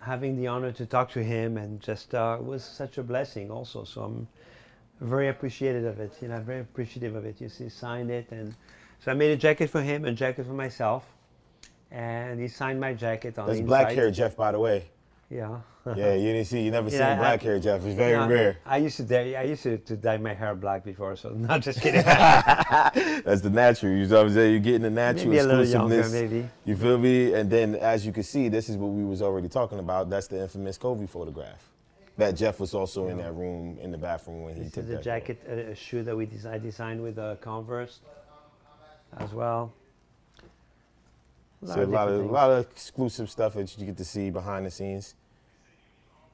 having 0.00 0.36
the 0.36 0.46
honor 0.46 0.70
to 0.72 0.86
talk 0.86 1.10
to 1.10 1.22
him 1.22 1.56
and 1.56 1.80
just 1.80 2.14
uh, 2.14 2.36
it 2.38 2.44
was 2.44 2.64
such 2.64 2.98
a 2.98 3.02
blessing 3.02 3.50
also. 3.50 3.84
So 3.84 4.02
I'm 4.02 4.28
very 5.00 5.28
appreciative 5.28 5.84
of 5.84 6.00
it. 6.00 6.12
You 6.20 6.28
know, 6.28 6.40
very 6.40 6.60
appreciative 6.60 7.14
of 7.14 7.24
it. 7.24 7.40
You 7.40 7.48
see, 7.48 7.68
signed 7.68 8.10
it, 8.10 8.30
and 8.30 8.54
so 9.00 9.10
I 9.10 9.14
made 9.14 9.30
a 9.30 9.36
jacket 9.36 9.70
for 9.70 9.82
him, 9.82 10.04
a 10.04 10.12
jacket 10.12 10.46
for 10.46 10.52
myself, 10.52 11.04
and 11.90 12.40
he 12.40 12.48
signed 12.48 12.80
my 12.80 12.94
jacket 12.94 13.38
on 13.38 13.46
That's 13.48 13.60
black 13.60 13.92
hair, 13.92 14.10
Jeff. 14.10 14.36
By 14.36 14.52
the 14.52 14.60
way. 14.60 14.86
Yeah. 15.30 15.58
Yeah, 15.94 16.14
you 16.14 16.32
didn't 16.32 16.46
see. 16.46 16.62
You 16.62 16.72
never 16.72 16.88
Yeah, 16.90 16.98
seen 16.98 17.06
I- 17.06 17.16
black 17.16 17.42
hair, 17.42 17.60
Jeff. 17.60 17.84
It's 17.84 17.94
very 17.94 18.10
Yeah, 18.10 18.26
rare. 18.26 18.56
I 18.66 18.78
used 18.78 18.96
to 18.96 19.04
dye, 19.04 19.34
I 19.38 19.42
used 19.44 19.62
to, 19.62 19.78
to 19.78 19.96
dye 19.96 20.16
my 20.16 20.34
hair 20.34 20.52
black 20.56 20.82
before, 20.82 21.14
so 21.14 21.28
not 21.48 21.60
just 21.62 21.80
kidding. 21.80 22.02
That's 22.04 23.40
the 23.40 23.50
natural. 23.50 23.92
You 23.92 24.06
know 24.08 24.16
what 24.16 24.26
I'm 24.26 24.34
saying? 24.34 24.50
You're 24.50 24.60
getting 24.60 24.82
the 24.82 24.90
natural 24.90 25.26
Maybe 25.26 25.38
a 25.38 25.44
little 25.44 25.64
younger, 25.64 26.08
maybe. 26.08 26.48
You 26.64 26.76
feel 26.76 26.98
me? 26.98 27.34
And 27.34 27.48
then, 27.48 27.76
as 27.76 28.04
you 28.04 28.10
can 28.12 28.24
see, 28.24 28.48
this 28.48 28.68
is 28.68 28.76
what 28.76 28.88
we 28.88 29.04
was 29.04 29.22
already 29.22 29.48
talking 29.48 29.78
about. 29.78 30.10
That's 30.10 30.26
the 30.26 30.42
infamous 30.42 30.76
Kobe 30.76 31.06
photograph. 31.06 31.62
That 32.16 32.34
Jeff 32.34 32.60
was 32.60 32.72
also 32.72 33.08
in 33.08 33.18
that 33.18 33.34
room 33.34 33.78
in 33.80 33.90
the 33.90 33.98
bathroom 33.98 34.42
when 34.42 34.56
he 34.56 34.62
this 34.62 34.72
took 34.72 34.84
is 34.84 34.90
a 34.90 35.02
jacket, 35.02 35.42
a, 35.46 35.72
a 35.72 35.74
shoe 35.74 36.02
that 36.02 36.16
we 36.16 36.24
designed, 36.24 36.62
designed 36.62 37.02
with 37.02 37.18
uh, 37.18 37.36
Converse 37.36 38.00
as 39.18 39.32
well. 39.32 39.72
So 41.64 41.82
a 41.82 41.84
lot 41.84 42.08
of 42.08 42.20
a 42.20 42.28
lot 42.28 42.50
of 42.50 42.66
exclusive 42.70 43.30
stuff 43.30 43.54
that 43.54 43.76
you 43.78 43.86
get 43.86 43.96
to 43.98 44.04
see 44.04 44.30
behind 44.30 44.64
the 44.64 44.70
scenes. 44.70 45.14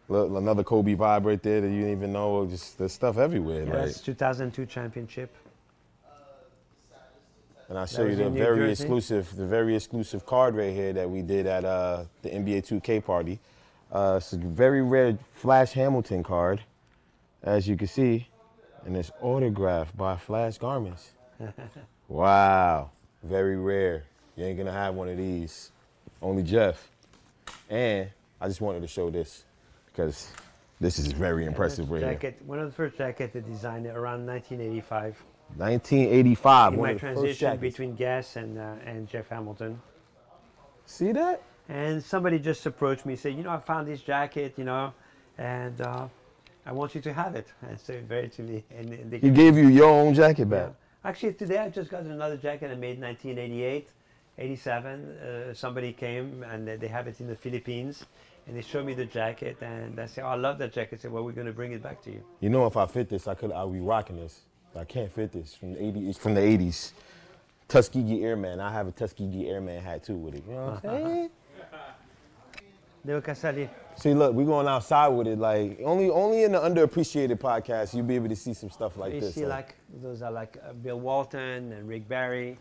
Look, 0.09 0.31
another 0.31 0.63
Kobe 0.63 0.95
vibe 0.95 1.25
right 1.25 1.43
there 1.43 1.61
that 1.61 1.69
you 1.69 1.81
didn't 1.81 1.93
even 1.93 2.13
know. 2.13 2.47
Just 2.47 2.79
there's 2.79 2.93
stuff 2.93 3.19
everywhere. 3.19 3.65
Yeah, 3.65 3.85
like, 3.85 4.03
2002 4.03 4.67
championship. 4.67 5.35
And 7.69 7.79
I'll 7.79 7.87
show 7.87 8.05
you 8.05 8.17
the 8.17 8.29
very 8.29 8.59
Jersey? 8.59 8.83
exclusive, 8.83 9.35
the 9.35 9.47
very 9.47 9.75
exclusive 9.75 10.27
card 10.27 10.55
right 10.55 10.75
here 10.75 10.93
that 10.93 11.09
we 11.09 11.23
did 11.23 11.47
at 11.47 11.65
uh, 11.65 12.05
the 12.21 12.29
NBA 12.29 12.67
2K 12.67 13.03
party. 13.03 13.41
Uh, 13.93 14.15
it's 14.17 14.33
a 14.33 14.39
very 14.39 14.81
rare 14.81 15.19
Flash 15.35 15.73
Hamilton 15.73 16.23
card, 16.23 16.63
as 17.43 17.69
you 17.69 17.77
can 17.77 17.87
see, 17.87 18.27
and 18.87 18.97
it's 18.97 19.13
autographed 19.21 19.95
by 19.99 20.17
Flash 20.17 20.57
Garments. 20.57 21.11
wow, 22.09 22.91
very 23.23 23.59
rare. 23.59 24.05
You 24.37 24.47
ain't 24.47 24.57
gonna 24.57 24.73
have 24.73 24.95
one 24.95 25.11
of 25.11 25.19
these. 25.19 25.73
Only 26.23 26.43
Jeff. 26.43 26.89
And 27.69 28.09
I 28.41 28.49
just 28.49 28.63
wanted 28.63 28.81
to 28.81 28.89
show 28.89 29.11
this 29.11 29.45
because 29.87 30.33
this 30.81 30.99
is 30.99 31.09
very 31.09 31.45
impressive 31.45 31.89
That's 31.89 32.03
right 32.03 32.13
jacket, 32.13 32.41
One 32.47 32.61
of 32.61 32.67
the 32.67 32.75
first 32.75 32.97
jackets 32.97 33.37
I 33.37 33.41
designed 33.41 33.87
around 33.87 34.27
1985. 34.27 35.23
1985. 35.57 36.73
In 36.73 36.81
my 36.81 36.91
of 36.91 36.95
the 36.95 37.01
first 37.01 37.15
transition 37.15 37.57
between 37.59 37.95
Guess 37.95 38.37
and, 38.37 38.59
uh, 38.59 38.75
and 38.87 39.07
Jeff 39.07 39.29
Hamilton. 39.29 39.81
See 40.87 41.13
that? 41.13 41.43
And 41.73 42.05
somebody 42.05 42.39
just 42.39 42.67
approached 42.67 43.07
me, 43.07 43.15
and 43.15 43.21
said, 43.21 43.35
you 43.35 43.43
know, 43.43 43.51
I 43.51 43.59
found 43.59 43.89
this 43.89 44.03
jacket, 44.03 44.53
you 44.59 44.65
know, 44.65 44.93
and 45.39 45.81
uh, 45.81 46.07
I 46.67 46.73
want 46.73 46.95
you 46.95 47.01
to 47.01 47.13
have 47.15 47.35
it. 47.35 47.47
And 47.63 47.81
so 47.81 47.99
very 48.07 48.29
to 48.29 48.43
me. 48.43 48.63
And, 48.77 48.93
and 48.93 49.11
they 49.11 49.19
He 49.19 49.31
gave 49.31 49.57
you 49.57 49.69
your 49.69 49.89
own 49.89 50.13
jacket 50.13 50.49
yeah. 50.51 50.67
back. 50.67 50.73
Actually, 51.03 51.33
today 51.33 51.57
I 51.59 51.71
just 51.71 51.91
got 51.91 52.03
another 52.03 52.37
jacket 52.37 52.71
I 52.71 52.75
made 52.75 52.97
in 52.97 53.01
1988, 53.01 53.89
87. 54.37 55.19
Uh, 55.19 55.55
somebody 55.55 55.95
came 55.95 56.43
and 56.43 56.69
they 56.69 56.77
they 56.77 56.89
have 56.89 57.09
it 57.09 57.19
in 57.21 57.27
the 57.27 57.37
Philippines. 57.37 58.05
And 58.47 58.57
they 58.57 58.63
showed 58.63 58.85
me 58.85 58.93
the 58.93 59.07
jacket, 59.07 59.57
and 59.61 60.01
I 60.01 60.07
said, 60.07 60.25
"Oh, 60.25 60.31
I 60.31 60.35
love 60.35 60.59
that 60.59 60.73
jacket." 60.73 60.99
I 60.99 61.03
said, 61.03 61.13
"Well, 61.13 61.23
we're 61.23 61.31
going 61.31 61.47
to 61.47 61.53
bring 61.53 61.71
it 61.71 61.81
back 61.81 62.03
to 62.03 62.11
you." 62.11 62.25
You 62.41 62.51
know, 62.51 62.67
if 62.67 62.77
I 62.77 62.87
fit 62.87 63.09
this, 63.09 63.29
I 63.29 63.35
could. 63.35 63.53
I'll 63.53 63.71
be 63.71 63.79
rocking 63.79 64.17
this. 64.17 64.41
I 64.75 64.83
can't 64.83 65.13
fit 65.13 65.31
this 65.31 65.55
from 65.55 65.75
the 65.75 65.79
80s. 65.79 66.19
From 66.19 66.35
the 66.35 66.41
80s, 66.41 66.91
Tuskegee 67.69 68.25
Airman. 68.25 68.59
I 68.59 68.73
have 68.73 68.89
a 68.89 68.91
Tuskegee 68.91 69.49
Airman 69.49 69.81
hat 69.81 70.03
too 70.03 70.17
with 70.17 70.35
it. 70.35 70.43
You 70.49 70.55
know 70.55 70.65
what 70.83 70.91
I'm 70.91 71.07
saying? 71.07 71.31
Casali. 73.07 73.69
See, 73.97 74.15
look, 74.15 74.33
we're 74.35 74.47
going 74.47 74.67
outside 74.69 75.09
with 75.09 75.27
it. 75.27 75.39
Like 75.39 75.81
only, 75.85 76.09
only 76.11 76.45
in 76.45 76.53
the 76.53 76.59
underappreciated 76.59 77.37
podcast, 77.39 77.95
you'll 77.95 78.07
be 78.07 78.15
able 78.15 78.29
to 78.29 78.37
see 78.37 78.55
some 78.55 78.71
stuff 78.71 78.97
like 78.97 79.13
You 79.15 79.21
this. 79.21 79.35
see, 79.35 79.47
like 79.47 79.75
those 80.03 80.23
are 80.23 80.31
like 80.31 80.57
uh, 80.67 80.73
Bill 80.73 81.01
Walton 81.01 81.73
and 81.73 81.89
Rick 81.89 82.09
Barry, 82.09 82.59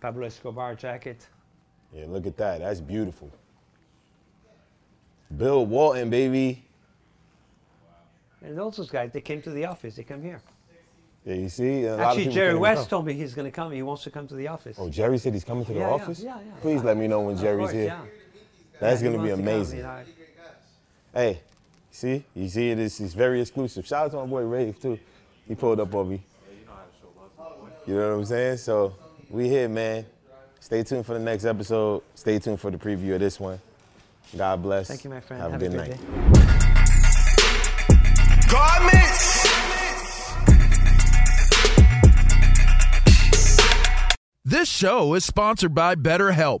Pablo 0.00 0.26
Escobar 0.26 0.74
jacket. 0.76 1.26
yeah, 1.92 2.04
look 2.08 2.26
at 2.26 2.36
that. 2.36 2.60
That's 2.60 2.80
beautiful. 2.80 3.30
Bill 5.36 5.66
Walton, 5.66 6.10
baby. 6.10 6.64
And 8.42 8.56
those 8.56 8.76
those 8.76 8.90
guys, 8.90 9.10
they 9.12 9.20
came 9.20 9.42
to 9.42 9.50
the 9.50 9.66
office. 9.66 9.96
They 9.96 10.02
come 10.04 10.22
here. 10.22 10.40
Yeah, 11.26 11.34
you 11.34 11.48
see. 11.50 11.84
A 11.84 11.90
lot 11.90 12.00
of 12.00 12.00
Actually, 12.18 12.32
Jerry 12.32 12.54
West 12.54 12.88
told 12.88 13.04
me 13.04 13.12
he's 13.12 13.34
going 13.34 13.44
to 13.44 13.50
come. 13.50 13.70
He 13.72 13.82
wants 13.82 14.02
to 14.04 14.10
come 14.10 14.26
to 14.28 14.34
the 14.34 14.48
office. 14.48 14.76
Oh, 14.80 14.88
Jerry 14.88 15.18
said 15.18 15.34
he's 15.34 15.44
coming 15.44 15.66
to 15.66 15.72
the 15.74 15.80
Yeah, 15.80 15.88
yeah, 15.88 15.94
office. 15.94 16.20
yeah, 16.22 16.38
yeah. 16.46 16.52
Please 16.62 16.82
let 16.82 16.96
me 16.96 17.06
know 17.08 17.20
when 17.20 17.36
Jerry's 17.36 17.58
course, 17.58 17.72
here. 17.72 17.84
yeah. 17.84 18.00
That's 18.80 19.02
gonna 19.02 19.18
be 19.22 19.30
wants 19.30 19.40
to 19.40 19.44
come, 19.44 19.48
amazing. 19.54 19.86
Hey, 21.12 21.40
see, 21.90 22.24
you 22.34 22.48
see, 22.48 22.70
it 22.70 22.78
is 22.78 23.00
it's 23.00 23.14
very 23.14 23.40
exclusive. 23.40 23.86
Shout 23.86 24.06
out 24.06 24.10
to 24.12 24.16
my 24.18 24.26
boy 24.26 24.42
Rave 24.42 24.80
too. 24.80 24.98
He 25.46 25.54
pulled 25.54 25.80
up 25.80 25.94
on 25.94 26.08
me. 26.08 26.22
You 27.86 27.94
know 27.96 28.10
what 28.10 28.18
I'm 28.18 28.24
saying? 28.24 28.58
So 28.58 28.94
we 29.28 29.48
here, 29.48 29.68
man. 29.68 30.06
Stay 30.60 30.82
tuned 30.82 31.04
for 31.06 31.14
the 31.14 31.18
next 31.20 31.44
episode. 31.44 32.02
Stay 32.14 32.38
tuned 32.38 32.60
for 32.60 32.70
the 32.70 32.78
preview 32.78 33.14
of 33.14 33.20
this 33.20 33.40
one. 33.40 33.60
God 34.36 34.62
bless. 34.62 34.88
Thank 34.88 35.04
you, 35.04 35.10
my 35.10 35.20
friend. 35.20 35.42
Have, 35.42 35.52
Have 35.52 35.62
a 35.62 35.68
good 35.68 35.76
great 35.76 35.88
night. 35.88 36.00
day. 36.00 36.06
Garments! 38.50 39.46
This 44.44 44.68
show 44.68 45.14
is 45.14 45.24
sponsored 45.24 45.74
by 45.74 45.94
BetterHelp. 45.94 46.60